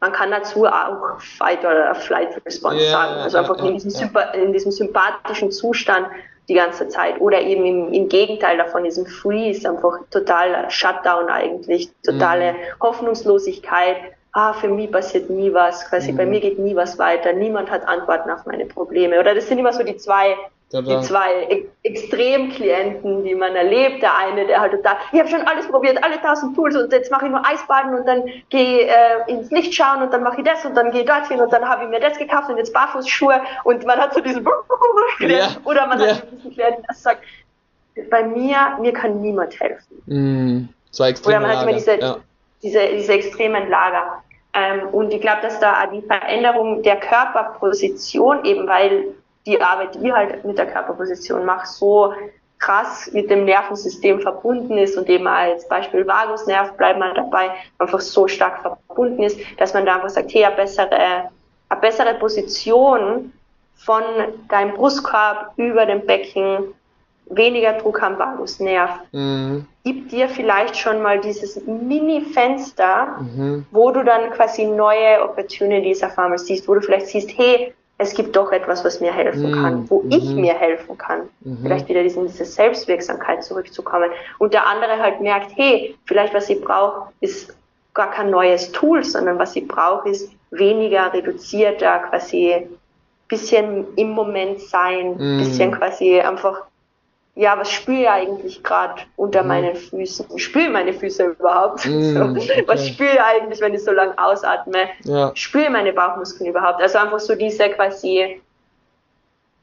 man 0.00 0.12
kann 0.12 0.30
dazu 0.30 0.66
auch 0.66 1.20
Fight 1.20 1.60
oder 1.60 1.94
Flight 1.94 2.40
Response 2.44 2.78
yeah, 2.78 2.90
sagen. 2.90 3.20
Also 3.20 3.38
einfach 3.38 3.56
yeah, 3.58 3.66
in, 3.68 3.74
diesem 3.74 4.10
yeah. 4.14 4.30
in 4.34 4.52
diesem 4.52 4.70
sympathischen 4.70 5.50
Zustand 5.50 6.08
die 6.48 6.54
ganze 6.54 6.88
Zeit. 6.88 7.20
Oder 7.20 7.40
eben 7.40 7.64
im, 7.64 7.92
im 7.92 8.08
Gegenteil 8.08 8.56
davon, 8.58 8.84
diesem 8.84 9.06
Freeze, 9.06 9.68
einfach 9.68 9.98
totaler 10.10 10.70
Shutdown 10.70 11.28
eigentlich, 11.28 11.90
totale 12.04 12.52
mm. 12.52 12.56
Hoffnungslosigkeit. 12.82 13.96
Ah, 14.32 14.52
für 14.52 14.68
mich 14.68 14.92
passiert 14.92 15.30
nie 15.30 15.52
was, 15.52 15.88
quasi 15.88 16.12
mm. 16.12 16.16
bei 16.16 16.24
mhm. 16.24 16.30
mir 16.30 16.40
geht 16.40 16.58
nie 16.58 16.76
was 16.76 16.98
weiter, 16.98 17.32
niemand 17.32 17.70
hat 17.70 17.88
Antworten 17.88 18.30
auf 18.30 18.44
meine 18.46 18.66
Probleme. 18.66 19.18
Oder 19.18 19.34
das 19.34 19.48
sind 19.48 19.58
immer 19.58 19.72
so 19.72 19.82
die 19.82 19.96
zwei 19.96 20.36
die 20.72 21.00
zwei 21.00 21.64
Extremklienten, 21.84 23.22
die 23.22 23.34
man 23.34 23.54
erlebt. 23.54 24.02
Der 24.02 24.16
eine, 24.16 24.46
der 24.46 24.60
halt 24.60 24.72
total, 24.72 24.96
ich 25.12 25.18
habe 25.20 25.28
schon 25.28 25.42
alles 25.42 25.68
probiert, 25.68 26.02
alle 26.02 26.20
tausend 26.20 26.56
Tools 26.56 26.76
und 26.76 26.92
jetzt 26.92 27.10
mache 27.10 27.26
ich 27.26 27.30
nur 27.30 27.46
Eisbaden 27.46 27.94
und 27.94 28.06
dann 28.06 28.24
gehe 28.50 28.86
äh, 28.86 28.92
ins 29.28 29.50
Licht 29.50 29.74
schauen 29.74 30.02
und 30.02 30.12
dann 30.12 30.24
mache 30.24 30.38
ich 30.38 30.44
das 30.44 30.64
und 30.64 30.74
dann 30.74 30.90
gehe 30.90 31.02
ich 31.02 31.06
dorthin 31.06 31.40
und 31.40 31.52
dann 31.52 31.68
habe 31.68 31.84
ich 31.84 31.90
mir 31.90 32.00
das 32.00 32.18
gekauft 32.18 32.50
und 32.50 32.58
jetzt 32.58 32.72
Barfußschuhe 32.72 33.40
und 33.64 33.86
man 33.86 33.98
hat 33.98 34.14
so 34.14 34.20
diesen 34.20 34.44
ja. 35.20 35.48
oder 35.64 35.86
man 35.86 36.00
ja. 36.00 36.16
hat 36.16 36.26
diesen 36.32 36.52
Klienten, 36.52 36.82
der 36.82 36.94
sagt, 36.96 37.22
bei 38.10 38.24
mir, 38.24 38.76
mir 38.80 38.92
kann 38.92 39.20
niemand 39.20 39.58
helfen. 39.60 40.02
Mm, 40.06 40.68
zwei 40.90 41.10
extreme 41.10 41.36
Oder 41.36 41.46
man 41.46 41.56
hat 41.56 41.62
immer 41.62 41.72
diese, 41.72 41.98
ja. 41.98 42.16
diese, 42.62 42.80
diese 42.88 43.12
extremen 43.12 43.70
Lager. 43.70 44.22
Ähm, 44.52 44.88
und 44.88 45.12
ich 45.12 45.20
glaube, 45.20 45.42
dass 45.42 45.60
da 45.60 45.86
die 45.86 46.02
Veränderung 46.02 46.82
der 46.82 46.96
Körperposition, 46.96 48.44
eben 48.44 48.66
weil 48.66 49.14
die 49.46 49.60
Arbeit, 49.60 49.94
die 49.94 50.12
halt 50.12 50.44
mit 50.44 50.58
der 50.58 50.66
Körperposition 50.66 51.44
macht, 51.44 51.68
so 51.68 52.12
krass 52.58 53.10
mit 53.12 53.30
dem 53.30 53.44
Nervensystem 53.44 54.20
verbunden 54.20 54.78
ist 54.78 54.96
und 54.96 55.08
eben 55.08 55.26
als 55.26 55.68
Beispiel 55.68 56.06
Vagusnerv 56.06 56.72
bleibt 56.76 56.98
man 56.98 57.14
dabei, 57.14 57.50
einfach 57.78 58.00
so 58.00 58.26
stark 58.26 58.62
verbunden 58.62 59.22
ist, 59.22 59.38
dass 59.58 59.74
man 59.74 59.84
da 59.84 59.96
einfach 59.96 60.08
sagt, 60.08 60.32
hey, 60.32 60.44
eine 60.44 60.56
bessere, 60.56 61.30
eine 61.68 61.80
bessere 61.80 62.14
Position 62.14 63.32
von 63.76 64.02
deinem 64.48 64.74
Brustkorb 64.74 65.52
über 65.56 65.84
dem 65.84 66.06
Becken, 66.06 66.74
weniger 67.28 67.74
Druck 67.74 68.02
am 68.02 68.18
Vagusnerv, 68.18 69.00
mhm. 69.12 69.66
gibt 69.84 70.12
dir 70.12 70.28
vielleicht 70.28 70.76
schon 70.76 71.02
mal 71.02 71.20
dieses 71.20 71.60
Mini-Fenster, 71.66 73.18
mhm. 73.20 73.66
wo 73.70 73.90
du 73.90 74.02
dann 74.02 74.30
quasi 74.30 74.64
neue 74.64 75.22
Opportunities 75.22 76.02
auf 76.02 76.18
einmal 76.18 76.38
siehst, 76.38 76.66
wo 76.66 76.74
du 76.74 76.80
vielleicht 76.80 77.08
siehst, 77.08 77.36
hey, 77.36 77.74
es 77.98 78.14
gibt 78.14 78.36
doch 78.36 78.52
etwas, 78.52 78.84
was 78.84 79.00
mir 79.00 79.12
helfen 79.12 79.52
kann, 79.52 79.80
mhm. 79.80 79.90
wo 79.90 80.02
mhm. 80.02 80.10
ich 80.10 80.24
mir 80.34 80.54
helfen 80.54 80.98
kann. 80.98 81.22
Mhm. 81.40 81.58
Vielleicht 81.62 81.88
wieder 81.88 82.02
in 82.02 82.26
diese 82.26 82.44
Selbstwirksamkeit 82.44 83.42
zurückzukommen. 83.42 84.10
Und 84.38 84.52
der 84.52 84.66
andere 84.66 84.98
halt 84.98 85.20
merkt, 85.20 85.52
hey, 85.56 85.96
vielleicht 86.04 86.34
was 86.34 86.50
ich 86.50 86.60
brauche, 86.60 87.10
ist 87.20 87.56
gar 87.94 88.10
kein 88.10 88.30
neues 88.30 88.72
Tool, 88.72 89.02
sondern 89.02 89.38
was 89.38 89.56
ich 89.56 89.66
brauche, 89.66 90.10
ist 90.10 90.30
weniger 90.50 91.12
reduzierter, 91.12 92.00
quasi 92.10 92.66
bisschen 93.28 93.86
im 93.96 94.10
Moment 94.10 94.60
sein, 94.60 95.16
mhm. 95.16 95.38
bisschen 95.38 95.72
quasi 95.72 96.20
einfach 96.20 96.62
ja, 97.36 97.58
was 97.58 97.70
spüre 97.70 98.00
ich 98.00 98.08
eigentlich 98.08 98.62
gerade 98.62 99.02
unter 99.16 99.42
mhm. 99.42 99.48
meinen 99.48 99.76
Füßen? 99.76 100.38
Spüre 100.38 100.70
meine 100.70 100.92
Füße 100.92 101.24
überhaupt? 101.24 101.86
Mm, 101.96 102.36
okay. 102.36 102.64
Was 102.66 102.86
spüre 102.86 103.12
ich 103.12 103.20
eigentlich, 103.20 103.60
wenn 103.60 103.74
ich 103.74 103.84
so 103.84 103.92
lange 103.92 104.16
ausatme? 104.18 104.88
Ja. 105.04 105.30
Spüre 105.34 105.70
meine 105.70 105.92
Bauchmuskeln 105.92 106.50
überhaupt? 106.50 106.80
Also 106.80 106.98
einfach 106.98 107.20
so 107.20 107.34
diese 107.34 107.68
quasi, 107.70 108.40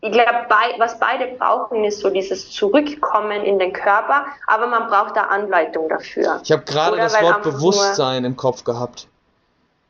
ich 0.02 0.12
glaube, 0.12 0.46
bei, 0.48 0.78
was 0.78 1.00
beide 1.00 1.28
brauchen, 1.38 1.84
ist 1.84 2.00
so 2.00 2.10
dieses 2.10 2.52
Zurückkommen 2.52 3.44
in 3.44 3.60
den 3.60 3.74
Körper, 3.74 4.26
aber 4.48 4.68
man 4.68 4.88
braucht 4.88 5.18
da 5.18 5.24
Anleitung 5.24 5.90
dafür. 5.90 6.40
Ich 6.44 6.52
habe 6.52 6.64
gerade 6.64 6.98
das 6.98 7.20
Wort 7.22 7.42
Bewusstsein 7.42 8.24
im 8.24 8.38
Kopf 8.38 8.64
gehabt. 8.64 9.08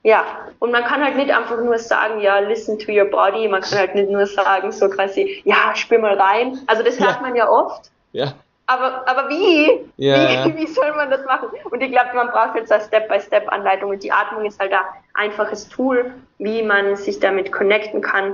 Ja, 0.04 0.26
und 0.60 0.72
man 0.72 0.84
kann 0.84 1.02
halt 1.02 1.16
nicht 1.16 1.32
einfach 1.32 1.58
nur 1.58 1.78
sagen, 1.80 2.20
ja, 2.20 2.40
listen 2.40 2.78
to 2.78 2.92
your 2.92 3.06
body. 3.06 3.48
Man 3.48 3.62
kann 3.62 3.80
halt 3.80 3.96
nicht 3.96 4.10
nur 4.10 4.26
sagen, 4.28 4.72
so 4.74 4.90
quasi, 4.90 5.42
ja, 5.46 5.74
spür 5.76 6.00
mal 6.00 6.20
rein. 6.20 6.60
Also 6.68 6.84
das 6.84 7.00
hört 7.00 7.16
ja. 7.16 7.22
man 7.22 7.36
ja 7.36 7.50
oft. 7.50 7.90
Ja. 8.12 8.34
Aber, 8.66 9.08
aber 9.08 9.30
wie? 9.30 9.90
Ja, 9.96 10.46
wie, 10.46 10.58
wie 10.58 10.68
soll 10.68 10.94
man 10.96 11.10
das 11.10 11.24
machen? 11.26 11.50
Und 11.70 11.82
ich 11.82 11.92
glaube, 11.92 12.10
man 12.16 12.28
braucht 12.28 12.56
jetzt 12.56 12.72
eine 12.72 12.84
Step-by-Step-Anleitung. 12.84 13.92
Und 13.92 14.04
die 14.04 14.12
Atmung 14.12 14.46
ist 14.46 14.60
halt 14.60 14.74
ein 14.74 14.84
einfaches 15.14 15.70
Tool, 15.70 16.14
wie 16.38 16.64
man 16.64 16.98
sich 16.98 17.20
damit 17.20 17.54
connecten 17.54 18.02
kann. 18.02 18.34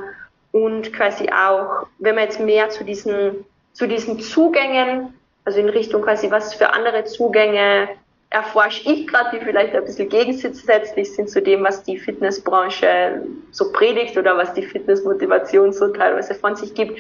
Und 0.52 0.92
quasi 0.92 1.30
auch, 1.30 1.86
wenn 2.00 2.16
man 2.16 2.24
jetzt 2.24 2.40
mehr 2.40 2.70
zu 2.70 2.84
diesen, 2.84 3.46
zu 3.74 3.88
diesen 3.88 4.20
Zugängen, 4.20 5.14
also 5.46 5.60
in 5.60 5.70
Richtung 5.70 6.02
quasi, 6.02 6.32
was 6.32 6.56
für 6.56 6.74
andere 6.74 7.06
Zugänge 7.06 7.90
erforsche 8.30 8.90
ich 8.92 9.08
gerade, 9.08 9.38
die 9.38 9.44
vielleicht 9.44 9.76
ein 9.76 9.84
bisschen 9.84 10.08
gegensätzlich 10.08 11.14
sind 11.14 11.30
zu 11.30 11.42
dem, 11.42 11.64
was 11.64 11.84
die 11.84 11.98
Fitnessbranche 11.98 13.24
so 13.52 13.72
predigt 13.72 14.18
oder 14.18 14.38
was 14.38 14.54
die 14.54 14.62
Fitnessmotivation 14.62 15.74
so 15.74 15.88
teilweise 15.88 16.36
von 16.36 16.56
sich 16.56 16.74
gibt, 16.76 17.00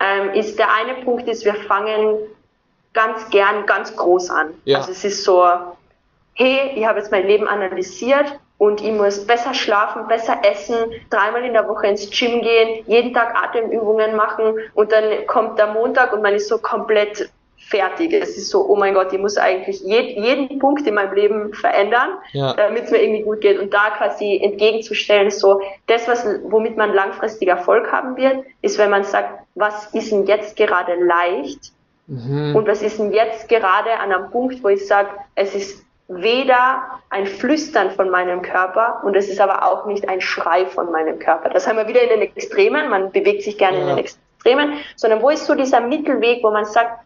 ähm, 0.00 0.30
ist 0.32 0.58
der 0.58 0.72
eine 0.72 1.04
Punkt 1.04 1.28
ist, 1.28 1.44
wir 1.44 1.54
fangen 1.54 2.18
ganz 2.94 3.28
gern 3.30 3.66
ganz 3.66 3.94
groß 3.94 4.30
an. 4.30 4.54
Ja. 4.64 4.78
Also 4.78 4.92
es 4.92 5.04
ist 5.04 5.22
so, 5.22 5.46
hey, 6.34 6.72
ich 6.74 6.86
habe 6.86 6.98
jetzt 6.98 7.12
mein 7.12 7.26
Leben 7.26 7.46
analysiert 7.46 8.38
und 8.56 8.80
ich 8.80 8.92
muss 8.92 9.26
besser 9.26 9.52
schlafen, 9.52 10.08
besser 10.08 10.38
essen, 10.42 10.76
dreimal 11.10 11.44
in 11.44 11.52
der 11.52 11.68
Woche 11.68 11.86
ins 11.86 12.10
Gym 12.10 12.40
gehen, 12.40 12.84
jeden 12.86 13.12
Tag 13.12 13.34
Atemübungen 13.36 14.16
machen 14.16 14.54
und 14.72 14.92
dann 14.92 15.26
kommt 15.26 15.58
der 15.58 15.68
Montag 15.68 16.14
und 16.14 16.22
man 16.22 16.34
ist 16.34 16.48
so 16.48 16.56
komplett 16.56 17.30
fertig. 17.60 18.12
Es 18.12 18.36
ist 18.36 18.50
so, 18.50 18.66
oh 18.68 18.76
mein 18.76 18.94
Gott, 18.94 19.12
ich 19.12 19.18
muss 19.18 19.36
eigentlich 19.36 19.80
jeden, 19.82 20.22
jeden 20.22 20.58
Punkt 20.58 20.86
in 20.86 20.94
meinem 20.94 21.14
Leben 21.14 21.54
verändern, 21.54 22.18
ja. 22.32 22.54
damit 22.54 22.84
es 22.84 22.90
mir 22.90 23.02
irgendwie 23.02 23.22
gut 23.22 23.40
geht. 23.40 23.58
Und 23.58 23.72
da 23.72 23.90
quasi 23.90 24.40
entgegenzustellen, 24.42 25.28
ist 25.28 25.40
so, 25.40 25.60
das, 25.86 26.08
was, 26.08 26.26
womit 26.44 26.76
man 26.76 26.92
langfristig 26.92 27.48
Erfolg 27.48 27.92
haben 27.92 28.16
wird, 28.16 28.44
ist, 28.62 28.78
wenn 28.78 28.90
man 28.90 29.04
sagt, 29.04 29.46
was 29.54 29.94
ist 29.94 30.10
denn 30.10 30.26
jetzt 30.26 30.56
gerade 30.56 30.94
leicht? 30.94 31.72
Mhm. 32.06 32.56
Und 32.56 32.66
was 32.66 32.82
ist 32.82 32.98
denn 32.98 33.12
jetzt 33.12 33.48
gerade 33.48 33.98
an 33.98 34.12
einem 34.12 34.30
Punkt, 34.30 34.64
wo 34.64 34.68
ich 34.68 34.86
sage, 34.86 35.10
es 35.36 35.54
ist 35.54 35.84
weder 36.08 36.82
ein 37.08 37.26
Flüstern 37.26 37.92
von 37.92 38.10
meinem 38.10 38.42
Körper 38.42 39.00
und 39.04 39.14
es 39.14 39.28
ist 39.28 39.40
aber 39.40 39.70
auch 39.70 39.86
nicht 39.86 40.08
ein 40.08 40.20
Schrei 40.20 40.66
von 40.66 40.90
meinem 40.90 41.20
Körper. 41.20 41.50
Das 41.50 41.68
haben 41.68 41.76
wir 41.76 41.86
wieder 41.86 42.02
in 42.02 42.08
den 42.08 42.22
Extremen, 42.22 42.90
man 42.90 43.12
bewegt 43.12 43.44
sich 43.44 43.56
gerne 43.56 43.76
ja. 43.76 43.82
in 43.82 43.88
den 43.90 43.98
Extremen, 43.98 44.72
sondern 44.96 45.22
wo 45.22 45.30
ist 45.30 45.46
so 45.46 45.54
dieser 45.54 45.80
Mittelweg, 45.80 46.42
wo 46.42 46.50
man 46.50 46.64
sagt, 46.64 46.98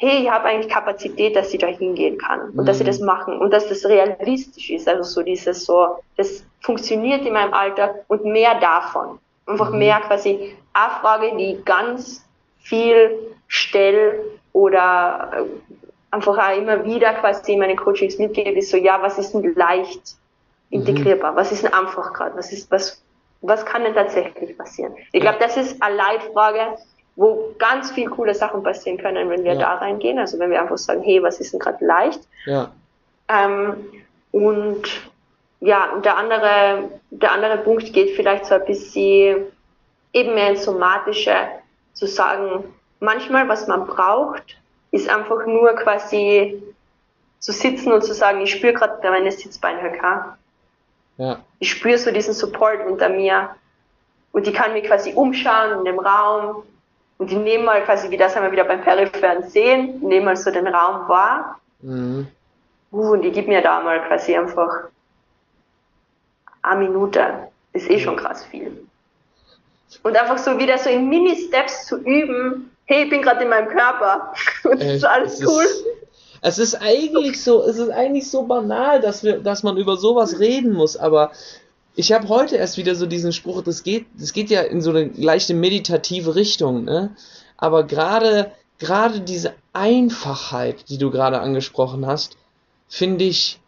hey, 0.00 0.22
ich 0.22 0.30
habe 0.30 0.46
eigentlich 0.46 0.72
Kapazität, 0.72 1.36
dass 1.36 1.52
ich 1.52 1.60
da 1.60 1.66
hingehen 1.66 2.16
kann 2.16 2.40
und 2.40 2.56
mhm. 2.56 2.64
dass 2.64 2.78
sie 2.78 2.84
das 2.84 3.00
machen 3.00 3.38
und 3.38 3.52
dass 3.52 3.68
das 3.68 3.84
realistisch 3.84 4.70
ist. 4.70 4.88
Also 4.88 5.02
so 5.02 5.22
dieses 5.22 5.66
so, 5.66 5.98
das 6.16 6.42
funktioniert 6.62 7.26
in 7.26 7.34
meinem 7.34 7.52
Alltag 7.52 7.96
und 8.08 8.24
mehr 8.24 8.58
davon. 8.60 9.18
Einfach 9.44 9.70
mhm. 9.70 9.78
mehr 9.78 10.00
quasi 10.00 10.56
eine 10.72 10.90
Frage, 11.00 11.36
die 11.36 11.60
ganz 11.66 12.26
viel 12.60 13.34
stell 13.46 14.24
oder 14.54 15.32
äh, 15.34 15.74
einfach 16.10 16.38
auch 16.38 16.56
immer 16.56 16.82
wieder 16.84 17.12
quasi 17.14 17.52
in 17.52 17.58
meine 17.58 17.76
Coachings 17.76 18.18
mitgebe, 18.18 18.58
ist 18.58 18.70
so, 18.70 18.78
ja, 18.78 19.02
was 19.02 19.18
ist 19.18 19.32
denn 19.32 19.54
leicht 19.54 20.16
integrierbar? 20.70 21.32
Mhm. 21.32 21.36
Was 21.36 21.52
ist 21.52 21.62
denn 21.62 21.74
einfach 21.74 22.14
gerade? 22.14 22.34
Was 22.38 22.52
ist, 22.52 22.70
was, 22.70 23.02
was 23.42 23.66
kann 23.66 23.84
denn 23.84 23.94
tatsächlich 23.94 24.56
passieren? 24.56 24.94
Ich 25.12 25.20
glaube, 25.20 25.38
das 25.40 25.58
ist 25.58 25.82
eine 25.82 25.96
Leitfrage, 25.96 26.78
wo 27.16 27.54
ganz 27.58 27.90
viel 27.90 28.08
coole 28.08 28.34
Sachen 28.34 28.62
passieren 28.62 28.98
können, 28.98 29.28
wenn 29.28 29.44
wir 29.44 29.54
ja. 29.54 29.60
da 29.60 29.74
reingehen. 29.74 30.18
Also 30.18 30.38
wenn 30.38 30.50
wir 30.50 30.60
einfach 30.60 30.78
sagen, 30.78 31.02
hey, 31.02 31.22
was 31.22 31.40
ist 31.40 31.52
denn 31.52 31.60
gerade 31.60 31.84
leicht? 31.84 32.20
Ja. 32.46 32.70
Ähm, 33.28 33.76
und 34.32 34.82
ja, 35.60 35.92
und 35.92 36.04
der 36.04 36.16
andere, 36.16 36.90
der 37.10 37.32
andere 37.32 37.58
Punkt 37.58 37.92
geht 37.92 38.16
vielleicht 38.16 38.46
so 38.46 38.54
ein 38.54 38.64
bisschen 38.64 39.46
eben 40.12 40.34
mehr 40.34 40.50
ins 40.50 40.64
Somatische, 40.64 41.34
zu 41.92 42.06
sagen, 42.06 42.64
manchmal, 43.00 43.48
was 43.48 43.66
man 43.66 43.86
braucht, 43.86 44.56
ist 44.90 45.08
einfach 45.08 45.46
nur 45.46 45.74
quasi 45.74 46.62
zu 47.38 47.52
sitzen 47.52 47.92
und 47.92 48.02
zu 48.02 48.14
sagen, 48.14 48.40
ich 48.40 48.52
spüre 48.52 48.72
gerade 48.72 49.10
meine 49.10 49.30
Sitzbeinhöcker. 49.30 50.38
Ja. 51.18 51.40
Ich 51.58 51.70
spüre 51.70 51.98
so 51.98 52.10
diesen 52.10 52.34
Support 52.34 52.86
unter 52.86 53.08
mir 53.08 53.50
und 54.32 54.48
ich 54.48 54.54
kann 54.54 54.72
mich 54.72 54.84
quasi 54.84 55.12
umschauen 55.12 55.78
in 55.78 55.84
dem 55.84 55.98
Raum 55.98 56.62
und 57.20 57.30
die 57.30 57.36
nehmen 57.36 57.66
mal 57.66 57.84
quasi, 57.84 58.10
wie 58.10 58.16
das 58.16 58.34
haben 58.34 58.44
wir 58.44 58.52
wieder 58.52 58.64
beim 58.64 58.80
peripheren 58.80 59.46
Sehen, 59.46 60.00
nehmen 60.00 60.24
mal 60.24 60.36
so 60.36 60.50
den 60.50 60.66
Raum 60.66 61.06
wahr. 61.06 61.60
Mhm. 61.82 62.28
Uh, 62.90 63.12
und 63.12 63.20
die 63.20 63.30
gibt 63.30 63.46
mir 63.46 63.60
da 63.60 63.82
mal 63.82 64.00
quasi 64.06 64.34
einfach 64.34 64.84
eine 66.62 66.88
Minute. 66.88 67.48
Ist 67.74 67.90
eh 67.90 68.00
schon 68.00 68.16
krass 68.16 68.46
viel. 68.46 68.86
Und 70.02 70.16
einfach 70.16 70.38
so 70.38 70.58
wieder 70.58 70.78
so 70.78 70.88
in 70.88 71.10
Mini-Steps 71.10 71.84
zu 71.84 71.98
üben, 71.98 72.70
hey, 72.86 73.04
ich 73.04 73.10
bin 73.10 73.20
gerade 73.20 73.42
in 73.42 73.50
meinem 73.50 73.68
Körper. 73.68 74.32
Und 74.64 74.80
das 74.80 74.88
äh, 74.88 74.96
ist 74.96 75.04
alles 75.04 75.46
cool. 75.46 75.62
Ist, 75.62 75.84
es 76.40 76.58
ist 76.58 76.74
eigentlich 76.76 77.44
so, 77.44 77.62
es 77.64 77.76
ist 77.76 77.90
eigentlich 77.90 78.30
so 78.30 78.44
banal, 78.44 78.98
dass 78.98 79.22
wir, 79.22 79.40
dass 79.40 79.62
man 79.62 79.76
über 79.76 79.98
sowas 79.98 80.38
reden 80.38 80.72
muss, 80.72 80.96
aber 80.96 81.32
ich 82.00 82.12
habe 82.12 82.30
heute 82.30 82.56
erst 82.56 82.78
wieder 82.78 82.94
so 82.94 83.04
diesen 83.04 83.30
Spruch, 83.30 83.62
das 83.62 83.82
geht, 83.82 84.06
das 84.18 84.32
geht 84.32 84.48
ja 84.48 84.62
in 84.62 84.80
so 84.80 84.88
eine 84.88 85.10
leichte 85.16 85.52
meditative 85.52 86.34
Richtung, 86.34 86.84
ne? 86.84 87.14
Aber 87.58 87.84
gerade, 87.84 88.52
gerade 88.78 89.20
diese 89.20 89.52
Einfachheit, 89.74 90.88
die 90.88 90.96
du 90.96 91.10
gerade 91.10 91.40
angesprochen 91.40 92.06
hast, 92.06 92.38
finde 92.88 93.26
ich, 93.26 93.60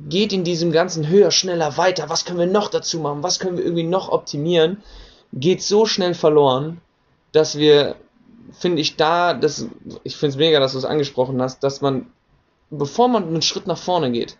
geht 0.00 0.34
in 0.34 0.44
diesem 0.44 0.70
ganzen 0.70 1.08
höher, 1.08 1.30
schneller, 1.30 1.78
weiter, 1.78 2.10
was 2.10 2.26
können 2.26 2.38
wir 2.38 2.46
noch 2.46 2.68
dazu 2.68 2.98
machen, 2.98 3.22
was 3.22 3.38
können 3.38 3.56
wir 3.56 3.64
irgendwie 3.64 3.84
noch 3.84 4.10
optimieren, 4.10 4.82
geht 5.32 5.62
so 5.62 5.86
schnell 5.86 6.12
verloren, 6.12 6.82
dass 7.32 7.56
wir, 7.56 7.96
finde 8.52 8.82
ich, 8.82 8.96
da, 8.96 9.32
das, 9.32 9.66
ich 10.04 10.14
finde 10.18 10.34
es 10.34 10.36
mega, 10.36 10.60
dass 10.60 10.72
du 10.72 10.78
es 10.78 10.84
angesprochen 10.84 11.40
hast, 11.40 11.64
dass 11.64 11.80
man, 11.80 12.06
bevor 12.68 13.08
man 13.08 13.24
einen 13.24 13.40
Schritt 13.40 13.66
nach 13.66 13.78
vorne 13.78 14.12
geht, 14.12 14.36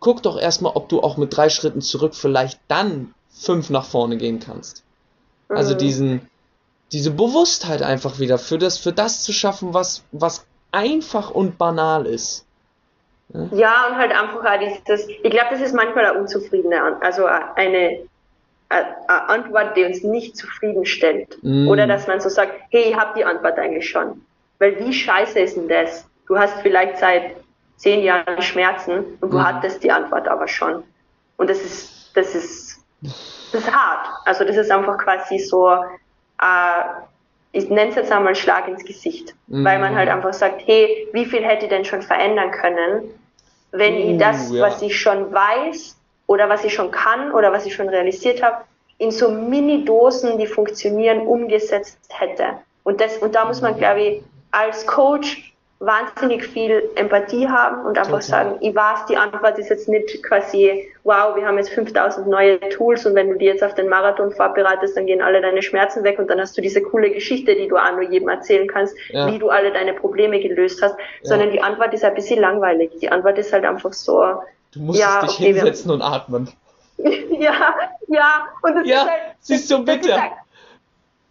guck 0.00 0.22
doch 0.22 0.40
erstmal, 0.40 0.72
ob 0.74 0.88
du 0.88 1.00
auch 1.00 1.16
mit 1.16 1.36
drei 1.36 1.50
Schritten 1.50 1.82
zurück 1.82 2.14
vielleicht 2.14 2.58
dann 2.68 3.14
fünf 3.30 3.70
nach 3.70 3.84
vorne 3.84 4.16
gehen 4.16 4.40
kannst. 4.40 4.82
Also 5.48 5.74
mhm. 5.74 5.78
diesen, 5.78 6.30
diese 6.92 7.10
Bewusstheit 7.10 7.82
einfach 7.82 8.18
wieder 8.18 8.38
für 8.38 8.58
das, 8.58 8.78
für 8.78 8.92
das 8.92 9.22
zu 9.22 9.32
schaffen, 9.32 9.74
was, 9.74 10.04
was 10.12 10.46
einfach 10.72 11.30
und 11.30 11.58
banal 11.58 12.06
ist. 12.06 12.46
Ja, 13.28 13.48
ja 13.52 13.86
und 13.88 13.96
halt 13.96 14.12
einfach 14.12 14.44
auch 14.44 14.58
dieses, 14.58 15.08
ich 15.08 15.30
glaube, 15.30 15.48
das 15.50 15.60
ist 15.60 15.74
manchmal 15.74 16.06
eine 16.06 16.20
unzufriedene, 16.20 17.00
also 17.00 17.26
eine, 17.26 18.00
eine 18.68 19.08
Antwort, 19.08 19.76
die 19.76 19.84
uns 19.84 20.02
nicht 20.02 20.36
zufriedenstellt. 20.36 21.38
Mm. 21.42 21.68
Oder 21.68 21.86
dass 21.86 22.06
man 22.06 22.20
so 22.20 22.28
sagt, 22.28 22.52
hey, 22.70 22.90
ich 22.90 22.96
habe 22.96 23.18
die 23.18 23.24
Antwort 23.24 23.58
eigentlich 23.58 23.88
schon. 23.88 24.22
Weil 24.58 24.78
wie 24.78 24.92
scheiße 24.92 25.40
ist 25.40 25.56
denn 25.56 25.68
das? 25.68 26.06
Du 26.26 26.38
hast 26.38 26.60
vielleicht 26.62 26.98
seit 26.98 27.36
zehn 27.80 28.02
Jahren 28.02 28.42
Schmerzen 28.42 29.18
und 29.20 29.32
du 29.32 29.38
mm. 29.38 29.44
hattest 29.44 29.82
die 29.82 29.90
Antwort 29.90 30.28
aber 30.28 30.46
schon. 30.46 30.82
Und 31.38 31.48
das 31.48 31.62
ist, 31.62 32.14
das 32.14 32.34
ist, 32.34 32.84
das 33.00 33.62
ist 33.62 33.72
hart. 33.72 34.06
Also 34.26 34.44
das 34.44 34.56
ist 34.56 34.70
einfach 34.70 34.98
quasi 34.98 35.38
so, 35.38 35.70
äh, 35.70 36.82
ich 37.52 37.70
nenne 37.70 37.88
es 37.88 37.96
jetzt 37.96 38.12
einmal 38.12 38.34
Schlag 38.34 38.68
ins 38.68 38.84
Gesicht, 38.84 39.34
mhm. 39.46 39.64
weil 39.64 39.78
man 39.78 39.96
halt 39.96 40.10
einfach 40.10 40.34
sagt, 40.34 40.62
hey, 40.66 41.08
wie 41.12 41.24
viel 41.24 41.42
hätte 41.42 41.64
ich 41.64 41.70
denn 41.70 41.86
schon 41.86 42.02
verändern 42.02 42.50
können, 42.50 43.10
wenn 43.72 43.94
uh, 43.94 44.10
ich 44.10 44.18
das, 44.18 44.52
ja. 44.52 44.62
was 44.62 44.82
ich 44.82 45.00
schon 45.00 45.32
weiß 45.32 45.96
oder 46.26 46.50
was 46.50 46.64
ich 46.64 46.74
schon 46.74 46.90
kann 46.90 47.32
oder 47.32 47.50
was 47.50 47.64
ich 47.64 47.74
schon 47.74 47.88
realisiert 47.88 48.42
habe, 48.42 48.58
in 48.98 49.10
so 49.10 49.30
Mini-Dosen, 49.30 50.38
die 50.38 50.46
funktionieren, 50.46 51.26
umgesetzt 51.26 51.98
hätte. 52.10 52.58
Und 52.82 53.00
das, 53.00 53.16
und 53.16 53.34
da 53.34 53.46
muss 53.46 53.62
man, 53.62 53.78
glaube 53.78 54.02
ich, 54.02 54.22
als 54.50 54.86
Coach 54.86 55.49
wahnsinnig 55.80 56.46
viel 56.46 56.90
Empathie 56.94 57.48
haben 57.48 57.86
und 57.86 57.96
einfach 57.96 58.16
okay. 58.16 58.22
sagen, 58.22 58.58
ich 58.60 58.74
weiß, 58.74 59.06
die 59.08 59.16
Antwort 59.16 59.58
ist 59.58 59.70
jetzt 59.70 59.88
nicht 59.88 60.22
quasi, 60.22 60.86
wow, 61.04 61.34
wir 61.34 61.46
haben 61.46 61.56
jetzt 61.56 61.70
5000 61.70 62.28
neue 62.28 62.60
Tools 62.68 63.06
und 63.06 63.14
wenn 63.14 63.30
du 63.30 63.38
die 63.38 63.46
jetzt 63.46 63.64
auf 63.64 63.74
den 63.74 63.88
Marathon 63.88 64.30
vorbereitest, 64.30 64.94
dann 64.94 65.06
gehen 65.06 65.22
alle 65.22 65.40
deine 65.40 65.62
Schmerzen 65.62 66.04
weg 66.04 66.18
und 66.18 66.28
dann 66.28 66.38
hast 66.38 66.56
du 66.56 66.60
diese 66.60 66.82
coole 66.82 67.10
Geschichte, 67.10 67.54
die 67.54 67.66
du 67.66 67.78
auch 67.78 67.92
nur 67.92 68.02
jedem 68.02 68.28
erzählen 68.28 68.68
kannst, 68.68 68.94
ja. 69.08 69.26
wie 69.32 69.38
du 69.38 69.48
alle 69.48 69.72
deine 69.72 69.94
Probleme 69.94 70.38
gelöst 70.38 70.82
hast, 70.82 70.96
ja. 70.98 71.04
sondern 71.22 71.50
die 71.50 71.62
Antwort 71.62 71.94
ist 71.94 72.04
ein 72.04 72.14
bisschen 72.14 72.40
langweilig. 72.40 72.90
Die 73.00 73.10
Antwort 73.10 73.38
ist 73.38 73.50
halt 73.50 73.64
einfach 73.64 73.94
so, 73.94 74.34
du 74.72 74.80
musst 74.80 75.00
ja, 75.00 75.22
dich 75.22 75.30
okay, 75.30 75.54
hinsetzen 75.54 75.90
und 75.92 76.02
atmen. 76.02 76.50
ja, 76.98 77.74
ja, 78.06 78.48
und 78.60 78.74
das 78.74 78.86
ja, 78.86 79.00
ist 79.00 79.08
halt, 79.08 79.20
siehst 79.40 79.70
du 79.70 79.82
bitte. 79.82 80.14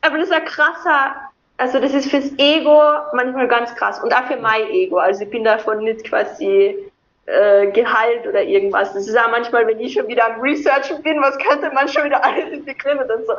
aber 0.02 0.18
das 0.18 0.28
ist 0.28 0.34
ein 0.34 0.46
krasser, 0.46 1.29
also 1.60 1.80
das 1.80 1.94
ist 1.94 2.10
fürs 2.10 2.32
Ego 2.38 2.82
manchmal 3.14 3.48
ganz 3.48 3.76
krass 3.76 4.02
und 4.02 4.14
auch 4.14 4.26
für 4.28 4.38
mein 4.38 4.70
Ego. 4.70 4.98
Also 4.98 5.24
ich 5.24 5.30
bin 5.30 5.44
davon 5.44 5.84
nicht 5.84 6.06
quasi 6.06 6.90
äh, 7.26 7.72
geheilt 7.72 8.26
oder 8.26 8.42
irgendwas. 8.42 8.94
Das 8.94 9.08
ist 9.08 9.18
auch 9.18 9.30
manchmal, 9.30 9.68
wenn 9.68 9.80
ich 9.80 9.94
schon 9.94 10.08
wieder 10.08 10.26
am 10.26 10.40
Researchen 10.40 11.04
bin, 11.04 11.22
was 11.22 11.38
könnte 11.38 11.70
man 11.72 11.90
schon 11.90 12.06
wieder 12.06 12.24
alles 12.24 12.52
integrieren 12.52 13.00
und 13.00 13.08
dann 13.10 13.26
so 13.26 13.34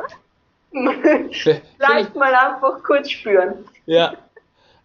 vielleicht 1.31 2.15
mal 2.15 2.33
einfach 2.33 2.83
kurz 2.83 3.09
spüren. 3.09 3.65
Ja. 3.87 4.13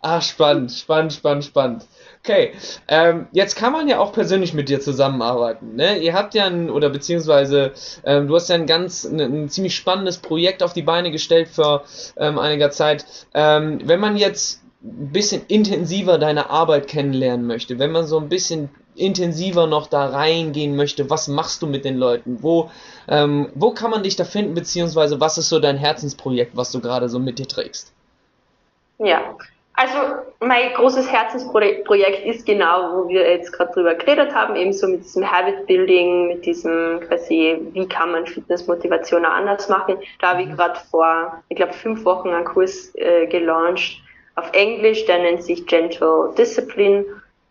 Ah, 0.01 0.21
spannend, 0.21 0.73
spannend, 0.73 1.13
spannend, 1.13 1.45
spannend. 1.45 1.87
Okay, 2.27 2.55
ähm, 2.89 3.29
jetzt 3.31 3.55
kann 3.55 3.73
man 3.73 3.87
ja 3.87 4.01
auch 4.01 4.13
persönlich 4.13 4.53
mit 4.53 4.69
dir 4.69 4.81
zusammenarbeiten. 4.81 5.77
Ne? 5.77 5.99
Ihr 5.99 6.13
habt 6.13 6.35
ja 6.35 6.47
ein, 6.47 6.71
oder 6.71 6.91
beziehungsweise 6.91 7.71
ähm, 8.03 8.27
du 8.27 8.35
hast 8.35 8.49
ja 8.49 8.57
ein 8.57 8.67
ganz, 8.67 9.05
ein, 9.05 9.21
ein, 9.21 9.49
ziemlich 9.49 9.77
spannendes 9.77 10.19
Projekt 10.19 10.65
auf 10.65 10.73
die 10.73 10.83
Beine 10.83 11.13
gestellt 11.13 11.47
vor 11.47 11.85
ähm, 12.17 12.41
einiger 12.41 12.73
Zeit. 12.73 13.07
Ähm, 13.33 13.79
wenn 13.85 14.01
man 14.01 14.17
jetzt 14.17 14.61
ein 14.83 15.13
bisschen 15.13 15.43
intensiver 15.47 16.19
deine 16.19 16.51
Arbeit 16.51 16.89
kennenlernen 16.89 17.47
möchte, 17.47 17.79
wenn 17.79 17.93
man 17.93 18.09
so 18.09 18.19
ein 18.19 18.29
bisschen 18.29 18.71
intensiver 18.97 19.69
noch 19.69 19.87
da 19.87 20.07
reingehen 20.07 20.75
möchte, 20.75 21.09
was 21.09 21.29
machst 21.29 21.63
du 21.63 21.69
mit 21.69 21.85
den 21.85 21.97
Leuten? 21.97 22.43
Wo, 22.43 22.73
ähm, 23.07 23.51
wo 23.55 23.71
kann 23.71 23.93
man 23.93 24.03
dich 24.03 24.17
da 24.17 24.25
finden, 24.25 24.55
beziehungsweise 24.55 25.21
was 25.21 25.39
ist 25.39 25.49
so 25.49 25.61
dein 25.61 25.77
Herzensprojekt, 25.77 26.57
was 26.57 26.73
du 26.73 26.81
gerade 26.81 27.09
so 27.09 27.21
mit 27.21 27.39
dir 27.39 27.47
trägst? 27.47 27.93
Ja, 28.99 29.37
also 29.77 29.99
mein 30.41 30.73
großes 30.73 31.13
Herzensprojekt 31.13 32.25
ist 32.25 32.47
genau, 32.47 32.95
wo 32.95 33.09
wir 33.09 33.31
jetzt 33.31 33.53
gerade 33.53 33.73
drüber 33.75 33.95
geredet 33.95 34.35
haben, 34.35 34.57
eben 34.57 34.73
so 34.73 34.89
mit 34.89 35.05
diesem 35.05 35.31
Habit 35.31 35.67
Building, 35.67 36.29
mit 36.29 36.47
diesem 36.47 37.01
quasi, 37.01 37.59
wie 37.73 37.87
kann 37.87 38.13
man 38.13 38.27
Fitnessmotivation 38.27 39.27
auch 39.27 39.33
anders 39.33 39.69
machen. 39.69 39.99
Da 40.21 40.31
habe 40.31 40.43
ich 40.43 40.49
mhm. 40.49 40.57
gerade 40.57 40.81
vor, 40.91 41.43
ich 41.51 41.57
glaube, 41.57 41.75
fünf 41.75 42.05
Wochen 42.07 42.31
einen 42.31 42.47
Kurs 42.47 42.95
äh, 42.95 43.27
gelauncht 43.27 44.03
auf 44.35 44.51
Englisch, 44.53 45.05
der 45.05 45.19
nennt 45.19 45.43
sich 45.43 45.67
Gentle 45.67 46.33
Discipline. 46.39 47.05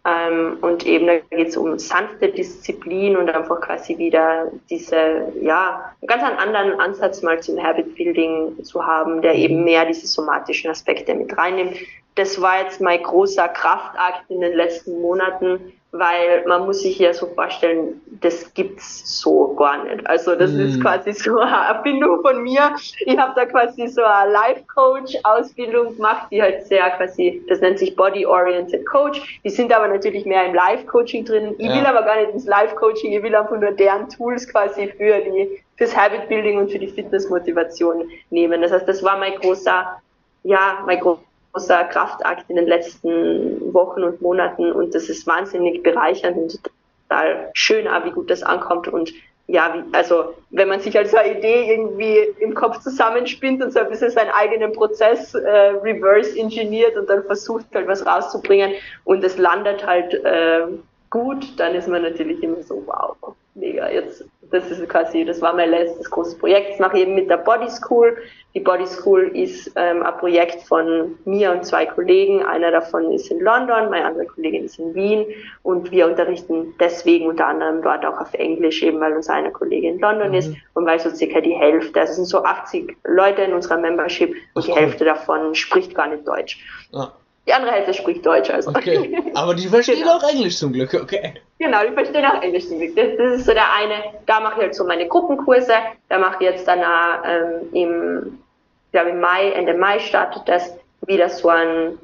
Ähm, 0.07 0.57
und 0.61 0.85
eben 0.85 1.07
da 1.07 1.17
geht 1.17 1.49
es 1.49 1.57
um 1.57 1.77
sanfte 1.77 2.29
Disziplin 2.29 3.17
und 3.17 3.29
einfach 3.29 3.61
quasi 3.61 3.97
wieder 3.97 4.51
diese, 4.69 5.31
ja, 5.41 5.93
ganz 6.05 6.23
einen 6.23 6.37
anderen 6.37 6.79
Ansatz 6.79 7.21
mal 7.21 7.39
zum 7.41 7.61
Habit 7.61 7.95
Building 7.95 8.63
zu 8.63 8.85
haben, 8.85 9.21
der 9.21 9.35
eben 9.35 9.59
mhm. 9.59 9.63
mehr 9.63 9.85
diese 9.85 10.07
somatischen 10.07 10.71
Aspekte 10.71 11.13
mit 11.13 11.35
reinnimmt 11.37 11.75
das 12.15 12.41
war 12.41 12.61
jetzt 12.61 12.79
mein 12.79 13.03
großer 13.03 13.47
Kraftakt 13.49 14.29
in 14.29 14.39
den 14.41 14.53
letzten 14.53 15.01
Monaten, 15.01 15.73
weil 15.91 16.45
man 16.45 16.65
muss 16.65 16.81
sich 16.81 16.99
ja 16.99 17.13
so 17.13 17.27
vorstellen, 17.27 18.01
das 18.21 18.53
gibt's 18.53 19.19
so 19.19 19.53
gar 19.55 19.83
nicht. 19.83 20.05
Also 20.07 20.35
das 20.35 20.51
mm. 20.51 20.59
ist 20.61 20.81
quasi 20.81 21.13
so 21.13 21.39
eine 21.39 21.55
Erfindung 21.55 22.21
von 22.21 22.41
mir. 22.41 22.75
Ich 23.05 23.17
habe 23.17 23.33
da 23.35 23.45
quasi 23.45 23.87
so 23.87 24.03
eine 24.03 24.31
Life-Coach-Ausbildung 24.31 25.95
gemacht, 25.95 26.27
die 26.31 26.41
halt 26.41 26.65
sehr 26.67 26.89
quasi, 26.91 27.43
das 27.47 27.61
nennt 27.61 27.79
sich 27.79 27.95
Body-Oriented 27.95 28.85
Coach. 28.85 29.39
Die 29.43 29.49
sind 29.49 29.73
aber 29.73 29.87
natürlich 29.87 30.25
mehr 30.25 30.45
im 30.45 30.53
Life-Coaching 30.53 31.25
drin. 31.25 31.55
Ich 31.57 31.67
ja. 31.67 31.75
will 31.75 31.85
aber 31.85 32.03
gar 32.03 32.17
nicht 32.19 32.31
ins 32.31 32.45
Life-Coaching, 32.45 33.13
ich 33.13 33.23
will 33.23 33.35
einfach 33.35 33.57
nur 33.57 33.71
deren 33.71 34.09
Tools 34.09 34.47
quasi 34.47 34.87
für 34.87 35.19
die 35.19 35.61
fürs 35.77 35.95
Habit-Building 35.95 36.57
und 36.57 36.71
für 36.71 36.79
die 36.79 36.87
Fitness-Motivation 36.87 38.09
nehmen. 38.29 38.61
Das 38.61 38.71
heißt, 38.71 38.87
das 38.87 39.03
war 39.03 39.17
mein 39.17 39.35
großer, 39.35 40.01
ja, 40.43 40.83
mein 40.85 40.99
großer 41.01 41.21
großer 41.55 41.85
Kraftakt 41.85 42.49
in 42.49 42.57
den 42.57 42.67
letzten 42.67 43.73
Wochen 43.73 44.03
und 44.03 44.21
Monaten 44.21 44.71
und 44.71 44.93
das 44.93 45.07
ist 45.09 45.25
wahnsinnig 45.25 45.83
bereichernd 45.83 46.37
und 46.37 46.59
total 47.07 47.49
schön, 47.53 47.85
wie 48.03 48.11
gut 48.11 48.29
das 48.29 48.43
ankommt 48.43 48.89
und 48.89 49.13
ja, 49.47 49.73
wie, 49.73 49.95
also 49.95 50.33
wenn 50.49 50.67
man 50.67 50.79
sich 50.79 50.97
als 50.97 51.13
eine 51.13 51.37
Idee 51.37 51.71
irgendwie 51.71 52.17
im 52.39 52.55
Kopf 52.55 52.79
zusammenspinnt 52.79 53.63
und 53.63 53.71
so 53.71 53.79
ein 53.79 53.89
bisschen 53.89 54.09
seinen 54.09 54.31
eigenen 54.31 54.73
Prozess 54.73 55.33
äh, 55.33 55.49
reverse 55.83 56.37
engineert 56.37 56.97
und 56.97 57.09
dann 57.09 57.23
versucht 57.23 57.67
halt 57.73 57.87
was 57.87 58.05
rauszubringen 58.05 58.73
und 59.05 59.23
es 59.23 59.37
landet 59.37 59.85
halt 59.85 60.13
äh, 60.13 60.65
gut, 61.09 61.57
dann 61.57 61.75
ist 61.75 61.87
man 61.87 62.01
natürlich 62.01 62.43
immer 62.43 62.61
so, 62.63 62.83
wow, 62.85 63.15
mega, 63.53 63.89
jetzt, 63.89 64.25
das 64.51 64.69
ist 64.71 64.87
quasi, 64.89 65.25
das 65.25 65.41
war 65.41 65.53
mein 65.53 65.69
letztes 65.69 66.09
großes 66.09 66.37
Projekt. 66.37 66.71
Das 66.71 66.79
mache 66.79 66.97
ich 66.97 67.03
eben 67.03 67.15
mit 67.15 67.29
der 67.29 67.37
Body 67.37 67.69
School. 67.69 68.17
Die 68.53 68.59
Body 68.59 68.85
School 68.87 69.31
ist 69.33 69.71
ähm, 69.75 70.03
ein 70.03 70.17
Projekt 70.17 70.63
von 70.63 71.17
mir 71.25 71.51
und 71.51 71.65
zwei 71.65 71.85
Kollegen. 71.85 72.43
Einer 72.43 72.71
davon 72.71 73.11
ist 73.11 73.29
in 73.31 73.39
London, 73.39 73.89
meine 73.89 74.05
andere 74.05 74.25
Kollegin 74.25 74.65
ist 74.65 74.79
in 74.79 74.93
Wien 74.95 75.25
und 75.63 75.91
wir 75.91 76.07
unterrichten 76.07 76.73
deswegen 76.79 77.27
unter 77.27 77.47
anderem 77.47 77.81
dort 77.81 78.05
auch 78.05 78.19
auf 78.19 78.33
Englisch, 78.33 78.81
eben 78.81 78.99
weil 78.99 79.13
unsere 79.13 79.37
eine 79.37 79.51
Kollegin 79.51 79.95
in 79.95 79.99
London 79.99 80.29
mhm. 80.29 80.35
ist 80.35 80.53
und 80.73 80.85
weil 80.85 80.99
so 80.99 81.09
circa 81.09 81.41
die 81.41 81.53
Hälfte, 81.53 81.99
also 81.99 82.11
es 82.11 82.15
sind 82.15 82.25
so 82.25 82.43
80 82.43 82.95
Leute 83.03 83.41
in 83.41 83.53
unserer 83.53 83.77
Membership 83.77 84.35
und 84.53 84.67
die 84.67 84.73
Hälfte 84.73 85.03
davon 85.03 85.53
spricht 85.55 85.93
gar 85.93 86.07
nicht 86.07 86.27
Deutsch. 86.27 86.59
Ja. 86.91 87.11
Die 87.47 87.53
andere 87.53 87.71
Hälfte 87.73 87.93
spricht 87.93 88.25
Deutsch. 88.25 88.49
Also. 88.49 88.71
Okay. 88.71 89.21
Aber 89.35 89.53
die 89.53 89.67
verstehen 89.67 89.99
genau. 89.99 90.17
auch 90.17 90.29
Englisch 90.29 90.57
zum 90.57 90.73
Glück, 90.73 90.93
okay. 90.93 91.35
Genau, 91.59 91.79
die 91.87 91.93
verstehen 91.93 92.25
auch 92.25 92.41
Englisch 92.41 92.67
zum 92.67 92.79
Glück. 92.79 92.95
Das, 92.95 93.05
das 93.17 93.39
ist 93.39 93.45
so 93.45 93.53
der 93.53 93.71
eine, 93.73 93.95
da 94.25 94.39
mache 94.39 94.55
ich 94.55 94.61
halt 94.61 94.75
so 94.75 94.85
meine 94.85 95.07
Gruppenkurse, 95.07 95.73
da 96.09 96.17
mache 96.17 96.37
ich 96.39 96.49
jetzt 96.49 96.67
danach 96.67 97.23
ähm, 97.25 97.69
im, 97.73 98.39
ich 98.87 98.91
glaube 98.91 99.11
im 99.11 99.19
Mai, 99.19 99.51
Ende 99.51 99.73
Mai 99.73 99.99
startet 99.99 100.43
das 100.47 100.75
wieder 101.05 101.29
so 101.29 101.49
ein 101.49 101.97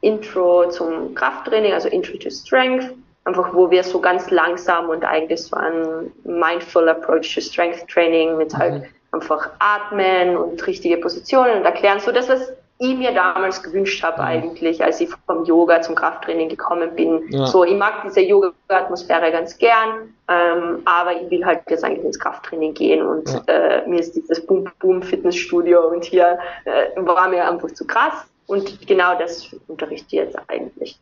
Intro 0.00 0.68
zum 0.68 1.14
Krafttraining, 1.14 1.72
also 1.72 1.88
Intro 1.88 2.16
to 2.18 2.30
Strength, 2.30 2.92
einfach 3.24 3.54
wo 3.54 3.70
wir 3.70 3.82
so 3.82 4.00
ganz 4.00 4.30
langsam 4.30 4.88
und 4.88 5.04
eigentlich 5.04 5.42
so 5.42 5.56
ein 5.56 6.12
mindful 6.24 6.88
approach 6.88 7.34
to 7.34 7.40
Strength 7.40 7.88
Training 7.88 8.36
mit 8.36 8.54
halt 8.54 8.82
mhm. 8.82 8.88
einfach 9.12 9.50
atmen 9.58 10.36
und 10.36 10.66
richtige 10.66 10.98
Positionen 10.98 11.58
und 11.58 11.64
erklären, 11.64 11.98
so 12.00 12.12
das, 12.12 12.28
was 12.28 12.52
ich 12.78 12.96
mir 12.96 13.12
damals 13.12 13.62
gewünscht 13.62 14.02
habe 14.02 14.20
mhm. 14.20 14.28
eigentlich, 14.28 14.84
als 14.84 15.00
ich 15.00 15.08
vom 15.26 15.44
Yoga 15.44 15.80
zum 15.80 15.94
Krafttraining 15.94 16.48
gekommen 16.48 16.94
bin. 16.94 17.22
Ja. 17.30 17.46
So, 17.46 17.64
ich 17.64 17.74
mag 17.74 18.02
diese 18.04 18.20
Yoga-Atmosphäre 18.20 19.32
ganz 19.32 19.56
gern, 19.56 20.14
ähm, 20.28 20.82
aber 20.84 21.20
ich 21.20 21.30
will 21.30 21.44
halt 21.44 21.62
jetzt 21.68 21.84
eigentlich 21.84 22.04
ins 22.04 22.18
Krafttraining 22.18 22.74
gehen 22.74 23.06
und 23.06 23.30
ja. 23.30 23.42
äh, 23.46 23.88
mir 23.88 24.00
ist 24.00 24.14
dieses 24.14 24.44
Boom-Boom-Fitnessstudio 24.46 25.88
und 25.88 26.04
hier 26.04 26.38
äh, 26.64 26.88
war 26.96 27.28
mir 27.28 27.48
einfach 27.48 27.70
zu 27.70 27.86
krass 27.86 28.26
und 28.46 28.86
genau 28.86 29.18
das 29.18 29.54
unterrichte 29.68 30.06
ich 30.08 30.12
jetzt 30.12 30.38
eigentlich. 30.48 30.98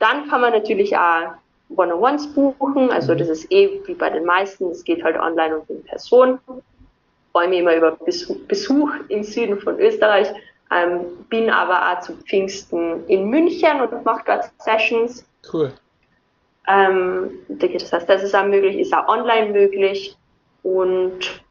Dann 0.00 0.28
kann 0.28 0.40
man 0.40 0.52
natürlich 0.52 0.96
auch 0.96 1.34
One-on-Ones 1.76 2.34
buchen, 2.34 2.90
also 2.90 3.14
mhm. 3.14 3.18
das 3.18 3.28
ist 3.28 3.52
eh 3.52 3.80
wie 3.86 3.94
bei 3.94 4.10
den 4.10 4.24
meisten, 4.24 4.70
es 4.70 4.82
geht 4.82 5.04
halt 5.04 5.16
online 5.18 5.58
und 5.58 5.70
in 5.70 5.84
Person. 5.84 6.40
Ich 6.48 7.32
freue 7.32 7.48
mich 7.48 7.60
immer 7.60 7.76
über 7.76 7.96
Besuch 8.48 8.90
im 9.08 9.22
Süden 9.22 9.60
von 9.60 9.78
Österreich 9.78 10.32
ähm, 10.70 11.24
bin 11.28 11.50
aber 11.50 11.92
auch 11.92 12.00
zu 12.00 12.14
Pfingsten 12.16 13.06
in 13.06 13.28
München 13.28 13.80
und 13.80 14.04
mache 14.04 14.22
dort 14.26 14.50
Sessions. 14.58 15.24
Cool. 15.52 15.72
Ähm, 16.66 17.30
das 17.48 17.92
heißt, 17.92 18.08
das 18.08 18.22
ist 18.22 18.34
auch 18.34 18.44
möglich, 18.44 18.78
ist 18.78 18.92
auch 18.92 19.08
online 19.08 19.52
möglich. 19.52 20.16
Und 20.62 21.44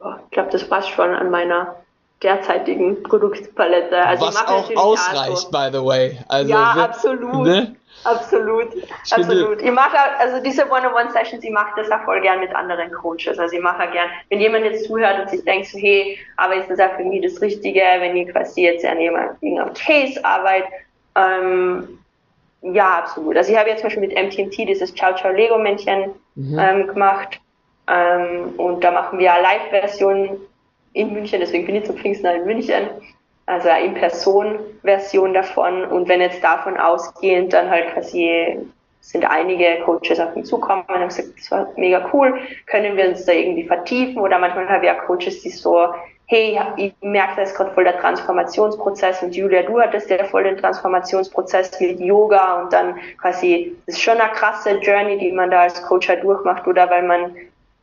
oh, 0.00 0.12
ich 0.24 0.30
glaube, 0.30 0.50
das 0.50 0.68
passt 0.68 0.90
schon 0.90 1.14
an 1.14 1.30
meiner 1.30 1.76
derzeitigen 2.22 3.02
Produktpalette. 3.02 4.04
Also 4.04 4.26
Was 4.26 4.46
auch 4.46 4.70
ausreicht, 4.76 5.50
by 5.50 5.68
the 5.72 5.84
way. 5.84 6.18
Also 6.28 6.50
ja, 6.50 6.72
absolut. 6.72 7.46
Ne? 7.46 7.76
Absolut, 8.06 8.74
ich 8.74 9.12
absolut. 9.12 9.60
Ich 9.60 9.70
mache 9.72 9.96
also 10.18 10.40
diese 10.42 10.64
One-on-One-Sessions, 10.70 11.42
ich 11.42 11.50
mache 11.50 11.72
das 11.76 11.90
auch 11.90 12.04
voll 12.04 12.20
gern 12.20 12.40
mit 12.40 12.54
anderen 12.54 12.92
Coaches. 12.92 13.38
Also 13.38 13.56
ich 13.56 13.62
mache 13.62 13.82
auch 13.82 13.92
gern, 13.92 14.08
wenn 14.30 14.40
jemand 14.40 14.64
jetzt 14.64 14.84
zuhört 14.84 15.20
und 15.20 15.30
sich 15.30 15.44
denkt, 15.44 15.66
so, 15.66 15.78
hey, 15.78 16.18
aber 16.36 16.54
ist 16.54 16.70
das 16.70 16.78
auch 16.78 16.94
für 16.96 17.04
mich 17.04 17.22
das 17.22 17.40
Richtige, 17.42 17.80
wenn 17.98 18.16
ich 18.16 18.28
quasi 18.28 18.62
jetzt 18.62 18.84
an 18.84 19.00
irgendeinem 19.00 19.72
Case 19.74 20.24
arbeite, 20.24 20.68
ähm, 21.16 21.98
ja, 22.62 22.98
absolut. 22.98 23.36
Also 23.36 23.52
ich 23.52 23.58
habe 23.58 23.70
jetzt 23.70 23.80
zum 23.80 23.88
Beispiel 23.88 24.08
mit 24.08 24.16
MTMT 24.16 24.68
dieses 24.68 24.94
Ciao 24.94 25.14
Ciao 25.16 25.32
Lego 25.32 25.58
Männchen 25.58 26.12
mhm. 26.36 26.58
ähm, 26.58 26.86
gemacht 26.86 27.40
ähm, 27.88 28.54
und 28.56 28.82
da 28.82 28.90
machen 28.90 29.18
wir 29.18 29.32
eine 29.32 29.42
Live-Version 29.42 30.40
in 30.92 31.12
München, 31.12 31.40
deswegen 31.40 31.66
bin 31.66 31.76
ich 31.76 31.84
zum 31.84 31.96
Pfingsten 31.96 32.26
in 32.26 32.46
München 32.46 32.88
also 33.46 33.68
eine 33.68 33.86
In-Person-Version 33.86 35.34
davon. 35.34 35.84
Und 35.84 36.08
wenn 36.08 36.20
jetzt 36.20 36.42
davon 36.42 36.76
ausgehend 36.76 37.52
dann 37.52 37.70
halt 37.70 37.92
quasi 37.94 38.58
sind 39.06 39.24
einige 39.24 39.82
Coaches 39.84 40.18
auf 40.18 40.34
mich 40.34 40.46
zukommen 40.46 40.82
und 40.88 40.94
haben 40.96 41.08
gesagt, 41.08 41.28
das 41.38 41.50
war 41.52 41.68
mega 41.76 42.10
cool, 42.12 42.40
können 42.66 42.96
wir 42.96 43.08
uns 43.08 43.24
da 43.24 43.32
irgendwie 43.32 43.62
vertiefen? 43.62 44.20
Oder 44.20 44.36
manchmal 44.40 44.68
habe 44.68 44.84
ich 44.84 44.90
auch 44.90 45.06
Coaches, 45.06 45.42
die 45.42 45.50
so, 45.50 45.94
hey, 46.26 46.58
ich 46.76 46.92
merke, 47.02 47.36
da 47.36 47.42
ist 47.42 47.54
gerade 47.54 47.70
voll 47.70 47.84
der 47.84 48.00
Transformationsprozess. 48.00 49.22
Und 49.22 49.36
Julia, 49.36 49.62
du 49.62 49.80
hattest 49.80 50.10
ja 50.10 50.24
voll 50.24 50.42
den 50.42 50.56
Transformationsprozess 50.56 51.78
mit 51.78 52.00
Yoga 52.00 52.62
und 52.62 52.72
dann 52.72 52.96
quasi, 53.20 53.76
das 53.86 53.94
ist 53.94 54.02
schon 54.02 54.18
eine 54.20 54.32
krasse 54.32 54.70
Journey, 54.78 55.18
die 55.18 55.30
man 55.30 55.52
da 55.52 55.60
als 55.62 55.80
Coach 55.84 56.08
halt 56.08 56.24
durchmacht 56.24 56.66
oder? 56.66 56.90
Weil 56.90 57.04
man 57.04 57.36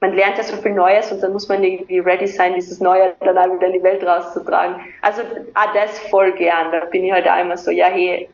man 0.03 0.17
lernt 0.17 0.37
ja 0.37 0.43
so 0.43 0.57
viel 0.57 0.73
Neues 0.73 1.13
und 1.13 1.23
dann 1.23 1.31
muss 1.31 1.47
man 1.47 1.63
irgendwie 1.63 1.99
ready 1.99 2.27
sein, 2.27 2.55
dieses 2.55 2.81
Neue 2.81 3.15
dann 3.21 3.37
auch 3.37 3.55
wieder 3.55 3.67
in 3.67 3.73
die 3.73 3.83
Welt 3.83 4.05
rauszutragen. 4.05 4.81
Also 5.01 5.21
ah, 5.53 5.73
das 5.73 5.97
voll 6.09 6.33
gern. 6.33 6.73
Da 6.73 6.83
bin 6.85 7.05
ich 7.05 7.13
halt 7.13 7.25
einmal 7.25 7.55
so, 7.55 7.71
ja, 7.71 7.85
hey, 7.85 8.27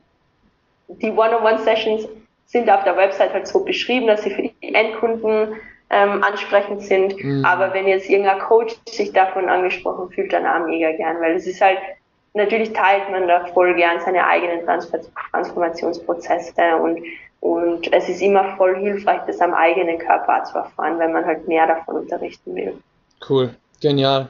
die 0.87 1.11
One-on-One-Sessions 1.11 2.07
sind 2.47 2.67
auf 2.71 2.83
der 2.85 2.97
Website 2.97 3.33
halt 3.33 3.47
so 3.47 3.63
beschrieben, 3.63 4.07
dass 4.07 4.23
sie 4.23 4.31
für 4.31 4.41
die 4.41 4.73
Endkunden 4.73 5.57
ähm, 5.91 6.23
ansprechend 6.23 6.81
sind. 6.81 7.23
Mhm. 7.23 7.45
Aber 7.45 7.71
wenn 7.75 7.87
jetzt 7.87 8.09
irgendein 8.09 8.39
Coach 8.39 8.75
sich 8.87 9.13
davon 9.13 9.47
angesprochen 9.47 10.09
fühlt, 10.09 10.33
dann 10.33 10.47
auch 10.47 10.65
mega 10.65 10.91
gern, 10.93 11.21
weil 11.21 11.35
es 11.35 11.45
ist 11.45 11.61
halt, 11.61 11.77
natürlich 12.33 12.73
teilt 12.73 13.09
man 13.11 13.27
da 13.27 13.45
voll 13.47 13.75
gern 13.75 13.99
seine 14.01 14.25
eigenen 14.25 14.65
Transformationsprozesse 15.31 16.77
und 16.81 17.03
und 17.41 17.91
es 17.93 18.09
ist 18.09 18.21
immer 18.21 18.57
voll 18.57 18.77
hilfreich, 18.77 19.21
das 19.25 19.39
am 19.39 19.53
eigenen 19.53 19.97
Körper 19.97 20.43
zu 20.43 20.57
erfahren, 20.57 20.99
wenn 20.99 21.13
man 21.13 21.25
halt 21.25 21.47
mehr 21.47 21.67
davon 21.67 21.95
unterrichten 21.95 22.53
will. 22.53 22.73
Cool, 23.27 23.55
genial. 23.79 24.27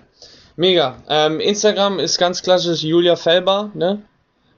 Mega. 0.56 0.97
Ähm, 1.10 1.39
Instagram 1.39 2.00
ist 2.00 2.20
ganz 2.20 2.43
klassisch 2.43 2.84
Julia 2.84 3.16
Felber, 3.16 3.72
ne? 3.74 4.04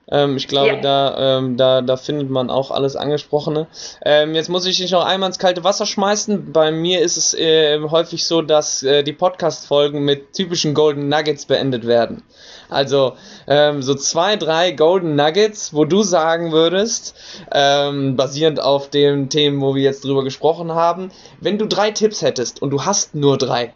Ähm, 0.10 0.36
ich 0.36 0.48
glaube, 0.48 0.76
ja. 0.76 0.82
da, 0.82 1.38
ähm, 1.38 1.56
da, 1.56 1.82
da 1.82 1.96
findet 1.96 2.30
man 2.30 2.50
auch 2.50 2.72
alles 2.72 2.96
Angesprochene. 2.96 3.68
Ähm, 4.04 4.36
jetzt 4.36 4.50
muss 4.50 4.66
ich 4.66 4.78
dich 4.78 4.92
noch 4.92 5.06
einmal 5.06 5.30
ins 5.30 5.40
kalte 5.40 5.64
Wasser 5.64 5.86
schmeißen. 5.86 6.52
Bei 6.52 6.72
mir 6.72 7.02
ist 7.02 7.18
es 7.18 7.34
äh, 7.34 7.80
häufig 7.90 8.26
so, 8.26 8.42
dass 8.42 8.84
äh, 8.84 9.04
die 9.04 9.14
Podcast-Folgen 9.14 10.04
mit 10.04 10.34
typischen 10.34 10.74
Golden 10.74 11.08
Nuggets 11.08 11.46
beendet 11.46 11.88
werden. 11.88 12.24
Also 12.72 13.18
ähm, 13.48 13.84
so 13.84 13.96
zwei, 13.96 14.38
drei 14.38 14.72
Golden 14.72 15.16
Nuggets, 15.16 15.74
wo 15.74 15.86
du 15.86 16.04
sagen 16.04 16.52
würdest, 16.52 17.16
ähm, 17.52 18.16
basierend 18.16 18.62
auf 18.62 18.90
den 18.90 19.30
Themen, 19.30 19.62
wo 19.62 19.76
wir 19.76 19.84
jetzt 19.84 20.06
drüber 20.06 20.24
gesprochen 20.24 20.72
haben, 20.72 21.12
wenn 21.42 21.58
du 21.58 21.68
drei 21.68 21.92
Tipps 21.92 22.22
hättest 22.22 22.62
und 22.62 22.70
du 22.70 22.86
hast 22.86 23.14
nur 23.14 23.38
drei, 23.38 23.74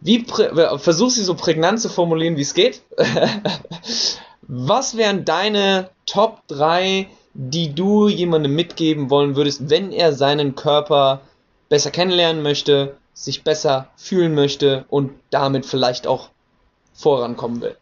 wie 0.00 0.24
versuch 0.76 1.10
sie 1.10 1.24
so 1.24 1.34
prägnant 1.34 1.80
zu 1.80 1.88
formulieren, 1.88 2.36
wie 2.36 2.42
es 2.42 2.54
geht. 2.54 2.82
Was 4.42 4.98
wären 4.98 5.24
deine 5.24 5.88
Top 6.04 6.46
3, 6.48 7.08
die 7.32 7.74
du 7.74 8.08
jemandem 8.08 8.54
mitgeben 8.54 9.08
wollen 9.08 9.34
würdest, 9.34 9.70
wenn 9.70 9.90
er 9.90 10.12
seinen 10.12 10.54
Körper 10.54 11.22
besser 11.70 11.90
kennenlernen 11.90 12.42
möchte, 12.42 12.96
sich 13.14 13.42
besser 13.42 13.88
fühlen 13.96 14.34
möchte 14.34 14.84
und 14.90 15.12
damit 15.30 15.64
vielleicht 15.64 16.06
auch 16.06 16.28
vorankommen 16.94 17.60
will? 17.60 17.76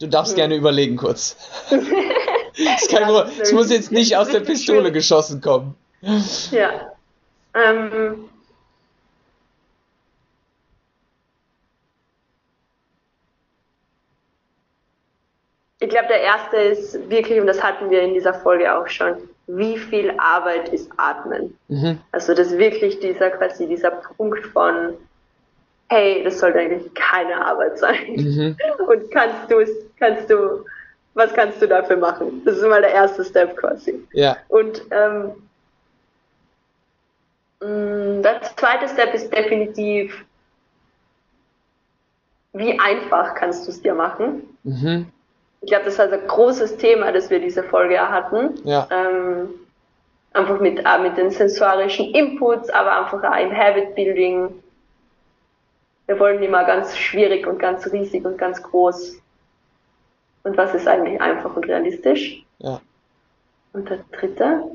Du 0.00 0.06
darfst 0.06 0.32
hm. 0.32 0.36
gerne 0.36 0.56
überlegen 0.56 0.96
kurz. 0.96 1.36
Es 2.60 2.90
ja, 2.90 3.28
muss 3.52 3.70
jetzt 3.70 3.92
nicht 3.92 4.16
aus 4.16 4.30
der 4.30 4.40
Pistole 4.40 4.90
geschossen 4.90 5.40
kommen. 5.40 5.76
Ja. 6.50 6.90
Ähm, 7.54 8.28
Ich 15.80 15.88
glaube, 15.88 16.08
der 16.08 16.22
erste 16.22 16.56
ist 16.56 17.08
wirklich, 17.08 17.40
und 17.40 17.46
das 17.46 17.62
hatten 17.62 17.88
wir 17.90 18.02
in 18.02 18.12
dieser 18.12 18.34
Folge 18.34 18.76
auch 18.76 18.88
schon, 18.88 19.16
wie 19.46 19.78
viel 19.78 20.12
Arbeit 20.18 20.70
ist 20.70 20.90
Atmen? 20.96 21.56
Mhm. 21.68 22.00
Also 22.10 22.34
das 22.34 22.48
ist 22.48 22.58
wirklich 22.58 22.98
dieser 22.98 23.30
quasi 23.30 23.66
dieser 23.66 23.92
Punkt 23.92 24.44
von, 24.46 24.94
hey, 25.88 26.22
das 26.24 26.38
sollte 26.38 26.58
eigentlich 26.58 26.92
keine 26.94 27.44
Arbeit 27.44 27.78
sein. 27.78 28.14
Mhm. 28.14 28.56
Und 28.86 29.10
kannst 29.10 29.50
du 29.50 29.60
es, 29.60 29.70
kannst 29.98 30.28
du, 30.30 30.64
was 31.14 31.32
kannst 31.32 31.60
du 31.62 31.66
dafür 31.66 31.96
machen? 31.96 32.42
Das 32.44 32.56
ist 32.56 32.66
mal 32.66 32.82
der 32.82 32.92
erste 32.92 33.24
Step 33.24 33.56
quasi. 33.56 34.02
Ja. 34.12 34.36
Und 34.48 34.82
ähm, 34.90 35.32
mm, 37.60 38.22
der 38.22 38.42
zweite 38.56 38.88
Step 38.88 39.14
ist 39.14 39.32
definitiv, 39.32 40.24
wie 42.52 42.78
einfach 42.78 43.34
kannst 43.34 43.66
du 43.66 43.70
es 43.70 43.80
dir 43.80 43.94
machen? 43.94 44.42
Mhm 44.64 45.06
ich 45.60 45.68
glaube, 45.70 45.84
das 45.84 45.94
ist 45.94 46.00
also 46.00 46.14
ein 46.14 46.26
großes 46.26 46.76
Thema, 46.76 47.12
das 47.12 47.30
wir 47.30 47.40
diese 47.40 47.62
Folge 47.62 47.98
hatten. 47.98 48.54
Ja. 48.64 48.86
Ähm, 48.90 49.48
einfach 50.32 50.60
mit, 50.60 50.84
auch 50.86 51.00
mit 51.00 51.16
den 51.16 51.30
sensorischen 51.30 52.14
Inputs, 52.14 52.70
aber 52.70 53.00
einfach 53.00 53.22
auch 53.24 53.40
im 53.40 53.56
Habit 53.56 53.94
Building. 53.94 54.50
Wir 56.08 56.18
wollen 56.18 56.42
immer 56.42 56.64
ganz 56.64 56.96
schwierig 56.96 57.46
und 57.46 57.58
ganz 57.58 57.86
riesig 57.92 58.24
und 58.24 58.38
ganz 58.38 58.62
groß. 58.62 59.20
Und 60.42 60.56
was 60.56 60.74
ist 60.74 60.88
eigentlich 60.88 61.20
einfach 61.20 61.54
und 61.54 61.68
realistisch? 61.68 62.42
Ja. 62.60 62.80
Und 63.74 63.90
der 63.90 63.98
dritte? 64.10 64.74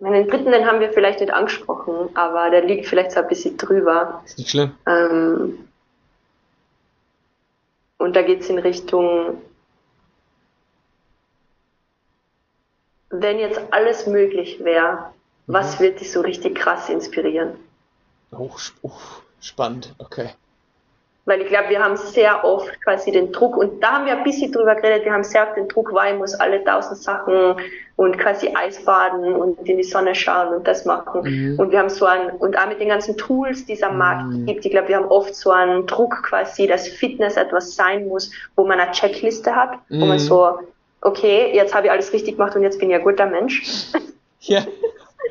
Den 0.00 0.28
dritten, 0.28 0.52
den 0.52 0.66
haben 0.66 0.80
wir 0.80 0.92
vielleicht 0.92 1.20
nicht 1.20 1.32
angesprochen, 1.32 2.14
aber 2.14 2.50
der 2.50 2.62
liegt 2.62 2.84
vielleicht 2.84 3.12
so 3.12 3.20
ein 3.20 3.28
bisschen 3.28 3.56
drüber. 3.56 4.22
Ist 4.26 4.36
nicht 4.36 4.50
schlimm. 4.50 4.72
Ähm, 4.86 5.66
und 7.96 8.14
da 8.14 8.20
geht 8.20 8.42
es 8.42 8.50
in 8.50 8.58
Richtung, 8.58 9.40
wenn 13.20 13.38
jetzt 13.38 13.60
alles 13.70 14.06
möglich 14.06 14.62
wäre, 14.64 15.10
mhm. 15.46 15.52
was 15.52 15.80
wird 15.80 16.00
dich 16.00 16.10
so 16.12 16.20
richtig 16.20 16.56
krass 16.56 16.88
inspirieren? 16.88 17.54
Oh, 18.32 18.50
oh, 18.82 18.90
spannend, 19.40 19.94
okay. 19.98 20.30
Weil 21.26 21.40
ich 21.40 21.48
glaube, 21.48 21.70
wir 21.70 21.82
haben 21.82 21.96
sehr 21.96 22.44
oft 22.44 22.82
quasi 22.82 23.10
den 23.10 23.32
Druck, 23.32 23.56
und 23.56 23.82
da 23.82 23.92
haben 23.92 24.06
wir 24.06 24.14
ein 24.14 24.24
bisschen 24.24 24.52
drüber 24.52 24.74
geredet, 24.74 25.06
wir 25.06 25.12
haben 25.12 25.24
sehr 25.24 25.46
oft 25.46 25.56
den 25.56 25.68
Druck, 25.68 25.94
weil 25.94 26.12
ich 26.12 26.18
muss 26.18 26.34
alle 26.34 26.62
tausend 26.64 26.98
Sachen 26.98 27.56
und 27.96 28.18
quasi 28.18 28.52
Eisbaden 28.54 29.34
und 29.34 29.66
in 29.66 29.78
die 29.78 29.84
Sonne 29.84 30.14
schauen 30.14 30.54
und 30.54 30.68
das 30.68 30.84
machen. 30.84 31.22
Mhm. 31.22 31.58
Und 31.58 31.70
wir 31.70 31.78
haben 31.78 31.88
so 31.88 32.04
einen, 32.04 32.30
und 32.36 32.58
auch 32.58 32.68
mit 32.68 32.78
den 32.78 32.88
ganzen 32.88 33.16
Tools, 33.16 33.64
die 33.64 33.72
es 33.72 33.82
am 33.82 33.96
Markt 33.96 34.26
mhm. 34.26 34.44
gibt, 34.44 34.66
ich 34.66 34.70
glaube, 34.70 34.88
wir 34.88 34.96
haben 34.96 35.06
oft 35.06 35.34
so 35.34 35.50
einen 35.50 35.86
Druck 35.86 36.22
quasi, 36.24 36.66
dass 36.66 36.88
Fitness 36.88 37.36
etwas 37.36 37.74
sein 37.74 38.06
muss, 38.06 38.30
wo 38.54 38.66
man 38.66 38.78
eine 38.78 38.90
Checkliste 38.90 39.56
hat, 39.56 39.78
wo 39.88 40.04
man 40.04 40.18
mhm. 40.18 40.18
so, 40.18 40.58
okay, 41.04 41.54
jetzt 41.54 41.74
habe 41.74 41.86
ich 41.86 41.92
alles 41.92 42.12
richtig 42.12 42.36
gemacht 42.36 42.56
und 42.56 42.62
jetzt 42.62 42.80
bin 42.80 42.90
ich 42.90 42.96
ein 42.96 43.04
guter 43.04 43.26
Mensch. 43.26 43.62
Ja. 44.46 44.62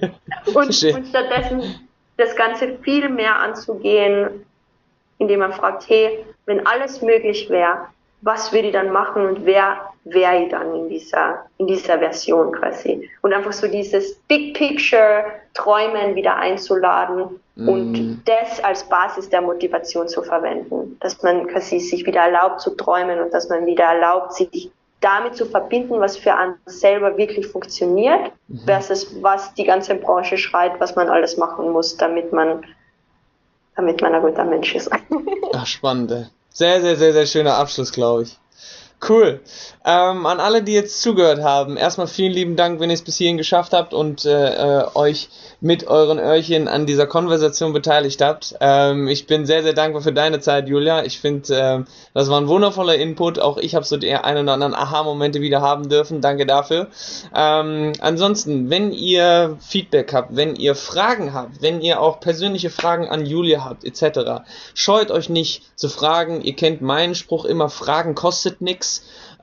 und, 0.47 0.55
und 0.55 0.73
stattdessen 0.73 1.87
das 2.17 2.35
Ganze 2.35 2.79
viel 2.81 3.09
mehr 3.09 3.35
anzugehen, 3.35 4.43
indem 5.19 5.41
man 5.41 5.53
fragt, 5.53 5.87
hey, 5.87 6.25
wenn 6.47 6.65
alles 6.65 7.03
möglich 7.03 7.47
wäre, 7.47 7.89
was 8.21 8.51
würde 8.51 8.69
ich 8.69 8.73
dann 8.73 8.91
machen 8.91 9.23
und 9.23 9.45
wer 9.45 9.81
wäre 10.05 10.43
ich 10.43 10.49
dann 10.49 10.73
in 10.73 10.89
dieser, 10.89 11.45
in 11.59 11.67
dieser 11.67 11.99
Version 11.99 12.53
quasi? 12.53 13.07
Und 13.21 13.33
einfach 13.33 13.53
so 13.53 13.67
dieses 13.67 14.15
Big 14.27 14.55
Picture 14.55 15.25
Träumen 15.53 16.15
wieder 16.15 16.37
einzuladen 16.37 17.39
mm. 17.55 17.69
und 17.69 18.23
das 18.25 18.63
als 18.63 18.83
Basis 18.89 19.29
der 19.29 19.41
Motivation 19.41 20.07
zu 20.07 20.23
verwenden. 20.23 20.97
Dass 21.01 21.21
man 21.21 21.47
quasi 21.47 21.79
sich 21.79 22.05
wieder 22.05 22.21
erlaubt 22.21 22.61
zu 22.61 22.71
träumen 22.71 23.19
und 23.19 23.31
dass 23.33 23.49
man 23.49 23.65
wieder 23.65 23.85
erlaubt, 23.85 24.33
sich 24.33 24.71
damit 25.03 25.35
zu 25.35 25.45
verbinden, 25.45 25.99
was 25.99 26.17
für 26.17 26.33
einen 26.33 26.55
selber 26.65 27.17
wirklich 27.17 27.47
funktioniert, 27.47 28.31
mhm. 28.47 28.59
versus 28.65 29.21
was 29.21 29.53
die 29.53 29.65
ganze 29.65 29.95
Branche 29.95 30.37
schreit, 30.37 30.79
was 30.79 30.95
man 30.95 31.09
alles 31.09 31.37
machen 31.37 31.71
muss, 31.71 31.97
damit 31.97 32.31
man 32.31 32.63
damit 33.75 34.01
man 34.01 34.13
ein 34.13 34.21
guter 34.21 34.45
Mensch 34.45 34.75
ist. 34.75 34.89
Ach, 35.53 35.65
spannend. 35.65 36.31
Sehr, 36.49 36.81
sehr, 36.81 36.95
sehr, 36.95 37.13
sehr 37.13 37.25
schöner 37.25 37.55
Abschluss, 37.55 37.91
glaube 37.91 38.23
ich. 38.23 38.39
Cool. 39.07 39.41
Ähm, 39.85 40.25
an 40.25 40.39
alle, 40.39 40.63
die 40.63 40.71
jetzt 40.73 41.01
zugehört 41.01 41.41
haben, 41.41 41.75
erstmal 41.75 42.07
vielen 42.07 42.31
lieben 42.31 42.55
Dank, 42.55 42.79
wenn 42.79 42.89
ihr 42.89 42.93
es 42.93 43.01
bis 43.01 43.17
hierhin 43.17 43.37
geschafft 43.37 43.73
habt 43.73 43.93
und 43.93 44.23
äh, 44.23 44.79
äh, 44.79 44.85
euch 44.95 45.29
mit 45.59 45.87
euren 45.87 46.19
Öhrchen 46.19 46.69
an 46.69 46.85
dieser 46.85 47.05
Konversation 47.05 47.73
beteiligt 47.73 48.21
habt. 48.21 48.55
Ähm, 48.61 49.09
ich 49.09 49.27
bin 49.27 49.45
sehr, 49.45 49.61
sehr 49.63 49.73
dankbar 49.73 50.01
für 50.01 50.13
deine 50.13 50.39
Zeit, 50.39 50.69
Julia. 50.69 51.03
Ich 51.03 51.19
finde, 51.19 51.53
äh, 51.53 51.83
das 52.13 52.29
war 52.29 52.39
ein 52.39 52.47
wundervoller 52.47 52.95
Input. 52.95 53.39
Auch 53.39 53.57
ich 53.57 53.75
habe 53.75 53.85
so 53.85 53.97
die 53.97 54.13
ein 54.13 54.37
oder 54.37 54.53
anderen 54.53 54.73
Aha-Momente 54.73 55.41
wieder 55.41 55.61
haben 55.61 55.89
dürfen. 55.89 56.21
Danke 56.21 56.45
dafür. 56.45 56.87
Ähm, 57.35 57.91
ansonsten, 57.99 58.69
wenn 58.69 58.93
ihr 58.93 59.57
Feedback 59.59 60.13
habt, 60.13 60.35
wenn 60.35 60.55
ihr 60.55 60.75
Fragen 60.75 61.33
habt, 61.33 61.61
wenn 61.61 61.81
ihr 61.81 61.99
auch 61.99 62.21
persönliche 62.21 62.69
Fragen 62.69 63.09
an 63.09 63.25
Julia 63.25 63.65
habt, 63.65 63.83
etc., 63.83 64.43
scheut 64.75 65.11
euch 65.11 65.27
nicht 65.27 65.63
zu 65.77 65.89
fragen. 65.89 66.41
Ihr 66.41 66.55
kennt 66.55 66.81
meinen 66.81 67.15
Spruch 67.15 67.43
immer, 67.43 67.69
Fragen 67.69 68.15
kostet 68.15 68.61
nichts 68.61 68.92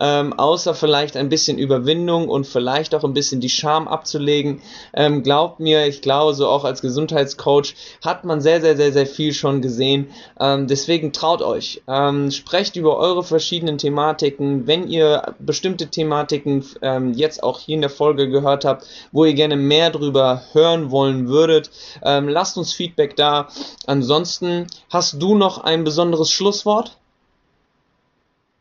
ähm, 0.01 0.33
außer 0.33 0.75
vielleicht 0.75 1.17
ein 1.17 1.29
bisschen 1.29 1.59
Überwindung 1.59 2.29
und 2.29 2.47
vielleicht 2.47 2.95
auch 2.95 3.05
ein 3.05 3.13
bisschen 3.13 3.41
die 3.41 3.51
Scham 3.51 3.87
abzulegen. 3.87 4.63
Ähm, 4.95 5.23
glaubt 5.23 5.61
mir, 5.61 5.87
ich 5.87 6.01
glaube, 6.01 6.35
so 6.35 6.49
auch 6.49 6.65
als 6.65 6.81
Gesundheitscoach 6.81 7.75
hat 8.05 8.25
man 8.25 8.41
sehr, 8.41 8.61
sehr, 8.61 8.77
sehr, 8.77 8.93
sehr 8.93 9.07
viel 9.07 9.35
schon 9.35 9.61
gesehen. 9.61 10.09
Ähm, 10.39 10.67
deswegen 10.67 11.13
traut 11.13 11.43
euch. 11.43 11.83
Ähm, 11.87 12.31
sprecht 12.31 12.77
über 12.77 12.97
eure 12.97 13.23
verschiedenen 13.23 13.79
Thematiken. 13.79 14.67
Wenn 14.67 14.89
ihr 14.89 15.35
bestimmte 15.39 15.89
Thematiken 15.89 16.65
ähm, 16.81 17.13
jetzt 17.13 17.43
auch 17.43 17.61
hier 17.61 17.75
in 17.75 17.83
der 17.83 17.91
Folge 17.91 18.31
gehört 18.31 18.65
habt, 18.65 18.87
wo 19.13 19.25
ihr 19.27 19.35
gerne 19.35 19.57
mehr 19.57 19.91
drüber 19.91 20.43
hören 20.53 20.91
wollen 20.91 21.29
würdet, 21.29 21.71
ähm, 22.03 22.29
lasst 22.29 22.57
uns 22.57 22.73
Feedback 22.73 23.17
da. 23.17 23.49
Ansonsten 23.87 24.67
hast 24.89 25.21
du 25.21 25.35
noch 25.35 25.59
ein 25.59 25.85
besonderes 25.85 26.31
Schlusswort? 26.31 26.97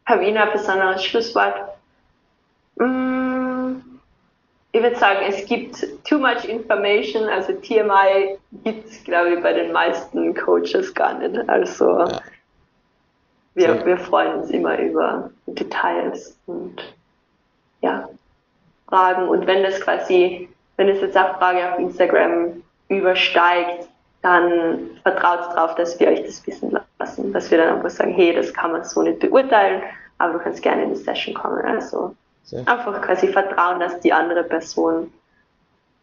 Pavina, 0.10 0.46
besonderes 0.46 1.04
Schlusswort. 1.04 1.54
Mm, 2.78 3.76
ich 4.72 4.82
würde 4.82 4.96
sagen, 4.96 5.20
es 5.28 5.46
gibt 5.46 5.86
too 6.04 6.18
much 6.18 6.46
information, 6.46 7.30
also 7.30 7.54
TMI 7.54 8.40
gibt 8.64 8.88
es, 8.88 9.04
glaube 9.04 9.36
ich, 9.36 9.44
bei 9.44 9.54
den 9.54 9.72
meisten 9.72 10.34
Coaches 10.34 10.96
gar 10.96 11.14
nicht. 11.14 11.48
Also 11.48 12.00
ja. 12.00 12.22
wir, 13.54 13.86
wir 13.86 13.98
freuen 14.00 14.40
uns 14.40 14.50
immer 14.50 14.80
über 14.80 15.30
Details 15.46 16.36
und 16.48 16.82
ja, 17.82 18.10
Fragen. 18.88 19.30
Und 19.30 19.46
wenn 19.46 19.62
das 19.62 19.80
quasi, 19.80 20.50
wenn 20.78 20.90
es 20.90 21.02
jetzt 21.02 21.16
auch 21.16 21.38
Frage 21.38 21.72
auf 21.72 21.78
Instagram 21.78 22.64
übersteigt, 22.88 23.88
dann 24.24 24.90
vertraut 25.04 25.56
darauf, 25.56 25.76
dass 25.76 26.00
wir 26.00 26.08
euch 26.08 26.24
das 26.24 26.46
wissen 26.48 26.76
lassen, 26.98 27.32
dass 27.32 27.52
wir 27.52 27.60
dann 27.60 27.76
einfach 27.76 27.92
sagen, 27.92 28.12
hey, 28.12 28.34
das 28.34 28.52
kann 28.52 28.72
man 28.72 28.84
so 28.84 29.04
nicht 29.04 29.20
beurteilen 29.20 29.84
aber 30.20 30.34
du 30.34 30.40
kannst 30.40 30.62
gerne 30.62 30.84
in 30.84 30.90
die 30.90 30.96
Session 30.96 31.34
kommen. 31.34 31.66
Also 31.66 32.16
Sehr. 32.44 32.68
einfach 32.68 33.02
quasi 33.02 33.28
vertrauen, 33.30 33.80
dass 33.80 34.00
die 34.02 34.14
andere 34.14 34.44
Person 34.44 35.12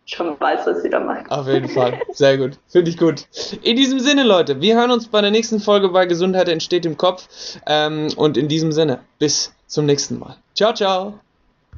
schon 0.06 0.38
weiß, 0.40 0.66
was 0.66 0.82
sie 0.82 0.90
da 0.90 1.00
macht. 1.00 1.30
Auf 1.30 1.46
jeden 1.46 1.68
Fall. 1.68 2.00
Sehr 2.12 2.38
gut. 2.38 2.58
Finde 2.68 2.90
ich 2.90 2.96
gut. 2.96 3.26
In 3.62 3.76
diesem 3.76 4.00
Sinne, 4.00 4.22
Leute, 4.22 4.60
wir 4.60 4.76
hören 4.76 4.90
uns 4.90 5.08
bei 5.08 5.20
der 5.20 5.30
nächsten 5.30 5.60
Folge 5.60 5.88
bei 5.88 6.06
Gesundheit 6.06 6.48
entsteht 6.48 6.86
im 6.86 6.96
Kopf. 6.96 7.28
Ähm, 7.66 8.08
und 8.16 8.36
in 8.36 8.48
diesem 8.48 8.72
Sinne, 8.72 9.00
bis 9.18 9.52
zum 9.66 9.86
nächsten 9.86 10.18
Mal. 10.18 10.36
Ciao, 10.54 10.72
ciao. 10.72 11.18